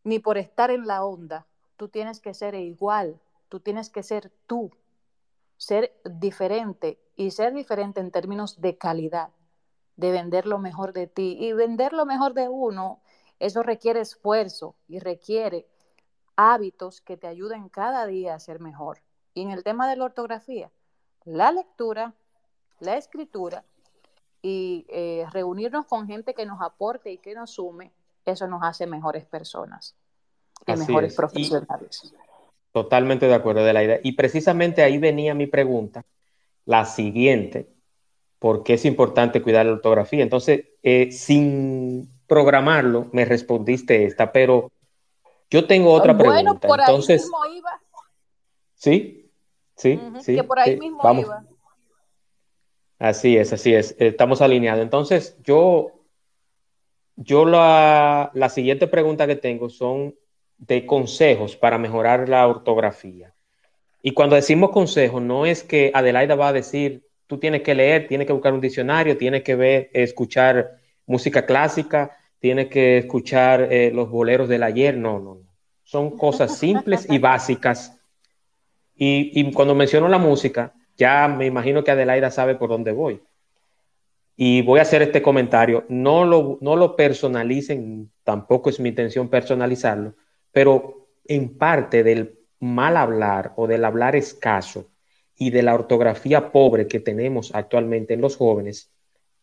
ni 0.03 0.19
por 0.19 0.37
estar 0.37 0.71
en 0.71 0.85
la 0.85 1.05
onda. 1.05 1.45
Tú 1.77 1.87
tienes 1.87 2.19
que 2.19 2.33
ser 2.33 2.55
igual, 2.55 3.19
tú 3.49 3.59
tienes 3.59 3.89
que 3.89 4.03
ser 4.03 4.31
tú, 4.47 4.71
ser 5.57 5.95
diferente. 6.03 6.99
Y 7.15 7.29
ser 7.29 7.53
diferente 7.53 7.99
en 7.99 8.09
términos 8.09 8.59
de 8.59 8.75
calidad, 8.77 9.29
de 9.97 10.11
vender 10.11 10.47
lo 10.47 10.57
mejor 10.57 10.93
de 10.93 11.05
ti. 11.05 11.37
Y 11.39 11.53
vender 11.53 11.93
lo 11.93 12.05
mejor 12.05 12.33
de 12.33 12.49
uno, 12.49 13.01
eso 13.39 13.61
requiere 13.61 13.99
esfuerzo 13.99 14.75
y 14.87 14.97
requiere 14.99 15.67
hábitos 16.35 17.01
que 17.01 17.17
te 17.17 17.27
ayuden 17.27 17.69
cada 17.69 18.05
día 18.05 18.35
a 18.35 18.39
ser 18.39 18.59
mejor. 18.59 19.01
Y 19.33 19.41
en 19.41 19.51
el 19.51 19.63
tema 19.63 19.89
de 19.89 19.95
la 19.95 20.05
ortografía, 20.05 20.71
la 21.25 21.51
lectura, 21.51 22.13
la 22.79 22.97
escritura 22.97 23.63
y 24.41 24.85
eh, 24.89 25.25
reunirnos 25.31 25.85
con 25.85 26.07
gente 26.07 26.33
que 26.33 26.45
nos 26.45 26.61
aporte 26.61 27.11
y 27.11 27.17
que 27.17 27.33
nos 27.33 27.51
sume, 27.51 27.91
eso 28.25 28.47
nos 28.47 28.61
hace 28.63 28.85
mejores 28.87 29.25
personas 29.25 29.95
y 30.67 30.73
mejores 30.73 31.15
profesionales. 31.15 32.13
totalmente 32.71 33.27
de 33.27 33.33
acuerdo, 33.33 33.63
de 33.63 33.73
la 33.73 33.83
idea. 33.83 33.99
Y 34.03 34.13
precisamente 34.13 34.81
ahí 34.81 34.97
venía 34.97 35.33
mi 35.33 35.47
pregunta, 35.47 36.05
la 36.65 36.85
siguiente, 36.85 37.69
¿por 38.39 38.63
qué 38.63 38.73
es 38.73 38.85
importante 38.85 39.41
cuidar 39.41 39.65
la 39.65 39.73
ortografía? 39.73 40.23
Entonces, 40.23 40.65
eh, 40.81 41.11
sin 41.11 42.09
programarlo, 42.27 43.09
me 43.13 43.25
respondiste 43.25 44.05
esta, 44.05 44.31
pero 44.31 44.72
yo 45.53 45.67
tengo 45.67 45.93
otra 45.93 46.17
pregunta. 46.17 46.41
Bueno, 46.41 46.59
por 46.59 46.81
ahí 46.81 46.97
mismo 46.97 47.37
iba. 47.45 47.81
Sí, 48.73 49.29
sí, 49.75 49.99
sí. 50.21 50.35
Que 50.35 50.43
por 50.43 50.57
ahí 50.57 50.77
mismo 50.77 50.99
vamos. 51.03 51.25
iba. 51.25 51.43
Así 52.97 53.37
es, 53.37 53.53
así 53.53 53.75
es. 53.75 53.95
Estamos 53.99 54.41
alineados. 54.41 54.81
Entonces, 54.81 55.37
yo, 55.43 55.91
yo 57.15 57.45
la, 57.45 58.31
la 58.33 58.49
siguiente 58.49 58.87
pregunta 58.87 59.27
que 59.27 59.35
tengo 59.35 59.69
son 59.69 60.15
de 60.57 60.87
consejos 60.87 61.55
para 61.55 61.77
mejorar 61.77 62.27
la 62.27 62.47
ortografía. 62.47 63.35
Y 64.01 64.13
cuando 64.13 64.35
decimos 64.35 64.71
consejos, 64.71 65.21
no 65.21 65.45
es 65.45 65.63
que 65.63 65.91
Adelaida 65.93 66.33
va 66.33 66.47
a 66.47 66.53
decir, 66.53 67.05
tú 67.27 67.37
tienes 67.37 67.61
que 67.61 67.75
leer, 67.75 68.07
tienes 68.07 68.25
que 68.25 68.33
buscar 68.33 68.53
un 68.53 68.61
diccionario, 68.61 69.17
tienes 69.17 69.43
que 69.43 69.53
ver, 69.53 69.91
escuchar 69.93 70.79
música 71.05 71.45
clásica, 71.45 72.17
tienes 72.39 72.69
que 72.69 72.97
escuchar 72.97 73.71
eh, 73.71 73.91
los 73.93 74.09
boleros 74.09 74.49
del 74.49 74.63
ayer. 74.63 74.97
No, 74.97 75.19
no, 75.19 75.35
no. 75.35 75.42
Son 75.93 76.17
cosas 76.17 76.57
simples 76.57 77.05
y 77.07 77.19
básicas. 77.19 77.95
Y, 78.95 79.53
cuando 79.53 79.75
menciono 79.75 80.07
la 80.07 80.17
música, 80.17 80.73
ya 80.97 81.27
me 81.27 81.45
imagino 81.45 81.83
que 81.83 81.91
Adelaida 81.91 82.31
sabe 82.31 82.55
por 82.55 82.67
dónde 82.67 82.91
voy. 82.91 83.21
Y 84.35 84.63
voy 84.63 84.79
a 84.79 84.81
hacer 84.81 85.03
este 85.03 85.21
comentario. 85.21 85.85
No 85.89 86.25
lo, 86.25 86.57
no 86.61 86.75
lo 86.75 86.95
personalicen, 86.95 88.09
tampoco 88.23 88.71
es 88.71 88.79
mi 88.79 88.89
intención 88.89 89.29
personalizarlo, 89.29 90.15
pero 90.51 91.09
en 91.25 91.59
parte 91.59 92.01
del 92.01 92.39
mal 92.59 92.97
hablar 92.97 93.53
o 93.55 93.67
del 93.67 93.85
hablar 93.85 94.15
escaso 94.15 94.89
y 95.37 95.51
de 95.51 95.61
la 95.61 95.75
ortografía 95.75 96.51
pobre 96.51 96.87
que 96.87 97.01
tenemos 97.01 97.53
actualmente 97.53 98.15
en 98.15 98.21
los 98.21 98.35
jóvenes, 98.35 98.91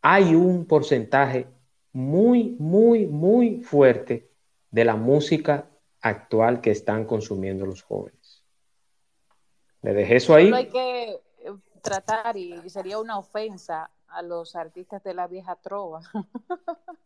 hay 0.02 0.34
un 0.34 0.66
porcentaje 0.66 1.46
muy, 1.92 2.56
muy, 2.58 3.06
muy 3.06 3.60
fuerte 3.62 4.26
de 4.72 4.84
la 4.84 4.96
música 4.96 5.69
actual 6.00 6.60
que 6.60 6.70
están 6.70 7.04
consumiendo 7.04 7.66
los 7.66 7.82
jóvenes. 7.82 8.42
Le 9.82 9.94
dejé 9.94 10.16
eso 10.16 10.34
ahí. 10.34 10.50
No 10.50 10.56
hay 10.56 10.68
que 10.68 11.10
eh, 11.10 11.20
tratar 11.82 12.36
y 12.36 12.68
sería 12.68 12.98
una 12.98 13.18
ofensa 13.18 13.90
a 14.08 14.22
los 14.22 14.56
artistas 14.56 15.02
de 15.02 15.14
la 15.14 15.26
vieja 15.26 15.56
trova. 15.56 16.00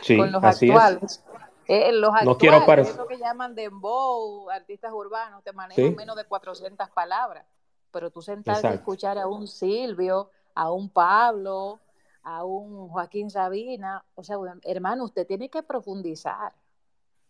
Sí, 0.00 0.16
con 0.16 0.30
los 0.30 0.44
actuales. 0.44 1.24
Eh, 1.66 1.90
los 1.90 2.10
actuales, 2.10 2.26
no 2.26 2.38
quiero 2.38 2.64
parecer... 2.64 2.94
eso 2.94 3.08
que 3.08 3.18
llaman 3.18 3.54
dembow, 3.54 4.48
artistas 4.48 4.92
urbanos, 4.92 5.42
te 5.42 5.52
manejan 5.52 5.96
menos 5.96 6.14
de 6.14 6.24
400 6.24 6.88
palabras, 6.90 7.44
pero 7.90 8.10
tú 8.10 8.22
sentarte 8.22 8.68
a 8.68 8.74
escuchar 8.74 9.18
a 9.18 9.26
un 9.26 9.48
Silvio, 9.48 10.30
a 10.54 10.70
un 10.70 10.88
Pablo, 10.88 11.80
a 12.22 12.44
un 12.44 12.88
Joaquín 12.88 13.30
Sabina. 13.30 14.04
O 14.14 14.22
sea, 14.22 14.36
hermano, 14.62 15.04
usted 15.04 15.26
tiene 15.26 15.48
que 15.48 15.62
profundizar. 15.62 16.52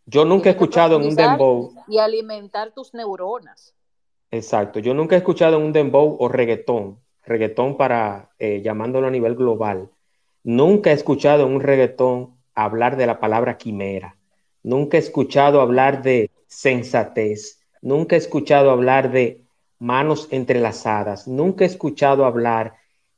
Yo 0.07 0.25
nunca 0.25 0.49
he 0.49 0.53
escuchado 0.53 0.97
en 0.97 1.09
un 1.09 1.17
dembow. 1.17 1.75
Y 1.89 1.99
alimentar 1.99 2.73
tus 2.73 2.93
neuronas. 2.95 3.75
Exacto. 4.33 4.81
Yo 4.81 4.95
nunca 4.95 5.15
he 5.15 5.19
escuchado 5.19 5.59
en 5.59 5.65
un 5.65 5.73
dembow 5.73 6.17
o 6.19 6.29
reggaetón, 6.29 6.99
reggaetón 7.25 7.77
para 7.77 8.31
eh, 8.39 8.63
llamándolo 8.65 9.07
a 9.07 9.11
nivel 9.11 9.37
global, 9.37 9.91
nunca 10.43 10.91
he 10.91 10.95
escuchado 10.95 11.47
en 11.47 11.53
un 11.55 11.61
reggaetón 11.61 12.35
hablar 12.55 12.97
de 12.97 13.07
la 13.07 13.21
palabra 13.21 13.59
quimera, 13.59 14.17
nunca 14.63 14.97
he 14.97 15.01
escuchado 15.01 15.61
hablar 15.61 16.03
de 16.03 16.31
sensatez, 16.47 17.61
nunca 17.83 18.17
he 18.17 18.19
escuchado 18.19 18.71
hablar 18.71 19.13
de 19.13 19.43
manos 19.79 20.29
entrelazadas, 20.31 21.29
nunca 21.29 21.65
he 21.65 21.67
escuchado 21.67 22.25
hablar 22.25 22.75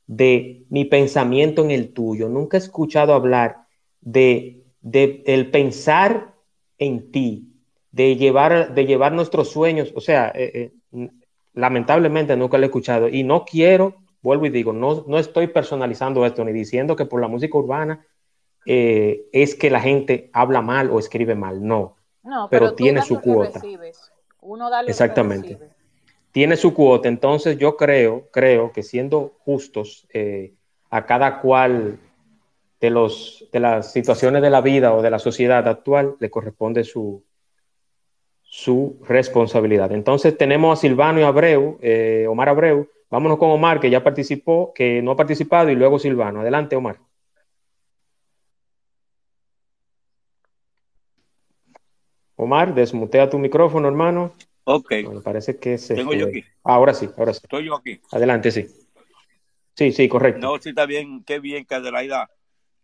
de 0.07 0.65
mi 0.69 0.83
pensamiento 0.83 1.63
en 1.63 1.71
el 1.71 1.93
tuyo, 1.93 2.27
nunca 2.27 2.57
he 2.57 2.59
escuchado 2.59 3.13
hablar 3.13 3.65
de, 4.01 4.65
de 4.81 5.23
el 5.25 5.49
pensar 5.49 6.34
en 6.77 7.11
ti, 7.11 7.55
de 7.91 8.15
llevar, 8.17 8.73
de 8.73 8.85
llevar 8.85 9.13
nuestros 9.13 9.51
sueños, 9.51 9.93
o 9.95 10.01
sea, 10.01 10.31
eh, 10.35 10.73
eh, 10.91 11.09
lamentablemente 11.53 12.35
nunca 12.35 12.57
lo 12.57 12.63
he 12.63 12.67
escuchado. 12.67 13.07
Y 13.07 13.23
no 13.23 13.45
quiero, 13.45 13.95
vuelvo 14.21 14.45
y 14.45 14.49
digo, 14.49 14.73
no, 14.73 15.05
no 15.07 15.17
estoy 15.17 15.47
personalizando 15.47 16.25
esto 16.25 16.43
ni 16.43 16.51
diciendo 16.51 16.95
que 16.95 17.05
por 17.05 17.21
la 17.21 17.27
música 17.27 17.57
urbana 17.57 18.05
eh, 18.65 19.27
es 19.31 19.55
que 19.55 19.69
la 19.69 19.79
gente 19.79 20.29
habla 20.33 20.61
mal 20.61 20.89
o 20.89 20.99
escribe 20.99 21.35
mal, 21.35 21.65
no, 21.65 21.95
pero, 22.49 22.73
tiene 22.73 23.01
su 23.01 23.21
cuota. 23.21 23.61
Uno 24.41 24.69
da 24.69 24.81
Exactamente. 24.81 25.57
Tiene 26.31 26.57
su 26.57 26.73
cuota, 26.73 27.07
entonces 27.07 27.57
yo 27.57 27.77
creo, 27.77 28.27
creo 28.29 28.73
que 28.73 28.83
siendo 28.83 29.35
justos 29.39 30.05
a 30.89 31.05
cada 31.05 31.39
cual 31.39 31.97
de, 32.85 32.91
los, 32.91 33.47
de 33.51 33.59
las 33.59 33.91
situaciones 33.91 34.43
de 34.43 34.49
la 34.51 34.61
vida 34.61 34.93
o 34.93 35.01
de 35.01 35.09
la 35.09 35.17
sociedad 35.17 35.67
actual 35.67 36.15
le 36.19 36.29
corresponde 36.29 36.83
su, 36.83 37.23
su 38.43 38.99
responsabilidad. 39.07 39.91
Entonces 39.91 40.37
tenemos 40.37 40.77
a 40.77 40.81
Silvano 40.81 41.19
y 41.19 41.23
Abreu, 41.23 41.79
eh, 41.81 42.27
Omar 42.29 42.49
Abreu. 42.49 42.87
Vámonos 43.09 43.39
con 43.39 43.49
Omar, 43.49 43.79
que 43.79 43.89
ya 43.89 44.03
participó, 44.03 44.71
que 44.73 45.01
no 45.01 45.11
ha 45.11 45.15
participado, 45.15 45.69
y 45.69 45.75
luego 45.75 45.97
Silvano. 45.97 46.41
Adelante, 46.41 46.75
Omar. 46.75 46.99
Omar, 52.35 52.75
desmutea 52.75 53.29
tu 53.29 53.39
micrófono, 53.39 53.87
hermano. 53.87 54.33
Ok. 54.65 54.91
Parece 55.23 55.57
que 55.57 55.77
se. 55.77 55.95
Tengo 55.95 56.13
yo 56.13 56.27
aquí. 56.27 56.43
ahora 56.63 56.93
sí, 56.93 57.09
ahora 57.17 57.33
sí. 57.33 57.39
Estoy 57.43 57.65
yo 57.65 57.75
aquí. 57.75 57.99
Adelante, 58.11 58.51
sí. 58.51 58.67
Sí, 59.75 59.91
sí, 59.91 60.07
correcto. 60.07 60.39
No, 60.39 60.57
sí, 60.59 60.69
está 60.69 60.85
bien. 60.85 61.23
Qué 61.23 61.39
bien 61.39 61.65
que 61.65 61.75
Adelaida 61.75 62.29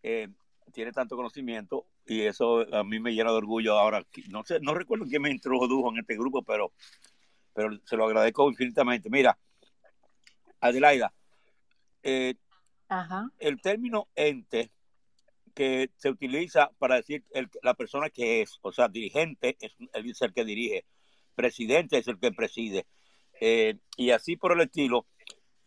eh, 0.04 0.28
tiene 0.72 0.92
tanto 0.92 1.16
conocimiento 1.16 1.86
y 2.06 2.22
eso 2.22 2.66
a 2.74 2.84
mí 2.84 3.00
me 3.00 3.14
llena 3.14 3.32
de 3.32 3.38
orgullo 3.38 3.78
ahora. 3.78 4.06
No 4.30 4.44
sé, 4.44 4.60
no 4.62 4.74
recuerdo 4.74 5.06
quién 5.06 5.22
me 5.22 5.32
introdujo 5.32 5.90
en 5.92 6.00
este 6.00 6.16
grupo, 6.16 6.44
pero, 6.44 6.72
pero 7.54 7.78
se 7.86 7.98
lo 7.98 8.06
agradezco 8.06 8.50
infinitamente. 8.50 9.10
Mira, 9.10 9.38
Adelaida, 10.60 11.14
eh, 12.04 12.36
el 13.40 13.62
término 13.62 14.08
ente 14.16 14.72
que 15.54 15.92
se 15.98 16.10
utiliza 16.10 16.72
para 16.78 16.96
decir 16.96 17.24
la 17.62 17.74
persona 17.74 18.10
que 18.10 18.42
es, 18.42 18.60
o 18.62 18.72
sea, 18.72 18.88
dirigente 18.88 19.58
es 19.60 20.22
el, 20.22 20.34
que 20.34 20.46
dirige, 20.46 20.86
presidente 21.36 21.98
es 21.98 22.08
el 22.08 22.20
que 22.20 22.32
preside, 22.32 22.86
eh, 23.40 23.78
y 23.98 24.12
así 24.12 24.38
por 24.38 24.54
el 24.54 24.62
estilo. 24.62 25.08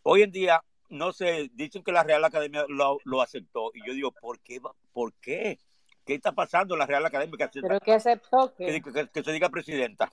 Hoy 0.03 0.23
en 0.23 0.31
día 0.31 0.63
no 0.89 1.11
sé, 1.13 1.49
dicen 1.53 1.83
que 1.83 1.91
la 1.91 2.03
Real 2.03 2.23
Academia 2.23 2.65
lo, 2.67 3.21
aceptó 3.21 3.71
y 3.73 3.85
yo 3.85 3.93
digo, 3.93 4.11
¿por 4.11 4.39
qué? 4.39 4.61
¿Por 4.93 5.13
qué? 5.13 5.59
¿Qué 6.05 6.15
está 6.15 6.31
pasando 6.31 6.75
en 6.75 6.79
la 6.79 6.85
Real 6.85 7.05
Academia? 7.05 7.35
Que 7.37 7.61
Pero 7.61 7.79
que 7.79 7.93
aceptó 7.93 8.53
que... 8.55 8.81
Que, 9.11 9.23
se 9.23 9.31
diga 9.31 9.49
presidenta. 9.49 10.11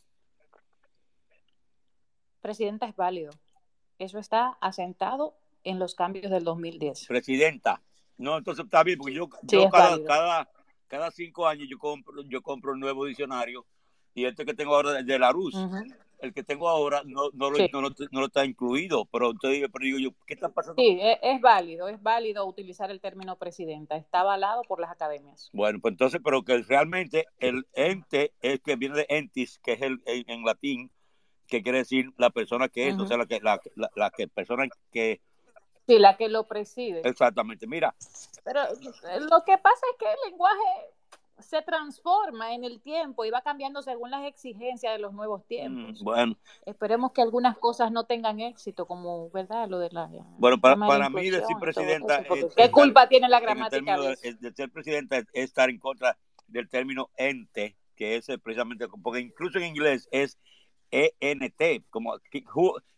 Presidenta 2.40 2.86
es 2.86 2.96
válido. 2.96 3.30
Eso 3.98 4.18
está 4.18 4.56
asentado 4.60 5.34
en 5.64 5.78
los 5.78 5.94
cambios 5.94 6.30
del 6.30 6.44
2010. 6.44 7.06
Presidenta. 7.06 7.82
No, 8.16 8.38
entonces 8.38 8.64
está 8.64 8.82
bien, 8.82 8.98
porque 8.98 9.14
yo, 9.14 9.28
cada, 9.70 10.48
cada, 10.88 11.10
cinco 11.10 11.46
años 11.46 11.68
yo 11.68 11.78
compro, 11.78 12.22
yo 12.22 12.42
compro 12.42 12.72
un 12.72 12.80
nuevo 12.80 13.04
diccionario 13.04 13.66
y 14.14 14.24
este 14.26 14.44
que 14.44 14.54
tengo 14.54 14.74
ahora 14.74 15.02
de 15.02 15.18
la 15.18 15.32
Rus 15.32 15.54
el 16.22 16.32
que 16.32 16.44
tengo 16.44 16.68
ahora 16.68 17.02
no, 17.04 17.30
no, 17.34 17.50
lo, 17.50 17.58
no, 17.72 18.20
lo, 18.20 18.26
está 18.26 18.44
incluido, 18.44 19.04
pero 19.06 19.30
entonces 19.32 19.68
pero 19.72 19.84
digo 19.84 19.98
yo, 19.98 20.10
¿qué 20.26 20.34
está 20.34 20.48
pasando? 20.48 20.80
Sí, 20.80 20.98
es, 21.00 21.18
es, 21.20 21.40
válido, 21.40 21.88
es 21.88 22.02
válido 22.02 22.46
utilizar 22.46 22.90
el 22.90 23.00
término 23.00 23.36
presidenta, 23.36 23.96
está 23.96 24.20
avalado 24.20 24.62
por 24.62 24.80
las 24.80 24.90
academias. 24.90 25.50
Bueno, 25.52 25.80
pues 25.80 25.92
entonces, 25.92 26.20
pero 26.24 26.42
que 26.44 26.58
realmente 26.62 27.26
el 27.40 27.66
ente 27.74 28.32
es 28.40 28.60
que 28.60 28.76
viene 28.76 28.96
de 28.96 29.06
entis, 29.08 29.58
que 29.58 29.72
es 29.72 29.82
el 29.82 30.00
en, 30.06 30.44
latín, 30.44 30.90
que 31.48 31.62
quiere 31.62 31.78
decir 31.78 32.12
la 32.16 32.30
persona 32.30 32.68
que 32.68 32.88
es, 32.88 32.98
o 32.98 33.06
sea, 33.06 33.16
la 33.16 33.26
que 33.26 33.40
la, 33.40 33.60
la, 33.96 34.10
que 34.10 34.28
persona 34.28 34.68
que 34.92 35.20
Sí, 35.88 35.98
la 35.98 36.16
que 36.16 36.28
lo 36.28 36.46
preside. 36.46 37.02
Exactamente, 37.04 37.66
mira. 37.66 37.92
Pero 38.44 38.60
lo 39.28 39.44
que 39.44 39.58
pasa 39.58 39.84
es 39.90 39.98
que 39.98 40.06
el 40.06 40.30
lenguaje 40.30 40.92
se 41.42 41.62
transforma 41.62 42.54
en 42.54 42.64
el 42.64 42.80
tiempo 42.80 43.24
y 43.24 43.30
va 43.30 43.42
cambiando 43.42 43.82
según 43.82 44.10
las 44.10 44.24
exigencias 44.24 44.92
de 44.92 44.98
los 44.98 45.12
nuevos 45.12 45.46
tiempos. 45.46 46.00
Mm, 46.00 46.04
bueno. 46.04 46.38
Esperemos 46.66 47.12
que 47.12 47.22
algunas 47.22 47.58
cosas 47.58 47.92
no 47.92 48.04
tengan 48.04 48.40
éxito, 48.40 48.86
como, 48.86 49.30
¿verdad? 49.30 49.68
Lo 49.68 49.78
de 49.78 49.90
la... 49.90 50.08
Bueno, 50.38 50.60
para, 50.60 50.76
para 50.76 51.10
mí 51.10 51.30
decir 51.30 51.56
presidenta... 51.60 52.24
¿Qué 52.56 52.70
culpa 52.70 53.08
tiene 53.08 53.28
la 53.28 53.40
gramática? 53.40 53.98
De, 53.98 54.52
ser 54.54 54.70
presidenta 54.70 55.18
es 55.18 55.26
estar 55.32 55.68
en 55.70 55.78
contra 55.78 56.16
del 56.46 56.68
término 56.68 57.10
ente, 57.16 57.76
que 57.96 58.16
es 58.16 58.26
precisamente, 58.42 58.86
porque 59.02 59.20
incluso 59.20 59.58
en 59.58 59.66
inglés 59.66 60.08
es 60.10 60.38
ENT, 60.90 61.88
como, 61.90 62.18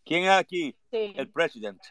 ¿quién 0.04 0.24
es 0.24 0.30
aquí? 0.30 0.76
El 0.90 1.30
presidente. 1.30 1.88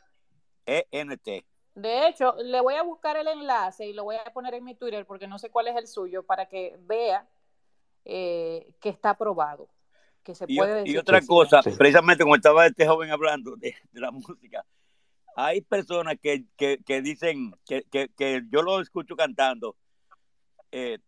ENT. 0.65 1.45
De 1.75 2.07
hecho, 2.07 2.35
le 2.43 2.61
voy 2.61 2.75
a 2.75 2.83
buscar 2.83 3.17
el 3.17 3.27
enlace 3.27 3.87
y 3.87 3.93
lo 3.93 4.03
voy 4.03 4.15
a 4.15 4.31
poner 4.31 4.53
en 4.53 4.63
mi 4.63 4.75
Twitter 4.75 5.05
porque 5.05 5.27
no 5.27 5.39
sé 5.39 5.49
cuál 5.49 5.67
es 5.67 5.75
el 5.75 5.87
suyo 5.87 6.23
para 6.23 6.47
que 6.47 6.77
vea 6.81 7.27
eh, 8.05 8.73
que 8.79 8.89
está 8.89 9.11
aprobado. 9.11 9.69
Que 10.23 10.35
se 10.35 10.45
y, 10.47 10.57
puede 10.57 10.75
decir 10.75 10.95
y 10.95 10.97
otra 10.97 11.21
cosa, 11.21 11.61
precisamente 11.61 12.23
como 12.23 12.35
estaba 12.35 12.65
este 12.65 12.87
joven 12.87 13.11
hablando 13.11 13.55
de, 13.57 13.75
la 13.93 14.11
música, 14.11 14.65
hay 15.35 15.61
personas 15.61 16.15
que, 16.21 16.45
dicen 17.01 17.53
que, 17.65 17.83
que, 17.89 18.43
yo 18.49 18.61
lo 18.61 18.79
escucho 18.79 19.17
cantando, 19.17 19.75
eh, 20.71 20.99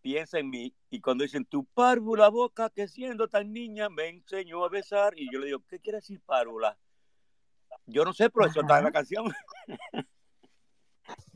piensa 0.00 0.38
en 0.38 0.50
mí 0.50 0.74
y 0.90 1.00
cuando 1.00 1.22
dicen 1.22 1.44
tu 1.44 1.64
párvula 1.64 2.28
boca 2.28 2.70
que 2.70 2.88
siendo 2.88 3.28
tan 3.28 3.52
niña 3.52 3.88
me 3.88 4.08
enseñó 4.08 4.64
a 4.64 4.68
besar 4.68 5.14
y 5.16 5.30
yo 5.32 5.38
le 5.38 5.46
digo, 5.46 5.62
¿qué 5.68 5.78
quiere 5.78 5.98
decir 5.98 6.20
párvula? 6.24 6.76
Yo 7.86 8.04
no 8.04 8.12
sé, 8.12 8.30
pero 8.30 8.46
eso 8.46 8.60
está 8.60 8.78
en 8.78 8.84
la 8.84 8.92
canción. 8.92 9.26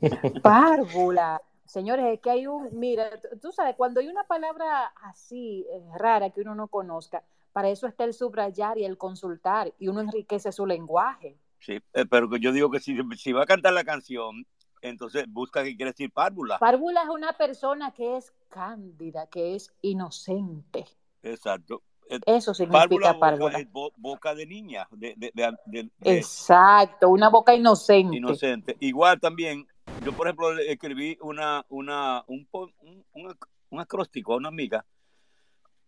Párvula. 0.43 1.41
Señores, 1.65 2.05
es 2.13 2.19
que 2.19 2.29
hay 2.29 2.47
un, 2.47 2.69
mira, 2.73 3.09
tú 3.41 3.51
sabes, 3.51 3.75
cuando 3.75 3.99
hay 3.99 4.07
una 4.07 4.25
palabra 4.25 4.87
así 5.03 5.65
eh, 5.71 5.81
rara 5.97 6.29
que 6.29 6.41
uno 6.41 6.53
no 6.53 6.67
conozca, 6.67 7.23
para 7.53 7.69
eso 7.69 7.87
está 7.87 8.03
el 8.03 8.13
subrayar 8.13 8.77
y 8.77 8.83
el 8.83 8.97
consultar, 8.97 9.73
y 9.79 9.87
uno 9.87 10.01
enriquece 10.01 10.51
su 10.51 10.65
lenguaje. 10.65 11.37
Sí, 11.59 11.79
eh, 11.93 12.05
pero 12.09 12.35
yo 12.37 12.51
digo 12.51 12.69
que 12.71 12.79
si, 12.79 12.97
si 13.17 13.31
va 13.31 13.43
a 13.43 13.45
cantar 13.45 13.73
la 13.73 13.83
canción, 13.83 14.45
entonces 14.81 15.25
busca 15.27 15.63
qué 15.63 15.75
quiere 15.75 15.91
decir 15.91 16.11
párvula. 16.11 16.57
Párvula 16.59 17.03
es 17.03 17.09
una 17.09 17.33
persona 17.33 17.91
que 17.91 18.17
es 18.17 18.33
cándida, 18.49 19.27
que 19.27 19.55
es 19.55 19.71
inocente. 19.81 20.85
Exacto. 21.23 21.83
Eh, 22.11 22.19
Eso 22.25 22.53
significa 22.53 23.17
párvula. 23.17 23.65
Boca, 23.95 24.35
de 24.35 24.45
niña. 24.45 24.85
De, 24.91 25.15
Exacto, 26.03 27.09
una 27.09 27.29
boca 27.29 27.55
inocente. 27.55 28.17
Inocente. 28.17 28.75
Igual 28.81 29.21
también, 29.21 29.65
yo 30.03 30.11
por 30.11 30.27
ejemplo 30.27 30.59
escribí 30.59 31.17
una, 31.21 31.65
una, 31.69 32.25
un, 32.27 32.45
un, 33.13 33.79
acróstico 33.79 34.33
a 34.33 34.37
una 34.37 34.49
amiga 34.49 34.85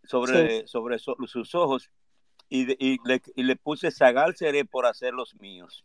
sobre, 0.06 0.66
sobre 0.66 0.98
sus 0.98 1.56
ojos 1.56 1.92
y, 2.48 2.72
y, 2.80 3.00
le, 3.04 3.22
y, 3.36 3.44
le, 3.44 3.58
puse 3.58 3.92
sagal 3.92 4.38
seré 4.38 4.64
por 4.64 4.86
hacer 4.86 5.14
los 5.14 5.36
míos. 5.36 5.84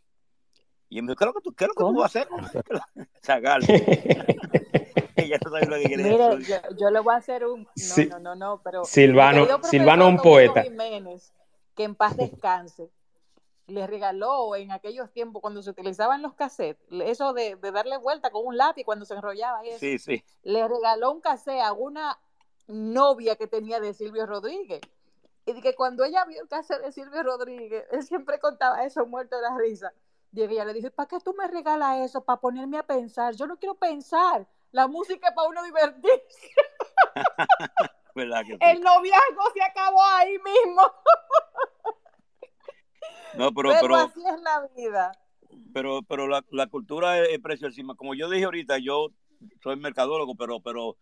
Y 0.87 1.01
me 1.01 1.09
dijo, 1.09 1.17
¿qué 1.17 1.25
es 1.25 1.27
lo 1.27 1.33
que 1.33 1.41
tú, 1.41 1.53
qué 1.53 1.65
es 1.65 1.67
lo 1.67 1.73
que 1.73 1.83
tú 1.83 1.99
vas 1.99 2.15
a 2.15 2.21
hacer? 2.21 2.29
Mire, 5.97 6.39
yo, 6.77 6.89
le 6.89 6.99
voy 6.99 7.13
a 7.13 7.17
hacer 7.17 7.45
un. 7.45 7.63
No, 7.63 8.05
no, 8.05 8.19
no, 8.19 8.35
no, 8.35 8.61
pero. 8.63 8.85
Silvano, 8.85 9.45
Silvano 9.63 10.07
un 10.07 10.17
poeta. 10.17 10.63
Jiménez, 10.63 11.33
que 11.75 11.83
en 11.83 11.95
paz 11.95 12.17
descanse, 12.17 12.89
le 13.69 13.87
regaló 13.87 14.55
en 14.55 14.71
aquellos 14.71 15.11
tiempos 15.11 15.41
cuando 15.41 15.61
se 15.61 15.69
utilizaban 15.69 16.21
los 16.21 16.33
cassettes, 16.33 16.85
eso 16.89 17.33
de, 17.33 17.55
darle 17.55 17.97
vuelta 17.97 18.31
con 18.31 18.45
un 18.45 18.57
lápiz 18.57 18.83
cuando 18.83 19.05
se 19.05 19.13
enrollaba 19.13 19.63
eso. 19.63 19.79
Sí, 19.79 19.97
sí. 19.99 20.23
Le 20.43 20.67
regaló 20.67 21.11
un 21.11 21.21
cassette 21.21 21.61
a 21.61 21.73
una 21.73 22.19
novia 22.67 23.35
que 23.35 23.47
tenía 23.47 23.79
de 23.79 23.93
Silvio 23.93 24.25
Rodríguez. 24.25 24.81
Y 25.45 25.61
que 25.61 25.73
cuando 25.73 26.03
ella 26.03 26.25
vio 26.25 26.41
el 26.41 26.47
cassette 26.47 26.83
de 26.83 26.91
Silvio 26.91 27.23
Rodríguez, 27.23 27.85
él 27.91 28.03
siempre 28.03 28.39
contaba 28.39 28.83
eso 28.83 29.05
muerto 29.05 29.35
de 29.35 29.41
la 29.41 29.57
risa. 29.57 29.93
Y 30.31 30.43
ella 30.43 30.65
le 30.65 30.73
dijo, 30.73 30.91
¿para 30.91 31.07
qué 31.07 31.19
tú 31.19 31.33
me 31.33 31.47
regalas 31.47 31.99
eso? 32.01 32.23
Para 32.23 32.39
ponerme 32.39 32.77
a 32.77 32.83
pensar. 32.83 33.33
Yo 33.35 33.47
no 33.47 33.57
quiero 33.57 33.75
pensar. 33.75 34.47
La 34.71 34.87
música 34.87 35.29
es 35.29 35.33
para 35.33 35.47
uno 35.47 35.63
divertirse. 35.63 36.51
El 38.15 38.81
noviazgo 38.81 39.43
se 39.53 39.63
acabó 39.63 40.03
ahí 40.03 40.37
mismo. 40.39 40.81
No, 43.35 43.53
pero, 43.53 43.71
pero, 43.79 43.95
así 43.95 44.21
es 44.25 44.41
la 44.41 44.67
vida. 44.75 45.11
pero, 45.73 46.01
pero 46.01 46.27
la, 46.27 46.43
la 46.49 46.67
cultura 46.67 47.19
es, 47.19 47.39
preciosísima. 47.39 47.95
Como 47.95 48.15
yo 48.15 48.29
dije 48.29 48.45
ahorita, 48.45 48.79
yo 48.79 49.09
soy 49.63 49.77
mercadólogo, 49.77 50.35
pero, 50.35 50.59
pero 50.59 50.97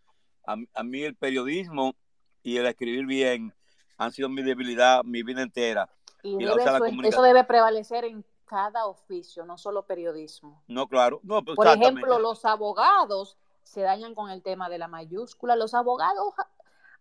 a, 0.46 0.56
a, 0.74 0.84
mí 0.84 1.02
el 1.02 1.16
periodismo 1.16 1.94
y 2.42 2.58
el 2.58 2.66
escribir 2.66 3.06
bien 3.06 3.54
han 3.96 4.12
sido 4.12 4.28
mi 4.28 4.42
debilidad 4.42 5.02
mi 5.04 5.22
vida 5.22 5.42
entera. 5.42 5.88
Y, 6.22 6.36
debe, 6.36 6.62
eso, 7.08 7.22
debe 7.22 7.44
prevalecer 7.44 8.04
en 8.04 8.24
cada 8.44 8.86
oficio, 8.86 9.44
no 9.44 9.56
solo 9.56 9.86
periodismo. 9.86 10.62
No, 10.66 10.86
claro. 10.88 11.20
No, 11.22 11.44
pues 11.44 11.56
Por 11.56 11.66
ejemplo, 11.66 12.18
los 12.18 12.44
abogados 12.44 13.38
se 13.68 13.82
dañan 13.82 14.14
con 14.14 14.30
el 14.30 14.42
tema 14.42 14.68
de 14.68 14.78
la 14.78 14.88
mayúscula. 14.88 15.54
Los 15.54 15.74
abogados 15.74 16.34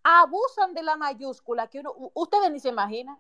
abusan 0.03 0.74
de 0.74 0.84
la 0.84 0.97
mayúscula, 0.97 1.68
que 1.68 1.80
uno, 1.80 1.93
ustedes 2.13 2.51
ni 2.51 2.59
se 2.59 2.70
imaginan. 2.70 3.18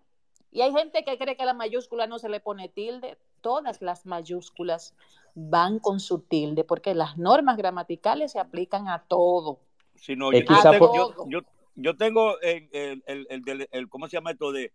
Y 0.51 0.61
hay 0.61 0.71
gente 0.71 1.03
que 1.03 1.17
cree 1.17 1.35
que 1.35 1.43
a 1.43 1.47
la 1.47 1.53
mayúscula 1.53 2.07
no 2.07 2.19
se 2.19 2.29
le 2.29 2.39
pone 2.39 2.69
tilde. 2.69 3.17
Todas 3.41 3.81
las 3.81 4.05
mayúsculas 4.05 4.93
van 5.35 5.79
con 5.79 5.99
su 5.99 6.19
tilde, 6.19 6.63
porque 6.63 6.93
las 6.93 7.17
normas 7.17 7.57
gramaticales 7.57 8.33
se 8.33 8.39
aplican 8.39 8.87
a 8.87 9.03
todo. 9.03 9.59
Si 9.95 10.15
no, 10.15 10.31
yo, 10.31 10.43
tengo, 10.45 11.27
yo, 11.27 11.41
yo, 11.75 11.97
tengo 11.97 12.39
el, 12.41 12.69
el, 12.71 13.03
el, 13.27 13.67
el, 13.71 13.89
¿cómo 13.89 14.07
se 14.07 14.17
llama 14.17 14.31
esto? 14.31 14.51
de 14.51 14.73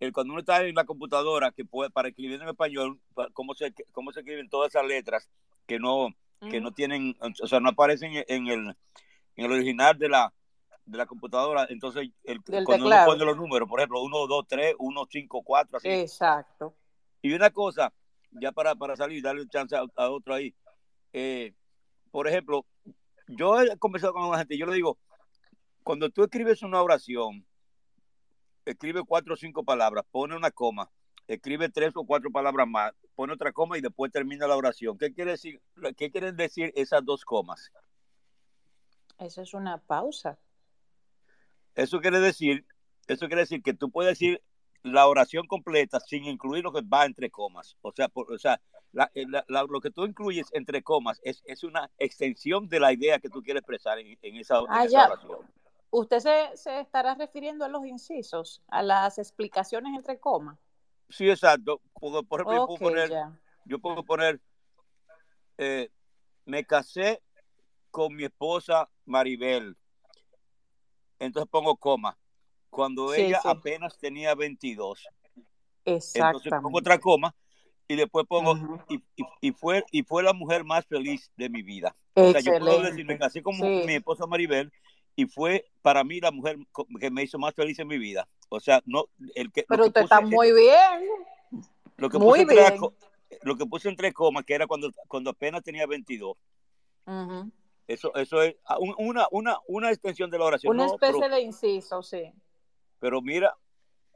el, 0.00 0.12
Cuando 0.12 0.32
uno 0.32 0.40
está 0.40 0.64
en 0.64 0.74
la 0.74 0.84
computadora, 0.84 1.52
que 1.52 1.64
puede, 1.64 1.90
para 1.90 2.08
escribir 2.08 2.40
en 2.40 2.48
español, 2.48 3.00
cómo 3.32 3.54
se, 3.54 3.74
cómo 3.92 4.12
se 4.12 4.20
escriben 4.20 4.48
todas 4.48 4.70
esas 4.70 4.86
letras 4.86 5.28
que 5.66 5.78
no, 5.78 6.08
que 6.40 6.60
no 6.60 6.72
tienen, 6.72 7.16
o 7.20 7.46
sea, 7.46 7.60
no 7.60 7.70
aparecen 7.70 8.12
en 8.28 8.46
el, 8.46 8.76
en 9.36 9.44
el 9.44 9.52
original 9.52 9.98
de 9.98 10.08
la, 10.08 10.32
de 10.84 10.98
la 10.98 11.06
computadora, 11.06 11.66
entonces 11.68 12.10
el, 12.24 12.42
cuando 12.64 12.86
uno 12.86 12.96
pone 13.04 13.24
los 13.24 13.36
números, 13.36 13.68
por 13.68 13.80
ejemplo, 13.80 14.02
1, 14.02 14.26
2, 14.26 14.46
3, 14.48 14.74
1, 14.78 15.06
5, 15.10 15.42
4, 15.42 15.76
así. 15.78 15.88
Exacto. 15.88 16.74
Y 17.20 17.32
una 17.32 17.50
cosa, 17.50 17.92
ya 18.30 18.52
para, 18.52 18.74
para 18.74 18.96
salir, 18.96 19.22
darle 19.22 19.48
chance 19.48 19.76
a, 19.76 20.10
otro 20.10 20.34
ahí. 20.34 20.54
Eh, 21.12 21.52
por 22.10 22.28
ejemplo, 22.28 22.64
yo 23.26 23.60
he 23.60 23.76
conversado 23.76 24.14
con 24.14 24.24
una 24.24 24.38
gente 24.38 24.56
yo 24.56 24.66
le 24.66 24.74
digo, 24.74 24.98
cuando 25.82 26.08
tú 26.10 26.22
escribes 26.22 26.62
una 26.62 26.82
oración, 26.82 27.44
escribe 28.64 29.02
cuatro 29.04 29.34
o 29.34 29.36
cinco 29.36 29.64
palabras, 29.64 30.04
pone 30.10 30.36
una 30.36 30.50
coma, 30.50 30.90
escribe 31.28 31.68
tres 31.68 31.92
o 31.94 32.04
cuatro 32.04 32.30
palabras 32.30 32.66
más, 32.66 32.92
pone 33.14 33.34
otra 33.34 33.52
coma 33.52 33.78
y 33.78 33.82
después 33.82 34.10
termina 34.10 34.46
la 34.46 34.56
oración. 34.56 34.98
¿Qué 34.98 35.12
quiere 35.12 35.32
decir, 35.32 35.60
qué 35.96 36.10
quieren 36.10 36.36
decir 36.36 36.72
esas 36.74 37.04
dos 37.04 37.24
comas? 37.24 37.70
Eso 39.18 39.42
es 39.42 39.54
una 39.54 39.78
pausa. 39.78 40.38
Eso 41.74 42.00
quiere 42.00 42.18
decir, 42.18 42.66
eso 43.06 43.26
quiere 43.26 43.42
decir 43.42 43.62
que 43.62 43.74
tú 43.74 43.90
puedes 43.90 44.18
decir 44.18 44.42
la 44.82 45.06
oración 45.06 45.46
completa 45.46 46.00
sin 46.00 46.24
incluir 46.24 46.64
lo 46.64 46.72
que 46.72 46.80
va 46.80 47.04
entre 47.04 47.30
comas. 47.30 47.76
O 47.82 47.92
sea, 47.92 48.10
o 48.14 48.38
sea 48.38 48.60
eh, 49.14 49.26
lo 49.48 49.80
que 49.80 49.90
tú 49.90 50.06
incluyes 50.06 50.48
entre 50.52 50.82
comas 50.82 51.20
es, 51.22 51.42
es, 51.44 51.62
una 51.62 51.90
extensión 51.98 52.68
de 52.68 52.80
la 52.80 52.92
idea 52.92 53.18
que 53.18 53.28
tú 53.28 53.42
quieres 53.42 53.60
expresar 53.60 53.98
en, 53.98 54.36
esa, 54.36 54.56
ah, 54.56 54.62
oración. 54.62 55.46
¿Usted 55.90 56.20
se, 56.20 56.56
se, 56.56 56.80
estará 56.80 57.14
refiriendo 57.14 57.64
a 57.64 57.68
los 57.68 57.84
incisos, 57.86 58.62
a 58.68 58.82
las 58.82 59.18
explicaciones 59.18 59.94
entre 59.94 60.18
comas? 60.18 60.58
Sí, 61.08 61.28
exacto. 61.28 61.80
Por, 61.94 62.40
ejemplo, 62.40 62.54
yo 62.54 62.66
puedo 62.66 62.78
poner, 62.78 63.10
yo 63.64 63.78
puedo 63.78 64.02
poner 64.04 64.40
eh, 65.56 65.90
me 66.44 66.64
casé 66.64 67.22
con 67.90 68.14
mi 68.14 68.24
esposa 68.24 68.88
Maribel 69.04 69.76
entonces 71.18 71.50
pongo 71.50 71.76
coma. 71.76 72.16
Cuando 72.70 73.14
ella 73.14 73.40
apenas 73.44 73.98
tenía 73.98 74.34
22. 74.34 75.06
Entonces 75.84 76.52
pongo 76.62 76.78
otra 76.78 76.98
coma 76.98 77.34
y 77.88 77.96
después 77.96 78.26
pongo, 78.26 78.54
y, 79.40 79.52
fue, 79.52 79.82
y 79.90 80.02
fue 80.02 80.22
la 80.22 80.34
mujer 80.34 80.62
más 80.62 80.84
feliz 80.86 81.30
de 81.36 81.48
mi 81.48 81.62
vida. 81.62 81.96
O 82.14 82.32
sea, 82.32 82.40
yo 82.40 82.58
puedo 82.58 82.82
decir, 82.82 83.06
me 83.06 83.18
casé 83.18 83.42
con 83.42 83.58
mi 83.58 83.94
esposa 83.94 84.26
Maribel 84.26 84.70
y 85.16 85.24
fue 85.26 85.64
para 85.80 86.04
mí 86.04 86.20
la 86.20 86.30
mujer 86.30 86.58
que 87.00 87.10
me 87.10 87.22
hizo 87.22 87.38
más 87.38 87.54
feliz 87.54 87.78
en 87.78 87.88
mi 87.88 87.98
vida. 87.98 88.28
O 88.48 88.60
sea, 88.60 88.82
no, 88.86 89.06
el 89.34 89.52
que... 89.52 89.64
Pero 89.68 89.86
usted 89.86 90.02
está 90.02 90.20
muy 90.20 90.52
bien. 90.52 91.08
Lo 91.96 92.08
que, 92.08 92.18
muy 92.18 92.44
puse 92.44 92.54
bien. 92.54 92.80
Lo 93.42 93.56
que 93.56 93.66
puse 93.66 93.88
entre 93.88 94.12
comas, 94.12 94.44
que 94.44 94.54
era 94.54 94.66
cuando, 94.66 94.90
cuando 95.06 95.30
apenas 95.30 95.62
tenía 95.62 95.86
22. 95.86 96.36
Eso, 97.86 98.14
eso 98.14 98.42
es 98.42 98.56
ah, 98.66 98.76
una, 98.98 99.26
una, 99.30 99.56
una 99.66 99.90
extensión 99.90 100.30
de 100.30 100.38
la 100.38 100.44
oración. 100.44 100.74
Una 100.74 100.86
especie 100.86 101.28
de 101.28 101.40
inciso, 101.40 102.02
sí. 102.02 102.32
Pero 103.00 103.22
mira, 103.22 103.56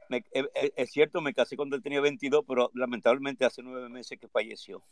e, 0.09 0.23
e, 0.31 0.73
es, 0.75 0.91
cierto, 0.91 1.21
me 1.21 1.33
casé 1.33 1.55
cuando 1.55 1.75
él 1.75 1.81
tenía 1.81 2.01
22, 2.01 2.43
pero 2.47 2.69
lamentablemente 2.73 3.45
hace 3.45 3.63
nueve 3.63 3.89
meses 3.89 4.19
que 4.19 4.27
falleció. 4.27 4.83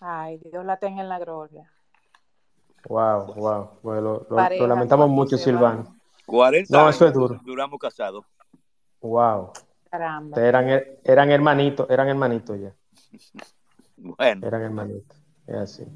Ay, 0.00 0.38
Dios 0.38 0.64
la 0.64 0.78
tenga 0.78 1.02
en 1.02 1.08
la 1.08 1.18
gloria. 1.18 1.72
Wow, 2.88 3.34
wow. 3.34 3.70
Bueno, 3.82 4.26
lo, 4.28 4.66
lamentamos 4.66 5.08
mucho, 5.08 5.38
Silvano. 5.38 5.96
40 6.26 6.76
no, 6.76 6.88
eso 6.88 7.06
es 7.06 7.14
duro. 7.14 7.40
duramos 7.44 7.78
casados. 7.78 8.24
Wow. 9.00 9.52
Caramba. 9.90 10.40
Eran, 10.40 10.82
eran 11.04 11.30
hermanitos, 11.30 11.88
eran 11.90 12.08
hermanitos 12.08 12.60
ya. 12.60 12.72
Bueno. 13.98 14.46
Eran 14.46 14.60
hermanitos. 14.60 15.16
Es 15.46 15.56
así. 15.56 15.86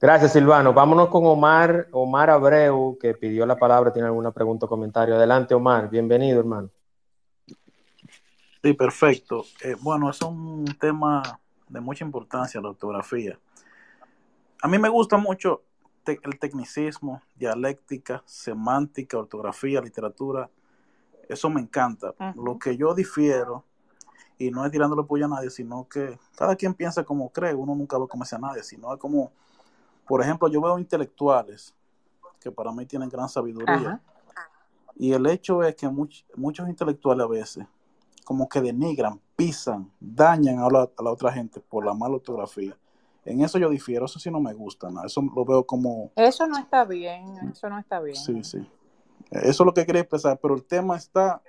Gracias, 0.00 0.32
Silvano. 0.32 0.72
Vámonos 0.72 1.08
con 1.08 1.26
Omar, 1.26 1.88
Omar 1.90 2.30
Abreu, 2.30 2.96
que 2.98 3.12
pidió 3.14 3.44
la 3.44 3.56
palabra, 3.56 3.92
tiene 3.92 4.06
alguna 4.06 4.30
pregunta 4.30 4.64
o 4.64 4.68
comentario. 4.68 5.16
Adelante, 5.16 5.54
Omar. 5.54 5.90
Bienvenido, 5.90 6.40
hermano. 6.40 6.70
Sí, 8.62 8.72
perfecto. 8.74 9.44
Eh, 9.60 9.76
bueno, 9.80 10.08
es 10.08 10.22
un 10.22 10.64
tema 10.80 11.40
de 11.68 11.80
mucha 11.80 12.04
importancia, 12.04 12.60
la 12.60 12.70
ortografía. 12.70 13.38
A 14.62 14.68
mí 14.68 14.78
me 14.78 14.88
gusta 14.88 15.16
mucho 15.16 15.62
el 16.06 16.38
tecnicismo, 16.38 17.20
dialéctica, 17.34 18.22
semántica, 18.24 19.18
ortografía, 19.18 19.80
literatura. 19.80 20.48
Eso 21.28 21.50
me 21.50 21.60
encanta. 21.60 22.14
Lo 22.34 22.58
que 22.58 22.76
yo 22.76 22.94
difiero, 22.94 23.64
y 24.38 24.50
no 24.50 24.64
es 24.64 24.72
tirándole 24.72 25.02
pollo 25.02 25.26
a 25.26 25.28
nadie, 25.28 25.50
sino 25.50 25.88
que 25.88 26.18
cada 26.36 26.56
quien 26.56 26.74
piensa 26.74 27.04
como 27.04 27.30
cree, 27.30 27.54
uno 27.54 27.74
nunca 27.74 27.98
va 27.98 28.06
a 28.06 28.36
a 28.36 28.38
nadie, 28.38 28.62
sino 28.62 28.92
es 28.92 28.98
como 28.98 29.32
por 30.08 30.22
ejemplo, 30.22 30.48
yo 30.48 30.62
veo 30.62 30.78
intelectuales 30.78 31.74
que 32.40 32.50
para 32.50 32.72
mí 32.72 32.86
tienen 32.86 33.10
gran 33.10 33.28
sabiduría. 33.28 34.00
Y 34.96 35.12
el 35.12 35.26
hecho 35.26 35.62
es 35.62 35.76
que 35.76 35.88
muchos 36.34 36.68
intelectuales 36.68 37.24
a 37.24 37.28
veces 37.28 37.66
como 38.24 38.48
que 38.48 38.60
denigran, 38.60 39.20
pisan, 39.36 39.90
dañan 40.00 40.58
a 40.58 40.68
la, 40.68 41.10
otra 41.10 41.32
gente 41.32 41.60
por 41.60 41.84
la 41.84 41.94
mala 41.94 42.14
ortografía. 42.14 42.76
En 43.24 43.42
eso 43.42 43.58
yo 43.58 43.68
difiero, 43.70 44.06
eso 44.06 44.18
sí 44.18 44.30
no 44.30 44.40
me 44.40 44.52
gusta, 44.54 44.90
¿no? 44.90 45.04
eso 45.04 45.22
lo 45.34 45.44
veo 45.44 45.64
como... 45.64 46.10
Eso 46.16 46.46
no 46.46 46.58
está 46.58 46.84
bien, 46.84 47.36
eso 47.50 47.68
no 47.68 47.78
está 47.78 48.00
bien. 48.00 48.16
Sí, 48.16 48.42
sí. 48.42 48.66
Eso 49.30 49.62
es 49.62 49.66
lo 49.66 49.74
que 49.74 49.84
quería 49.84 50.02
expresar, 50.02 50.38
pero 50.40 50.54
el 50.54 50.64
tema 50.64 50.96
está 50.96 51.42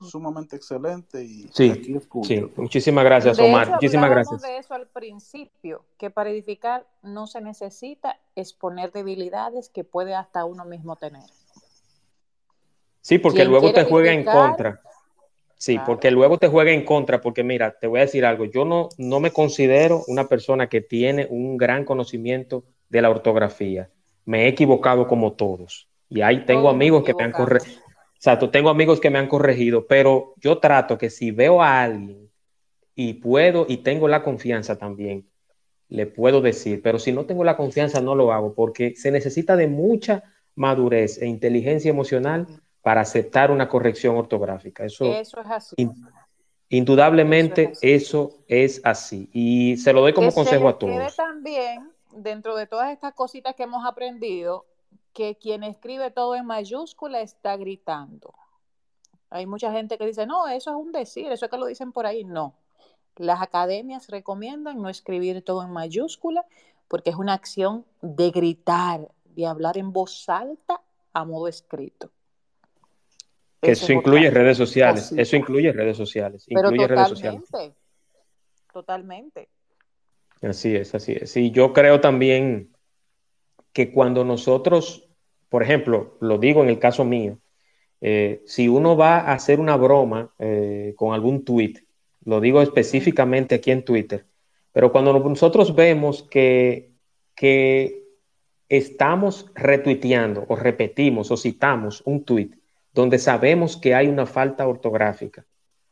sumamente 0.00 0.56
excelente 0.56 1.24
y 1.24 1.48
sí, 1.52 1.98
sí. 2.22 2.50
muchísimas 2.56 3.04
gracias 3.04 3.38
Omar, 3.38 3.68
muchísimas 3.72 4.10
gracias. 4.10 4.42
de 4.42 4.58
eso 4.58 4.74
al 4.74 4.86
principio, 4.86 5.84
que 5.98 6.10
para 6.10 6.30
edificar 6.30 6.86
no 7.02 7.26
se 7.26 7.40
necesita 7.40 8.20
exponer 8.36 8.92
debilidades 8.92 9.68
que 9.68 9.84
puede 9.84 10.14
hasta 10.14 10.44
uno 10.44 10.64
mismo 10.64 10.96
tener. 10.96 11.24
Sí, 13.00 13.18
porque 13.18 13.44
luego 13.44 13.72
te 13.72 13.84
juega 13.84 14.12
en 14.12 14.24
contra. 14.24 14.80
Sí, 15.56 15.80
porque 15.84 16.12
luego 16.12 16.38
te 16.38 16.46
juega 16.46 16.70
en 16.70 16.84
contra, 16.84 17.20
porque 17.20 17.42
mira, 17.42 17.76
te 17.80 17.88
voy 17.88 17.98
a 17.98 18.02
decir 18.02 18.24
algo, 18.24 18.44
yo 18.44 18.64
no, 18.64 18.90
no 18.96 19.18
me 19.18 19.32
considero 19.32 20.04
una 20.06 20.28
persona 20.28 20.68
que 20.68 20.80
tiene 20.80 21.26
un 21.28 21.56
gran 21.56 21.84
conocimiento 21.84 22.64
de 22.88 23.02
la 23.02 23.10
ortografía. 23.10 23.90
Me 24.24 24.44
he 24.44 24.48
equivocado 24.48 25.08
como 25.08 25.32
todos. 25.32 25.88
Y 26.08 26.22
ahí 26.22 26.44
tengo 26.44 26.68
amigos 26.68 27.04
que 27.04 27.14
me 27.14 27.24
han 27.24 27.32
corregido 27.32 27.88
Exacto, 28.18 28.50
tengo 28.50 28.68
amigos 28.68 28.98
que 28.98 29.10
me 29.10 29.20
han 29.20 29.28
corregido, 29.28 29.86
pero 29.86 30.34
yo 30.38 30.58
trato 30.58 30.98
que 30.98 31.08
si 31.08 31.30
veo 31.30 31.62
a 31.62 31.82
alguien 31.82 32.28
y 32.96 33.14
puedo 33.14 33.64
y 33.68 33.76
tengo 33.76 34.08
la 34.08 34.24
confianza 34.24 34.76
también, 34.76 35.30
le 35.88 36.06
puedo 36.06 36.40
decir, 36.40 36.82
pero 36.82 36.98
si 36.98 37.12
no 37.12 37.26
tengo 37.26 37.44
la 37.44 37.56
confianza 37.56 38.00
no 38.00 38.16
lo 38.16 38.32
hago 38.32 38.54
porque 38.54 38.96
se 38.96 39.12
necesita 39.12 39.54
de 39.54 39.68
mucha 39.68 40.24
madurez 40.56 41.22
e 41.22 41.26
inteligencia 41.26 41.90
emocional 41.90 42.48
para 42.82 43.02
aceptar 43.02 43.52
una 43.52 43.68
corrección 43.68 44.16
ortográfica. 44.16 44.84
Eso, 44.84 45.14
es 45.14 45.32
así. 45.36 45.76
indudablemente 46.70 47.72
eso 47.82 48.40
es, 48.48 48.80
así. 48.82 49.30
Y 49.32 49.76
se 49.76 49.92
lo 49.92 50.00
doy 50.00 50.12
como 50.12 50.32
consejo 50.32 50.68
a 50.68 50.76
todos. 50.76 51.14
también, 51.14 51.88
dentro 52.10 52.56
de 52.56 52.66
todas 52.66 52.90
estas 52.90 53.14
cositas 53.14 53.54
que 53.54 53.62
hemos 53.62 53.86
aprendido, 53.86 54.66
que 55.18 55.34
quien 55.34 55.64
escribe 55.64 56.12
todo 56.12 56.36
en 56.36 56.46
mayúscula 56.46 57.20
está 57.20 57.56
gritando. 57.56 58.34
Hay 59.30 59.46
mucha 59.46 59.72
gente 59.72 59.98
que 59.98 60.06
dice, 60.06 60.26
no, 60.26 60.46
eso 60.46 60.70
es 60.70 60.76
un 60.76 60.92
decir, 60.92 61.32
eso 61.32 61.46
es 61.46 61.50
que 61.50 61.58
lo 61.58 61.66
dicen 61.66 61.90
por 61.90 62.06
ahí. 62.06 62.22
No. 62.22 62.54
Las 63.16 63.42
academias 63.42 64.06
recomiendan 64.10 64.80
no 64.80 64.88
escribir 64.88 65.42
todo 65.42 65.64
en 65.64 65.72
mayúscula 65.72 66.46
porque 66.86 67.10
es 67.10 67.16
una 67.16 67.32
acción 67.32 67.84
de 68.00 68.30
gritar, 68.30 69.10
de 69.24 69.44
hablar 69.44 69.76
en 69.76 69.92
voz 69.92 70.28
alta 70.28 70.82
a 71.12 71.24
modo 71.24 71.48
escrito. 71.48 72.12
eso, 73.60 73.92
incluye 73.92 74.30
redes 74.30 74.56
sociales, 74.56 75.10
eso 75.16 75.34
incluye 75.34 75.72
redes 75.72 75.96
sociales, 75.96 76.44
incluye 76.46 76.86
redes 76.86 77.08
sociales. 77.08 77.42
Totalmente. 78.72 79.48
Así 80.42 80.76
es, 80.76 80.94
así 80.94 81.16
es. 81.20 81.36
Y 81.36 81.50
yo 81.50 81.72
creo 81.72 82.00
también 82.00 82.70
que 83.72 83.92
cuando 83.92 84.24
nosotros, 84.24 85.07
por 85.48 85.62
ejemplo, 85.62 86.16
lo 86.20 86.38
digo 86.38 86.62
en 86.62 86.68
el 86.68 86.78
caso 86.78 87.04
mío, 87.04 87.38
eh, 88.00 88.42
si 88.46 88.68
uno 88.68 88.96
va 88.96 89.18
a 89.18 89.32
hacer 89.32 89.60
una 89.60 89.76
broma 89.76 90.32
eh, 90.38 90.94
con 90.96 91.14
algún 91.14 91.44
tweet, 91.44 91.74
lo 92.24 92.40
digo 92.40 92.62
específicamente 92.62 93.56
aquí 93.56 93.70
en 93.70 93.84
Twitter, 93.84 94.26
pero 94.72 94.92
cuando 94.92 95.12
nosotros 95.18 95.74
vemos 95.74 96.22
que, 96.22 96.92
que 97.34 98.04
estamos 98.68 99.50
retuiteando 99.54 100.44
o 100.48 100.56
repetimos 100.56 101.30
o 101.30 101.36
citamos 101.36 102.02
un 102.04 102.24
tweet 102.24 102.50
donde 102.92 103.18
sabemos 103.18 103.76
que 103.76 103.94
hay 103.94 104.08
una 104.08 104.26
falta 104.26 104.66
ortográfica 104.66 105.46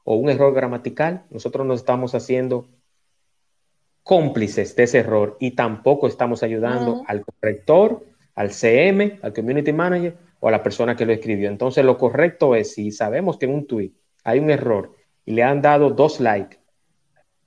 o 0.04 0.16
un 0.16 0.28
error 0.28 0.54
gramatical, 0.54 1.24
nosotros 1.30 1.66
nos 1.66 1.80
estamos 1.80 2.14
haciendo 2.14 2.68
cómplices 4.02 4.76
de 4.76 4.84
ese 4.84 4.98
error 4.98 5.36
y 5.40 5.52
tampoco 5.52 6.06
estamos 6.06 6.44
ayudando 6.44 7.02
al 7.08 7.24
corrector, 7.24 8.04
al 8.36 8.52
CM, 8.52 9.18
al 9.22 9.32
community 9.32 9.72
manager 9.72 10.16
o 10.38 10.48
a 10.48 10.52
la 10.52 10.62
persona 10.62 10.94
que 10.94 11.04
lo 11.04 11.12
escribió. 11.12 11.48
Entonces, 11.48 11.84
lo 11.84 11.98
correcto 11.98 12.54
es, 12.54 12.74
si 12.74 12.92
sabemos 12.92 13.38
que 13.38 13.46
en 13.46 13.54
un 13.54 13.66
tweet 13.66 13.92
hay 14.22 14.38
un 14.38 14.50
error 14.50 14.94
y 15.24 15.32
le 15.32 15.42
han 15.42 15.60
dado 15.60 15.90
dos 15.90 16.20
likes 16.20 16.58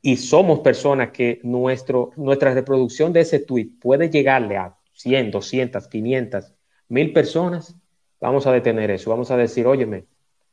y 0.01 0.17
somos 0.17 0.59
personas 0.59 1.11
que 1.11 1.39
nuestro, 1.43 2.11
nuestra 2.15 2.53
reproducción 2.53 3.13
de 3.13 3.21
ese 3.21 3.39
tweet 3.39 3.69
puede 3.79 4.09
llegarle 4.09 4.57
a 4.57 4.75
100, 4.93 5.31
200, 5.31 5.87
500, 5.87 6.53
1000 6.89 7.13
personas, 7.13 7.75
vamos 8.19 8.47
a 8.47 8.51
detener 8.51 8.91
eso. 8.91 9.09
Vamos 9.09 9.31
a 9.31 9.37
decir, 9.37 9.67
óyeme, 9.67 10.05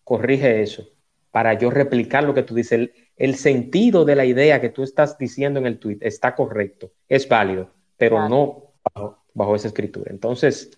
corrige 0.04 0.62
eso 0.62 0.86
para 1.30 1.54
yo 1.54 1.70
replicar 1.70 2.24
lo 2.24 2.34
que 2.34 2.42
tú 2.42 2.54
dices. 2.54 2.90
El, 3.16 3.34
sentido 3.36 4.04
de 4.04 4.16
la 4.16 4.24
idea 4.24 4.60
que 4.60 4.68
tú 4.68 4.82
estás 4.82 5.18
diciendo 5.18 5.60
en 5.60 5.66
el 5.66 5.78
tweet 5.78 5.98
está 6.00 6.34
correcto, 6.34 6.92
es 7.08 7.28
válido, 7.28 7.70
pero 7.96 8.28
no 8.28 8.72
bajo, 9.36 9.54
esa 9.54 9.68
escritura. 9.68 10.10
Entonces, 10.10 10.70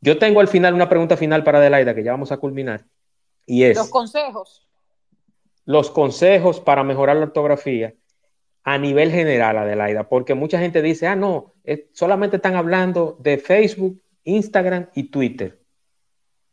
yo 0.00 0.18
tengo 0.18 0.40
al 0.40 0.48
final 0.48 0.74
una 0.74 0.88
pregunta 0.88 1.16
final 1.16 1.44
para 1.44 1.58
Adelaida 1.58 1.94
que 1.94 2.04
ya 2.04 2.12
vamos 2.12 2.32
a 2.32 2.36
culminar. 2.36 2.84
Y 3.46 3.64
es... 3.64 3.76
Los 3.76 3.88
consejos. 3.88 4.66
Los 5.64 5.90
consejos 5.90 6.60
para 6.60 6.84
mejorar 6.84 7.16
la 7.16 7.24
ortografía 7.24 7.94
a 8.62 8.78
nivel 8.78 9.12
general, 9.12 9.58
Adelaida, 9.58 10.08
porque 10.08 10.34
mucha 10.34 10.58
gente 10.58 10.82
dice, 10.82 11.06
ah, 11.06 11.16
no, 11.16 11.54
solamente 11.92 12.36
están 12.36 12.56
hablando 12.56 13.16
de 13.20 13.38
Facebook, 13.38 14.02
Instagram 14.24 14.90
y 14.94 15.04
Twitter. 15.04 15.60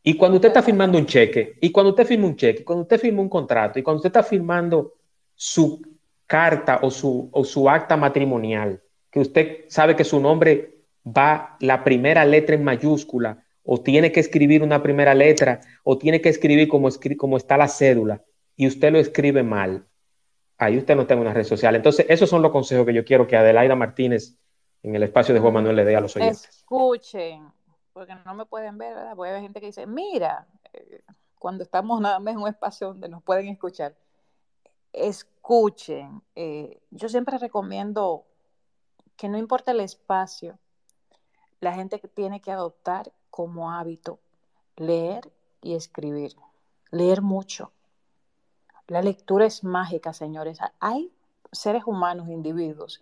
Y 0.04 0.16
cuando 0.16 0.36
usted 0.36 0.50
está 0.50 0.62
firmando 0.62 0.98
un 0.98 1.08
cheque, 1.08 1.56
y 1.60 1.72
cuando 1.72 1.92
usted 1.92 2.06
firma 2.06 2.28
un 2.28 2.36
cheque, 2.36 2.64
cuando 2.64 2.84
usted 2.84 3.00
firma 3.00 3.22
un 3.22 3.30
contrato, 3.30 3.80
y 3.80 3.84
cuando 3.84 3.98
usted 3.98 4.10
está 4.10 4.22
firmando 4.22 4.94
su 5.34 5.82
carta 6.28 6.80
o 6.84 6.92
su, 6.92 7.30
o 7.32 7.44
su 7.44 7.70
acta 7.70 7.98
matrimonial, 7.98 8.82
que 9.10 9.20
usted 9.20 9.66
sabe 9.68 9.96
que 9.96 10.04
su 10.04 10.20
nombre 10.20 10.73
va 11.06 11.58
la 11.60 11.84
primera 11.84 12.26
letra 12.26 12.56
en 12.56 12.64
mayúscula 12.64 13.44
o 13.64 13.82
tiene 13.82 14.12
que 14.12 14.20
escribir 14.20 14.64
una 14.64 14.84
primera 14.84 15.14
letra 15.14 15.62
o 15.84 15.98
tiene 15.98 16.22
que 16.22 16.30
escribir 16.30 16.68
como, 16.68 16.90
como 17.18 17.38
está 17.38 17.58
la 17.58 17.68
cédula 17.68 18.24
y 18.56 18.68
usted 18.68 18.92
lo 18.92 19.00
escribe 19.00 19.44
mal, 19.44 19.86
ahí 20.58 20.78
usted 20.78 20.96
no 20.96 21.08
tiene 21.08 21.22
una 21.22 21.34
red 21.34 21.44
social. 21.44 21.76
Entonces, 21.76 22.06
esos 22.10 22.30
son 22.30 22.42
los 22.42 22.52
consejos 22.52 22.86
que 22.86 22.94
yo 22.94 23.04
quiero 23.04 23.28
que 23.28 23.36
Adelaida 23.36 23.76
Martínez 23.76 24.38
en 24.84 24.96
el 24.96 25.04
espacio 25.04 25.34
de 25.34 25.40
Juan 25.40 25.54
Manuel 25.54 25.78
le 25.78 25.86
dé 25.86 25.96
a 25.96 26.02
los 26.02 26.16
oyentes. 26.16 26.48
Escuchen, 26.50 27.52
porque 27.94 28.14
no 28.26 28.34
me 28.36 28.46
pueden 28.46 28.78
ver, 28.78 28.96
¿verdad? 28.96 29.16
Porque 29.16 29.32
hay 29.32 29.42
gente 29.42 29.60
que 29.60 29.68
dice, 29.68 29.88
mira, 29.88 30.48
eh, 30.74 31.02
cuando 31.40 31.64
estamos 31.64 32.00
nada 32.02 32.20
más 32.20 32.34
en 32.34 32.42
un 32.42 32.50
espacio 32.50 32.88
donde 32.88 33.10
nos 33.10 33.24
pueden 33.24 33.48
escuchar, 33.48 33.96
escuchen. 34.92 36.22
Eh, 36.36 36.80
yo 36.92 37.10
siempre 37.10 37.38
recomiendo 37.38 38.26
que 39.16 39.30
no 39.30 39.38
importa 39.38 39.72
el 39.72 39.80
espacio, 39.80 40.60
la 41.64 41.74
gente 41.74 42.00
tiene 42.14 42.42
que 42.42 42.52
adoptar 42.52 43.12
como 43.30 43.72
hábito 43.72 44.20
leer 44.76 45.32
y 45.62 45.76
escribir. 45.76 46.36
Leer 46.92 47.22
mucho. 47.22 47.72
La 48.88 49.02
lectura 49.02 49.46
es 49.46 49.64
mágica, 49.64 50.14
señores. 50.14 50.60
Hay 50.80 51.12
seres 51.52 51.84
humanos, 51.86 52.28
individuos, 52.28 53.02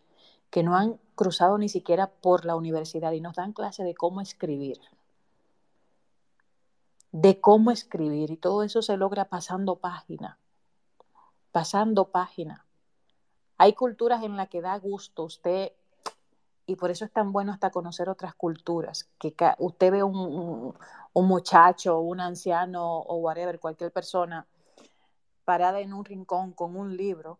que 0.49 0.64
no 0.64 0.76
han 0.76 0.99
cruzado 1.16 1.57
ni 1.57 1.70
siquiera 1.70 2.07
por 2.07 2.45
la 2.45 2.55
universidad 2.55 3.12
y 3.14 3.22
nos 3.22 3.36
dan 3.36 3.53
clase 3.53 3.84
de 3.84 3.95
cómo 3.95 4.22
escribir. 4.22 4.80
De 7.12 7.41
cómo 7.41 7.72
escribir. 7.72 8.32
Y 8.32 8.38
todo 8.38 8.64
eso 8.64 8.82
se 8.82 8.97
logra 8.97 9.26
pasando 9.26 9.78
página. 9.78 10.38
Pasando 11.51 12.09
página. 12.09 12.66
Hay 13.57 13.74
culturas 13.74 14.24
en 14.24 14.38
las 14.38 14.49
que 14.49 14.62
da 14.62 14.78
gusto 14.78 15.24
usted 15.24 15.74
y 16.66 16.76
por 16.76 16.91
eso 16.91 17.05
es 17.05 17.12
tan 17.12 17.32
bueno 17.32 17.51
hasta 17.51 17.72
conocer 17.72 18.09
otras 18.09 18.36
culturas, 18.36 19.09
que 19.20 19.36
usted 19.59 19.91
ve 19.91 20.03
un, 20.03 20.74
un, 21.14 21.28
muchacho, 21.28 21.99
un 21.99 22.20
anciano 22.20 22.99
o 22.99 23.16
whatever, 23.18 23.59
cualquier 23.59 23.91
persona 23.91 24.47
parada 25.43 25.80
en 25.80 25.93
un 25.93 26.05
rincón 26.05 26.53
con 26.53 26.76
un 26.76 26.95
libro 26.95 27.39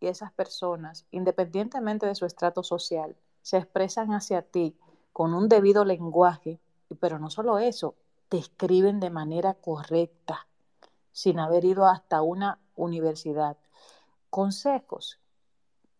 y 0.00 0.08
esas 0.08 0.32
personas, 0.32 1.06
independientemente 1.10 2.06
de 2.06 2.14
su 2.14 2.26
estrato 2.26 2.62
social, 2.62 3.16
se 3.42 3.58
expresan 3.58 4.12
hacia 4.12 4.42
ti 4.42 4.76
con 5.12 5.34
un 5.34 5.48
debido 5.48 5.84
lenguaje, 5.84 6.58
pero 7.00 7.18
no 7.18 7.30
solo 7.30 7.58
eso, 7.58 7.94
te 8.28 8.38
escriben 8.38 8.98
de 8.98 9.10
manera 9.10 9.54
correcta, 9.54 10.48
sin 11.12 11.38
haber 11.38 11.64
ido 11.64 11.86
hasta 11.86 12.22
una 12.22 12.58
universidad. 12.74 13.56
Consejos 14.30 15.20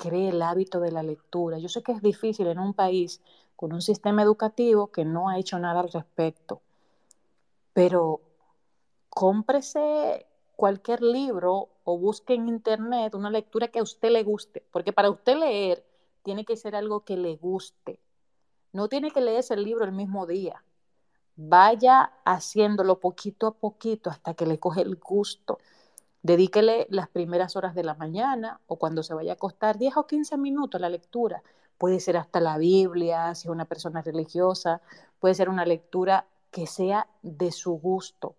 cree 0.03 0.30
el 0.30 0.42
hábito 0.42 0.80
de 0.80 0.90
la 0.90 1.05
lectura. 1.05 1.59
Yo 1.59 1.68
sé 1.68 1.82
que 1.82 1.92
es 1.92 2.03
difícil 2.03 2.48
en 2.48 2.59
un 2.59 2.74
país 2.74 3.20
con 3.55 3.72
un 3.72 3.80
sistema 3.80 4.22
educativo 4.22 4.88
que 4.88 5.05
no 5.05 5.28
ha 5.28 5.38
hecho 5.38 5.61
nada 5.61 5.78
al 5.78 5.92
respecto, 5.92 6.61
pero 7.72 8.20
cómprese 9.09 10.26
cualquier 10.57 11.03
libro 11.03 11.68
o 11.84 11.98
busque 11.98 12.34
en 12.34 12.48
internet 12.48 13.14
una 13.14 13.30
lectura 13.30 13.68
que 13.68 13.78
a 13.78 13.84
usted 13.84 14.11
le 14.11 14.24
guste, 14.24 14.64
porque 14.72 14.92
para 14.92 15.09
usted 15.09 15.36
leer 15.36 15.84
tiene 16.24 16.44
que 16.44 16.57
ser 16.57 16.74
algo 16.74 17.05
que 17.05 17.16
le 17.16 17.36
guste. 17.36 18.00
No 18.72 18.88
tiene 18.88 19.12
que 19.12 19.20
leerse 19.20 19.55
el 19.55 19.62
libro 19.62 19.84
el 19.84 19.92
mismo 19.92 20.26
día. 20.26 20.64
Vaya 21.36 22.12
haciéndolo 22.24 22.98
poquito 22.98 23.46
a 23.46 23.55
poquito 23.55 24.11
hasta 24.11 24.34
que 24.34 24.46
le 24.46 24.59
coge 24.59 24.82
el 24.82 24.96
gusto. 24.96 25.59
Dedíquele 26.23 26.87
las 26.89 27.09
primeras 27.09 27.57
horas 27.57 27.75
de 27.75 27.83
la 27.83 27.95
mañana 27.95 28.61
o 28.66 28.77
cuando 28.77 29.03
se 29.03 29.14
vaya 29.14 29.33
a 29.33 29.35
acostar 29.35 29.77
10 29.77 29.97
o 29.97 30.07
15 30.07 30.37
minutos 30.39 30.79
a 30.79 30.83
la 30.83 30.89
lectura. 30.89 31.43
Puede 31.79 31.99
ser 31.99 32.16
hasta 32.16 32.41
la 32.41 32.59
Biblia, 32.59 33.35
si 33.35 33.49
es 33.49 33.53
una 33.53 33.64
persona 33.64 34.03
religiosa, 34.03 34.81
puede 35.18 35.35
ser 35.35 35.49
una 35.49 35.64
lectura 35.64 36.27
que 36.53 36.68
sea 36.68 37.09
de 37.23 37.51
su 37.51 37.73
gusto. 37.73 38.37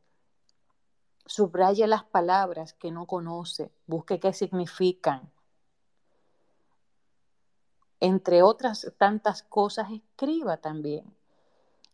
Subraye 1.26 1.86
las 1.88 2.06
palabras 2.06 2.74
que 2.74 2.92
no 2.92 3.06
conoce, 3.06 3.72
busque 3.86 4.20
qué 4.20 4.32
significan. 4.32 5.30
Entre 8.00 8.44
otras 8.44 8.94
tantas 8.98 9.44
cosas, 9.44 9.90
escriba 9.92 10.58
también. 10.58 11.06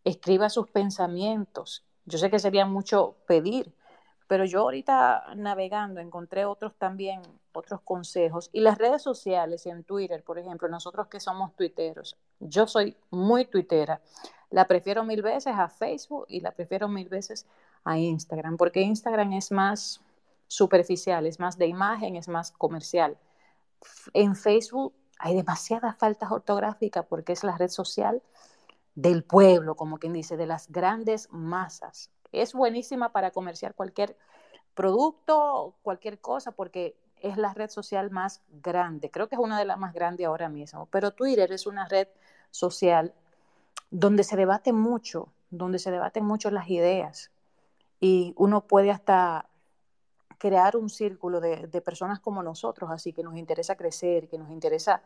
Escriba 0.04 0.50
sus 0.50 0.68
pensamientos. 0.70 1.84
Yo 2.06 2.18
sé 2.18 2.30
que 2.30 2.40
sería 2.40 2.66
mucho 2.66 3.16
pedir, 3.28 3.74
pero 4.30 4.45
yo 4.45 4.61
ahorita 4.61 5.34
navegando 5.38 5.99
encontré 5.99 6.45
otros 6.45 6.75
también, 6.75 7.19
otros 7.51 7.82
consejos. 7.82 8.51
Y 8.53 8.59
las 8.59 8.77
redes 8.77 9.01
sociales, 9.01 9.65
en 9.65 9.84
Twitter, 9.84 10.23
por 10.23 10.38
ejemplo, 10.38 10.67
nosotros 10.67 11.07
que 11.07 11.19
somos 11.19 11.55
tuiteros, 11.55 12.15
yo 12.39 12.67
soy 12.67 12.95
muy 13.09 13.45
tuitera. 13.45 14.01
La 14.51 14.67
prefiero 14.67 15.03
mil 15.03 15.23
veces 15.23 15.55
a 15.57 15.67
Facebook 15.67 16.27
y 16.27 16.41
la 16.41 16.51
prefiero 16.51 16.88
mil 16.88 17.09
veces 17.09 17.47
a 17.84 17.97
Instagram, 17.97 18.55
porque 18.55 18.82
Instagram 18.82 19.34
es 19.34 19.51
más 19.51 19.99
superficial, 20.47 21.25
es 21.25 21.39
más 21.39 21.57
de 21.57 21.65
imagen, 21.65 22.15
es 22.15 22.27
más 22.27 22.51
comercial. 22.51 23.17
En 24.13 24.36
Facebook 24.36 24.93
hay 25.17 25.36
demasiadas 25.36 25.97
faltas 25.97 26.30
ortográficas 26.32 27.03
porque 27.07 27.34
es 27.34 27.43
la 27.43 27.57
red 27.57 27.69
social 27.69 28.21
del 28.93 29.23
pueblo, 29.23 29.73
como 29.73 29.97
quien 29.97 30.13
dice, 30.13 30.38
de 30.38 30.45
las 30.45 30.71
grandes 30.71 31.30
masas 31.32 32.11
es 32.32 32.53
buenísima 32.53 33.11
para 33.11 33.32
comerciar 33.32 33.75
cualquier 33.75 34.17
producto, 34.73 35.75
cualquier 35.82 36.19
cosa, 36.19 36.51
porque 36.51 36.95
es 37.21 37.38
la 37.38 37.53
red 37.53 37.69
social 37.69 38.11
más 38.11 38.41
grande. 38.49 39.11
Creo 39.11 39.27
que 39.27 39.36
es 39.36 39.41
una 39.41 39.59
de 39.59 39.65
las 39.65 39.77
más 39.77 39.93
grandes 39.93 40.25
ahora 40.25 40.49
mismo. 40.49 40.88
Pero 40.91 41.11
Twitter 41.11 41.51
es 41.51 41.67
una 41.67 41.88
red 41.88 42.07
social 42.51 43.13
donde 43.91 44.23
se 44.23 44.38
debate 44.38 44.71
mucho, 44.71 45.30
donde 45.49 45.80
se 45.80 45.91
debaten 45.91 46.25
mucho 46.25 46.51
las 46.51 46.69
ideas. 46.69 47.32
Y 47.99 48.34
uno 48.38 48.61
puede 48.61 48.91
hasta 48.91 49.49
crear 50.38 50.77
un 50.77 50.89
círculo 50.89 51.41
de, 51.41 51.67
de 51.67 51.82
personas 51.82 52.19
como 52.19 52.41
nosotros, 52.41 52.89
así 52.91 53.11
que 53.11 53.23
nos 53.23 53.36
interesa 53.36 53.75
crecer, 53.75 54.30
que 54.30 54.38
nos 54.38 54.49
interesa 54.49 55.01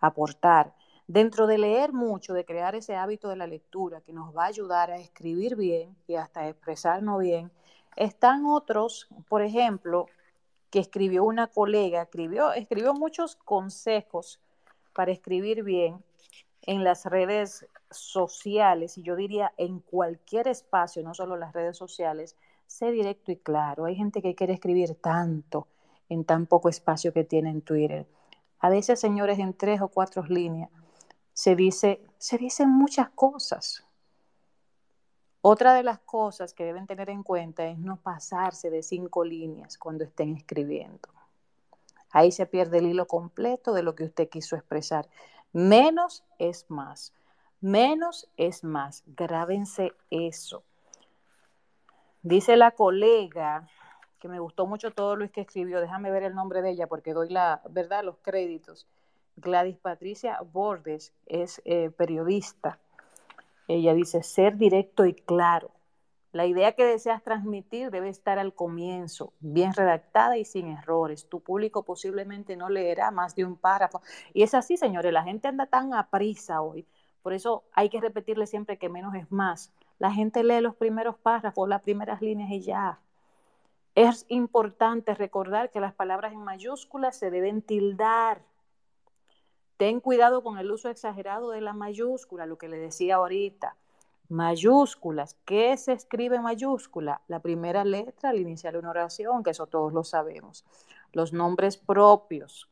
aportar. 0.00 0.74
Dentro 1.08 1.46
de 1.46 1.56
leer 1.56 1.94
mucho, 1.94 2.34
de 2.34 2.44
crear 2.44 2.74
ese 2.74 2.94
hábito 2.94 3.30
de 3.30 3.36
la 3.36 3.46
lectura 3.46 4.02
que 4.02 4.12
nos 4.12 4.36
va 4.36 4.44
a 4.44 4.48
ayudar 4.48 4.90
a 4.90 4.98
escribir 4.98 5.56
bien 5.56 5.96
y 6.06 6.16
hasta 6.16 6.46
expresarnos 6.46 7.20
bien, 7.20 7.50
están 7.96 8.44
otros, 8.44 9.08
por 9.26 9.40
ejemplo, 9.40 10.04
que 10.68 10.80
escribió 10.80 11.24
una 11.24 11.46
colega, 11.46 12.02
escribió, 12.02 12.52
escribió 12.52 12.92
muchos 12.92 13.36
consejos 13.36 14.38
para 14.92 15.10
escribir 15.10 15.62
bien 15.62 16.04
en 16.60 16.84
las 16.84 17.06
redes 17.06 17.66
sociales, 17.90 18.98
y 18.98 19.02
yo 19.02 19.16
diría 19.16 19.50
en 19.56 19.80
cualquier 19.80 20.46
espacio, 20.46 21.02
no 21.02 21.14
solo 21.14 21.38
las 21.38 21.54
redes 21.54 21.78
sociales, 21.78 22.36
sé 22.66 22.90
directo 22.90 23.32
y 23.32 23.38
claro. 23.38 23.86
Hay 23.86 23.96
gente 23.96 24.20
que 24.20 24.34
quiere 24.34 24.52
escribir 24.52 24.94
tanto 24.96 25.68
en 26.10 26.24
tan 26.26 26.44
poco 26.44 26.68
espacio 26.68 27.14
que 27.14 27.24
tiene 27.24 27.48
en 27.48 27.62
Twitter. 27.62 28.06
A 28.58 28.68
veces, 28.68 29.00
señores, 29.00 29.38
en 29.38 29.54
tres 29.54 29.80
o 29.80 29.88
cuatro 29.88 30.22
líneas 30.24 30.68
se 31.38 31.54
dice, 31.54 32.04
se 32.18 32.36
dicen 32.36 32.68
muchas 32.68 33.10
cosas. 33.10 33.84
Otra 35.40 35.72
de 35.74 35.84
las 35.84 36.00
cosas 36.00 36.52
que 36.52 36.64
deben 36.64 36.88
tener 36.88 37.10
en 37.10 37.22
cuenta 37.22 37.64
es 37.64 37.78
no 37.78 37.94
pasarse 37.94 38.70
de 38.70 38.82
cinco 38.82 39.22
líneas 39.22 39.78
cuando 39.78 40.02
estén 40.02 40.34
escribiendo. 40.34 41.08
Ahí 42.10 42.32
se 42.32 42.46
pierde 42.46 42.78
el 42.78 42.86
hilo 42.86 43.06
completo 43.06 43.72
de 43.72 43.84
lo 43.84 43.94
que 43.94 44.02
usted 44.02 44.28
quiso 44.28 44.56
expresar. 44.56 45.08
Menos 45.52 46.24
es 46.40 46.68
más. 46.68 47.12
Menos 47.60 48.28
es 48.36 48.64
más. 48.64 49.04
Grábense 49.06 49.92
eso. 50.10 50.64
Dice 52.24 52.56
la 52.56 52.72
colega 52.72 53.68
que 54.18 54.26
me 54.26 54.40
gustó 54.40 54.66
mucho 54.66 54.90
todo 54.90 55.14
lo 55.14 55.30
que 55.30 55.42
escribió. 55.42 55.80
Déjame 55.80 56.10
ver 56.10 56.24
el 56.24 56.34
nombre 56.34 56.62
de 56.62 56.70
ella 56.70 56.88
porque 56.88 57.12
doy 57.12 57.28
la 57.28 57.62
verdad 57.70 58.02
los 58.02 58.16
créditos. 58.22 58.88
Gladys 59.40 59.78
Patricia 59.78 60.38
Bordes 60.52 61.14
es 61.26 61.62
eh, 61.64 61.90
periodista. 61.90 62.78
Ella 63.68 63.94
dice 63.94 64.22
ser 64.22 64.56
directo 64.56 65.04
y 65.06 65.14
claro. 65.14 65.70
La 66.32 66.46
idea 66.46 66.72
que 66.72 66.84
deseas 66.84 67.22
transmitir 67.22 67.90
debe 67.90 68.10
estar 68.10 68.38
al 68.38 68.54
comienzo, 68.54 69.32
bien 69.40 69.72
redactada 69.72 70.36
y 70.36 70.44
sin 70.44 70.68
errores. 70.68 71.28
Tu 71.28 71.40
público 71.40 71.84
posiblemente 71.84 72.56
no 72.56 72.68
leerá 72.68 73.10
más 73.10 73.34
de 73.34 73.44
un 73.44 73.56
párrafo. 73.56 74.02
Y 74.34 74.42
es 74.42 74.54
así, 74.54 74.76
señores, 74.76 75.12
la 75.12 75.24
gente 75.24 75.48
anda 75.48 75.66
tan 75.66 75.94
a 75.94 76.08
hoy. 76.60 76.86
Por 77.22 77.32
eso 77.32 77.64
hay 77.72 77.88
que 77.88 78.00
repetirle 78.00 78.46
siempre 78.46 78.78
que 78.78 78.88
menos 78.88 79.14
es 79.14 79.30
más. 79.32 79.72
La 79.98 80.12
gente 80.12 80.44
lee 80.44 80.60
los 80.60 80.76
primeros 80.76 81.16
párrafos, 81.16 81.68
las 81.68 81.82
primeras 81.82 82.20
líneas 82.20 82.50
y 82.50 82.60
ya. 82.60 83.00
Es 83.94 84.26
importante 84.28 85.14
recordar 85.14 85.70
que 85.70 85.80
las 85.80 85.94
palabras 85.94 86.32
en 86.32 86.44
mayúsculas 86.44 87.18
se 87.18 87.30
deben 87.30 87.62
tildar. 87.62 88.42
Ten 89.78 90.00
cuidado 90.00 90.42
con 90.42 90.58
el 90.58 90.72
uso 90.72 90.90
exagerado 90.90 91.50
de 91.50 91.60
la 91.60 91.72
mayúscula, 91.72 92.46
lo 92.46 92.58
que 92.58 92.68
le 92.68 92.78
decía 92.78 93.14
ahorita. 93.14 93.76
Mayúsculas. 94.28 95.36
¿Qué 95.44 95.76
se 95.76 95.92
escribe 95.92 96.40
mayúscula? 96.40 97.22
La 97.28 97.38
primera 97.38 97.84
letra 97.84 98.30
al 98.30 98.40
iniciar 98.40 98.76
una 98.76 98.90
oración, 98.90 99.44
que 99.44 99.50
eso 99.50 99.68
todos 99.68 99.92
lo 99.92 100.02
sabemos. 100.02 100.64
Los 101.12 101.32
nombres 101.32 101.76
propios. 101.76 102.68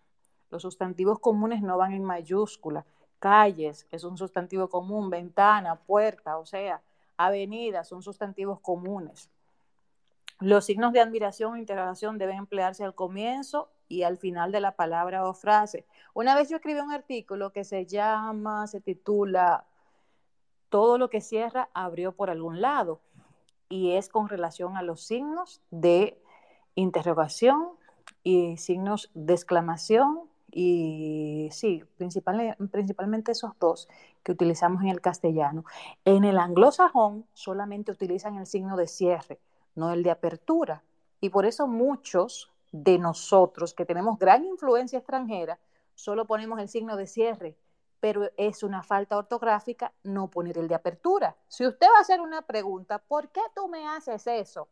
Los 0.50 0.62
sustantivos 0.62 1.20
comunes 1.20 1.62
no 1.62 1.78
van 1.78 1.92
en 1.92 2.02
mayúscula. 2.02 2.84
Calles 3.20 3.86
es 3.92 4.02
un 4.02 4.18
sustantivo 4.18 4.68
común, 4.68 5.08
ventana, 5.08 5.76
puerta, 5.76 6.38
o 6.38 6.44
sea, 6.44 6.82
avenida 7.16 7.84
son 7.84 8.02
sustantivos 8.02 8.58
comunes. 8.58 9.30
Los 10.40 10.64
signos 10.64 10.92
de 10.92 11.00
admiración 11.00 11.52
o 11.52 11.56
interrogación 11.56 12.18
deben 12.18 12.38
emplearse 12.38 12.82
al 12.82 12.96
comienzo 12.96 13.70
y 13.88 14.02
al 14.02 14.16
final 14.18 14.52
de 14.52 14.60
la 14.60 14.72
palabra 14.72 15.28
o 15.28 15.34
frase. 15.34 15.86
Una 16.14 16.34
vez 16.34 16.48
yo 16.48 16.56
escribí 16.56 16.80
un 16.80 16.92
artículo 16.92 17.52
que 17.52 17.64
se 17.64 17.86
llama, 17.86 18.66
se 18.66 18.80
titula 18.80 19.64
todo 20.68 20.98
lo 20.98 21.10
que 21.10 21.20
cierra 21.20 21.68
abrió 21.74 22.12
por 22.12 22.30
algún 22.30 22.60
lado 22.60 23.00
y 23.68 23.92
es 23.92 24.08
con 24.08 24.28
relación 24.28 24.76
a 24.76 24.82
los 24.82 25.02
signos 25.02 25.60
de 25.70 26.20
interrogación 26.74 27.70
y 28.22 28.56
signos 28.56 29.10
de 29.14 29.34
exclamación 29.34 30.28
y 30.50 31.48
sí, 31.52 31.84
principalmente 31.98 33.32
esos 33.32 33.52
dos 33.58 33.88
que 34.22 34.32
utilizamos 34.32 34.82
en 34.82 34.88
el 34.88 35.00
castellano. 35.00 35.64
En 36.04 36.24
el 36.24 36.38
anglosajón 36.38 37.26
solamente 37.34 37.92
utilizan 37.92 38.36
el 38.36 38.46
signo 38.46 38.76
de 38.76 38.86
cierre, 38.86 39.38
no 39.74 39.92
el 39.92 40.02
de 40.02 40.10
apertura. 40.10 40.82
Y 41.20 41.28
por 41.28 41.44
eso 41.44 41.66
muchos 41.66 42.50
de 42.82 42.98
nosotros 42.98 43.74
que 43.74 43.84
tenemos 43.84 44.18
gran 44.18 44.44
influencia 44.44 44.98
extranjera, 44.98 45.58
solo 45.94 46.26
ponemos 46.26 46.58
el 46.60 46.68
signo 46.68 46.96
de 46.96 47.06
cierre 47.06 47.56
pero 48.00 48.30
es 48.36 48.62
una 48.62 48.82
falta 48.82 49.16
ortográfica 49.16 49.92
no 50.04 50.28
poner 50.28 50.58
el 50.58 50.68
de 50.68 50.74
apertura. 50.74 51.36
Si 51.48 51.66
usted 51.66 51.86
va 51.86 51.98
a 51.98 52.02
hacer 52.02 52.20
una 52.20 52.42
pregunta, 52.42 52.98
¿por 52.98 53.30
qué 53.30 53.40
tú 53.54 53.68
me 53.68 53.86
haces 53.88 54.26
eso? 54.26 54.68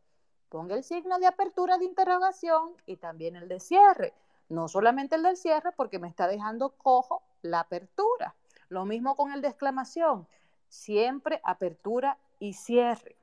Ponga 0.48 0.76
el 0.76 0.84
signo 0.84 1.18
de 1.18 1.26
apertura 1.26 1.78
de 1.78 1.84
interrogación 1.84 2.74
y 2.86 2.96
también 2.96 3.36
el 3.36 3.48
de 3.48 3.60
cierre. 3.60 4.14
No 4.48 4.68
solamente 4.68 5.16
el 5.16 5.22
del 5.22 5.36
cierre 5.36 5.72
porque 5.72 5.98
me 5.98 6.08
está 6.08 6.28
dejando 6.28 6.70
cojo 6.76 7.22
la 7.42 7.60
apertura. 7.60 8.34
Lo 8.68 8.84
mismo 8.84 9.16
con 9.16 9.32
el 9.32 9.42
de 9.42 9.48
exclamación. 9.48 10.28
Siempre 10.68 11.40
apertura 11.42 12.18
y 12.38 12.52
cierre. 12.52 13.16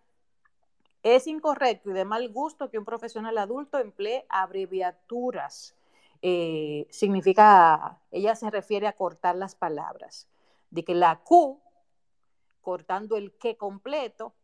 Es 1.03 1.27
incorrecto 1.27 1.89
y 1.89 1.93
de 1.93 2.05
mal 2.05 2.29
gusto 2.29 2.69
que 2.69 2.77
un 2.77 2.85
profesional 2.85 3.37
adulto 3.37 3.79
emplee 3.79 4.25
abreviaturas 4.29 5.75
eh, 6.21 6.85
significa, 6.91 7.99
ella 8.11 8.35
se 8.35 8.51
refiere 8.51 8.85
a 8.87 8.93
cortar 8.93 9.35
las 9.35 9.55
palabras, 9.55 10.27
de 10.69 10.83
que 10.83 10.93
la 10.93 11.19
Q, 11.23 11.59
cortando 12.61 13.17
el 13.17 13.33
que 13.33 13.57
completo, 13.57 14.35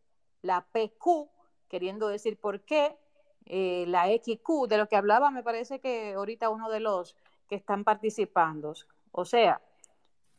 la 0.41 0.65
PQ, 0.65 1.29
queriendo 1.67 2.07
decir 2.07 2.39
por 2.39 2.61
qué, 2.61 2.97
eh, 3.45 3.85
la 3.87 4.07
XQ, 4.07 4.67
de 4.67 4.77
lo 4.77 4.87
que 4.87 4.95
hablaba 4.95 5.29
me 5.29 5.43
parece 5.43 5.79
que 5.79 6.13
ahorita 6.13 6.49
uno 6.49 6.69
de 6.69 6.79
los 6.79 7.15
que 7.47 7.55
están 7.55 7.83
participando. 7.83 8.73
O 9.11 9.25
sea, 9.25 9.61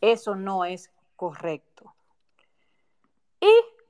eso 0.00 0.34
no 0.34 0.64
es 0.64 0.90
correcto. 1.16 1.94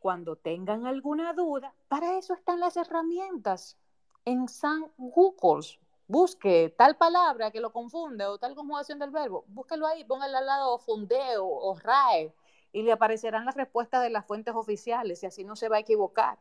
Cuando 0.01 0.37
tengan 0.37 0.87
alguna 0.87 1.33
duda, 1.33 1.75
para 1.89 2.19
eso 2.19 2.35
están 2.35 2.61
las 2.61 2.77
herramientas 2.77 3.77
en 4.25 4.49
San 4.49 4.91
Google 4.97 5.79
busque 6.09 6.75
tal 6.77 6.97
palabra 6.97 7.51
que 7.51 7.61
lo 7.61 7.71
confunde 7.71 8.25
o 8.25 8.39
tal 8.39 8.55
conjugación 8.55 8.99
del 8.99 9.11
verbo, 9.11 9.45
búsquelo 9.49 9.87
ahí, 9.87 10.05
póngale 10.05 10.37
al 10.37 10.47
lado 10.47 10.79
fundeo 10.79 11.47
o 11.47 11.79
RAE 11.79 12.33
y 12.73 12.83
le 12.83 12.93
aparecerán 12.93 13.45
las 13.45 13.55
respuestas 13.55 14.03
de 14.03 14.11
las 14.11 14.27
fuentes 14.27 14.55
oficiales 14.55 15.23
y 15.23 15.27
así 15.27 15.45
no 15.45 15.55
se 15.55 15.69
va 15.69 15.77
a 15.77 15.81
equivocar. 15.81 16.39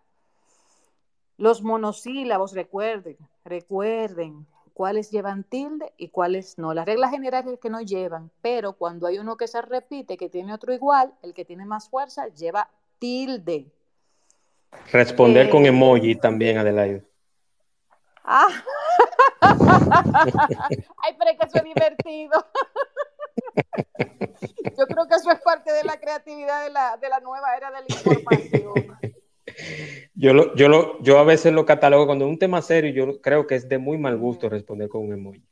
Los 1.37 1.61
monosílabos, 1.61 2.53
recuerden, 2.53 3.17
recuerden 3.45 4.47
cuáles 4.73 5.11
llevan 5.11 5.43
tilde 5.43 5.93
y 5.97 6.09
cuáles 6.09 6.57
no. 6.57 6.73
Las 6.73 6.85
reglas 6.85 7.11
generales 7.11 7.53
es 7.53 7.59
que 7.59 7.69
no 7.69 7.81
llevan, 7.81 8.31
pero 8.41 8.73
cuando 8.73 9.05
hay 9.05 9.19
uno 9.19 9.37
que 9.37 9.47
se 9.47 9.61
repite, 9.61 10.17
que 10.17 10.29
tiene 10.29 10.53
otro 10.53 10.73
igual, 10.73 11.13
el 11.21 11.33
que 11.33 11.45
tiene 11.45 11.65
más 11.65 11.89
fuerza 11.89 12.27
lleva 12.29 12.69
tilde. 12.99 13.71
Responder 14.91 15.49
con 15.49 15.65
eh, 15.65 15.69
emoji 15.69 16.15
también, 16.15 16.57
Adelaide. 16.57 17.03
Ah, 18.23 18.47
Ay, 19.41 21.15
pero 21.17 21.31
es 21.31 21.39
que 21.39 21.45
eso 21.45 21.57
es 21.57 21.63
divertido. 21.63 22.45
Yo 24.77 24.85
creo 24.87 25.07
que 25.07 25.15
eso 25.15 25.31
es 25.31 25.39
parte 25.41 25.71
de 25.71 25.83
la 25.83 25.99
creatividad 25.99 26.63
de 26.63 26.69
la, 26.69 26.97
de 26.97 27.09
la 27.09 27.19
nueva 27.19 27.55
era 27.55 27.71
de 27.71 27.79
la 27.79 27.85
información. 27.87 28.97
Yo, 30.13 30.33
lo, 30.33 30.55
yo, 30.55 30.67
lo, 30.69 31.01
yo 31.01 31.19
a 31.19 31.23
veces 31.23 31.53
lo 31.53 31.65
catalogo 31.65 32.05
cuando 32.05 32.25
es 32.25 32.31
un 32.31 32.39
tema 32.39 32.61
serio, 32.61 32.91
yo 32.91 33.21
creo 33.21 33.47
que 33.47 33.55
es 33.55 33.67
de 33.69 33.77
muy 33.77 33.97
mal 33.97 34.17
gusto 34.17 34.49
responder 34.49 34.89
con 34.89 35.01
un 35.05 35.13
emoji. 35.13 35.43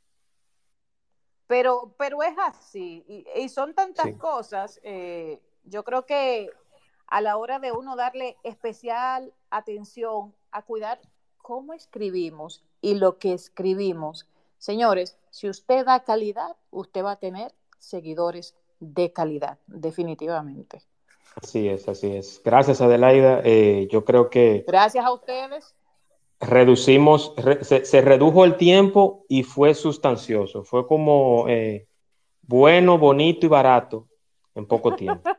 Pero, 1.47 1.95
pero 1.97 2.23
es 2.23 2.35
así, 2.39 3.05
y, 3.35 3.49
son 3.49 3.75
tantas 3.75 4.13
cosas, 4.17 4.79
eh, 4.83 5.39
yo 5.63 5.83
creo 5.83 6.05
que 6.05 6.49
a 7.07 7.21
la 7.21 7.37
hora 7.37 7.59
de 7.59 7.71
uno 7.71 7.95
darle 7.95 8.37
especial 8.43 9.33
atención 9.49 10.33
a 10.51 10.61
cuidar 10.63 10.99
cómo 11.37 11.73
escribimos 11.73 12.63
y 12.81 12.95
lo 12.95 13.17
que 13.19 13.33
escribimos. 13.33 14.27
Señores, 14.57 15.17
si 15.29 15.49
usted 15.49 15.85
da 15.85 16.03
calidad, 16.03 16.55
usted 16.71 17.03
va 17.03 17.11
a 17.11 17.19
tener 17.19 17.53
seguidores 17.77 18.55
de 18.79 19.11
calidad, 19.11 19.59
definitivamente. 19.67 20.81
Así 21.35 21.67
es, 21.67 21.87
así 21.87 22.15
es. 22.15 22.41
Gracias, 22.43 22.81
Adelaida. 22.81 23.41
Eh, 23.43 23.87
yo 23.91 24.05
creo 24.05 24.29
que... 24.29 24.63
Gracias 24.65 25.05
a 25.05 25.11
ustedes. 25.11 25.75
Reducimos, 26.39 27.33
se, 27.61 28.01
redujo 28.01 28.45
el 28.45 28.57
tiempo 28.57 29.25
y 29.27 29.43
fue 29.43 29.73
sustancioso. 29.73 30.63
Fue 30.63 30.87
como 30.87 31.47
eh, 31.47 31.87
bueno, 32.41 32.97
bonito 32.97 33.45
y 33.45 33.49
barato 33.49 34.07
en 34.55 34.65
poco 34.65 34.95
tiempo. 34.95 35.29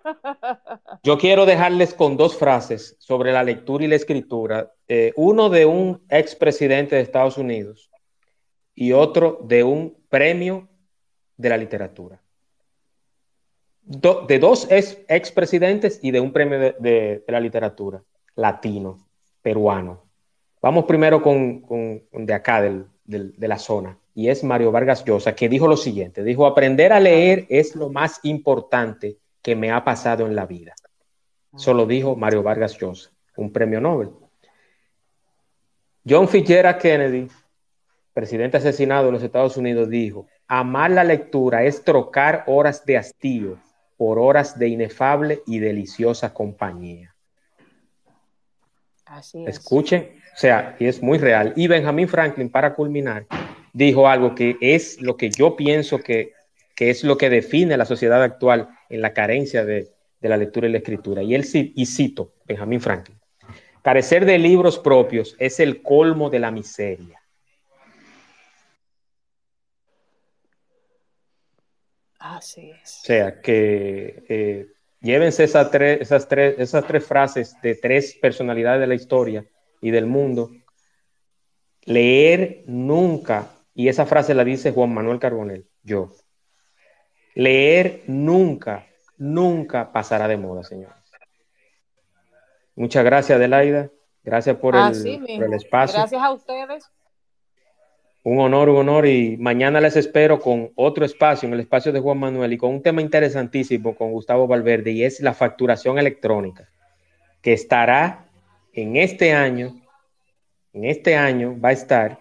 Yo 1.02 1.18
quiero 1.18 1.46
dejarles 1.46 1.94
con 1.94 2.16
dos 2.16 2.36
frases 2.36 2.96
sobre 2.98 3.32
la 3.32 3.42
lectura 3.42 3.84
y 3.84 3.88
la 3.88 3.96
escritura. 3.96 4.72
Eh, 4.86 5.12
uno 5.16 5.48
de 5.48 5.66
un 5.66 6.02
expresidente 6.08 6.96
de 6.96 7.02
Estados 7.02 7.38
Unidos 7.38 7.90
y 8.74 8.92
otro 8.92 9.40
de 9.42 9.64
un 9.64 9.96
premio 10.08 10.68
de 11.36 11.48
la 11.48 11.56
literatura. 11.56 12.22
de 13.82 14.38
dos 14.38 14.66
ex, 14.70 14.98
expresidentes 15.08 16.00
y 16.02 16.10
de 16.10 16.20
un 16.20 16.32
premio 16.32 16.58
de, 16.58 17.24
la 17.26 17.40
literatura 17.40 18.02
latino, 18.34 18.98
peruano. 19.40 20.04
Vamos 20.60 20.84
primero 20.84 21.22
con, 21.22 21.64
de 22.12 22.34
acá, 22.34 22.60
del, 22.60 22.86
de 23.06 23.48
la 23.48 23.58
zona, 23.58 23.98
y 24.14 24.28
es 24.28 24.42
Mario 24.42 24.72
Vargas 24.72 25.04
Llosa, 25.04 25.34
que 25.34 25.48
dijo 25.48 25.68
lo 25.68 25.76
siguiente, 25.76 26.24
dijo, 26.24 26.46
aprender 26.46 26.92
a 26.92 27.00
leer 27.00 27.46
es 27.48 27.76
lo 27.76 27.90
más 27.90 28.20
importante 28.24 29.18
que 29.42 29.54
me 29.54 29.70
ha 29.70 29.84
pasado 29.84 30.26
en 30.26 30.34
la 30.34 30.46
vida. 30.46 30.74
Eso 31.54 31.72
lo 31.72 31.86
dijo 31.86 32.16
Mario 32.16 32.42
Vargas 32.42 32.76
Llosa, 32.78 33.10
un 33.36 33.52
premio 33.52 33.80
Nobel. 33.80 34.10
John 36.08 36.28
Fitzgerald 36.28 36.78
Kennedy, 36.78 37.28
presidente 38.12 38.56
asesinado 38.56 39.08
en 39.08 39.14
los 39.14 39.22
Estados 39.22 39.56
Unidos, 39.56 39.88
dijo, 39.88 40.26
amar 40.48 40.90
la 40.90 41.04
lectura 41.04 41.64
es 41.64 41.82
trocar 41.82 42.44
horas 42.46 42.84
de 42.84 42.96
hastío 42.96 43.58
por 43.96 44.18
horas 44.18 44.58
de 44.58 44.68
inefable 44.68 45.42
y 45.46 45.58
deliciosa 45.58 46.32
compañía. 46.32 47.14
Así 49.04 49.44
es. 49.44 49.58
Escuchen, 49.58 50.15
o 50.36 50.38
sea, 50.38 50.76
y 50.78 50.84
es 50.84 51.02
muy 51.02 51.16
real. 51.16 51.54
Y 51.56 51.66
Benjamin 51.66 52.06
Franklin, 52.06 52.50
para 52.50 52.74
culminar, 52.74 53.26
dijo 53.72 54.06
algo 54.06 54.34
que 54.34 54.58
es 54.60 55.00
lo 55.00 55.16
que 55.16 55.30
yo 55.30 55.56
pienso 55.56 55.98
que, 55.98 56.34
es 56.76 57.04
lo 57.04 57.16
que 57.16 57.30
define 57.30 57.74
la 57.78 57.86
sociedad 57.86 58.22
actual 58.22 58.68
en 58.90 59.00
la 59.00 59.14
carencia 59.14 59.64
de, 59.64 59.90
la 60.20 60.36
lectura 60.36 60.68
y 60.68 60.72
la 60.72 60.78
escritura. 60.78 61.22
Y 61.22 61.34
él 61.34 61.46
y 61.54 61.86
cito, 61.86 62.34
Benjamin 62.44 62.82
Franklin, 62.82 63.18
carecer 63.80 64.26
de 64.26 64.36
libros 64.36 64.78
propios 64.78 65.34
es 65.38 65.58
el 65.58 65.82
colmo 65.82 66.28
de 66.28 66.38
la 66.38 66.50
miseria. 66.50 67.18
Así 72.18 72.72
es. 72.72 73.00
O 73.02 73.06
sea, 73.06 73.40
que 73.40 74.22
eh, 74.28 74.66
llévense 75.00 75.44
esas 75.44 75.70
tres, 75.70 76.02
esas, 76.02 76.28
tres, 76.28 76.56
esas 76.58 76.86
tres 76.86 77.06
frases 77.06 77.56
de 77.62 77.74
tres 77.74 78.18
personalidades 78.20 78.82
de 78.82 78.86
la 78.86 78.94
historia 78.94 79.46
y 79.80 79.90
del 79.90 80.06
mundo. 80.06 80.50
Leer 81.84 82.64
nunca, 82.66 83.48
y 83.74 83.88
esa 83.88 84.06
frase 84.06 84.34
la 84.34 84.44
dice 84.44 84.72
Juan 84.72 84.92
Manuel 84.92 85.18
Carbonel, 85.18 85.66
yo. 85.82 86.10
Leer 87.34 88.02
nunca, 88.06 88.86
nunca 89.18 89.92
pasará 89.92 90.26
de 90.26 90.36
moda, 90.36 90.64
señores. 90.64 90.96
Muchas 92.74 93.04
gracias, 93.04 93.36
Adelaida. 93.36 93.90
Gracias 94.22 94.56
por, 94.56 94.74
el, 94.74 95.20
por 95.36 95.44
el 95.44 95.52
espacio. 95.54 95.98
Gracias 95.98 96.22
a 96.22 96.32
ustedes 96.32 96.90
un 98.26 98.40
honor, 98.40 98.68
un 98.70 98.78
honor 98.78 99.06
y 99.06 99.36
mañana 99.36 99.80
les 99.80 99.94
espero 99.94 100.40
con 100.40 100.72
otro 100.74 101.04
espacio, 101.04 101.46
en 101.46 101.54
el 101.54 101.60
espacio 101.60 101.92
de 101.92 102.00
Juan 102.00 102.18
Manuel 102.18 102.52
y 102.52 102.58
con 102.58 102.70
un 102.74 102.82
tema 102.82 103.00
interesantísimo 103.00 103.94
con 103.94 104.10
Gustavo 104.10 104.48
Valverde 104.48 104.90
y 104.90 105.04
es 105.04 105.20
la 105.20 105.32
facturación 105.32 105.96
electrónica, 106.00 106.68
que 107.40 107.52
estará 107.52 108.25
en 108.76 108.96
este 108.96 109.32
año, 109.32 109.74
en 110.72 110.84
este 110.84 111.16
año 111.16 111.58
va 111.58 111.70
a 111.70 111.72
estar 111.72 112.20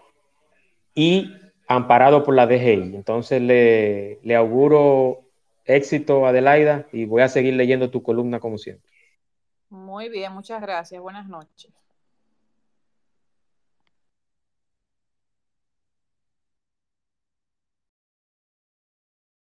y 0.95 1.35
amparado 1.67 2.23
por 2.23 2.33
la 2.33 2.47
DGI. 2.47 2.95
Entonces 2.95 3.41
le, 3.41 4.19
le 4.23 4.35
auguro 4.35 5.25
éxito, 5.65 6.25
Adelaida, 6.25 6.87
y 6.91 7.05
voy 7.05 7.21
a 7.21 7.27
seguir 7.27 7.55
leyendo 7.55 7.91
tu 7.91 8.01
columna 8.01 8.39
como 8.39 8.57
siempre. 8.57 8.89
Muy 9.69 10.09
bien, 10.09 10.31
muchas 10.31 10.61
gracias. 10.61 11.01
Buenas 11.01 11.27
noches. 11.27 11.71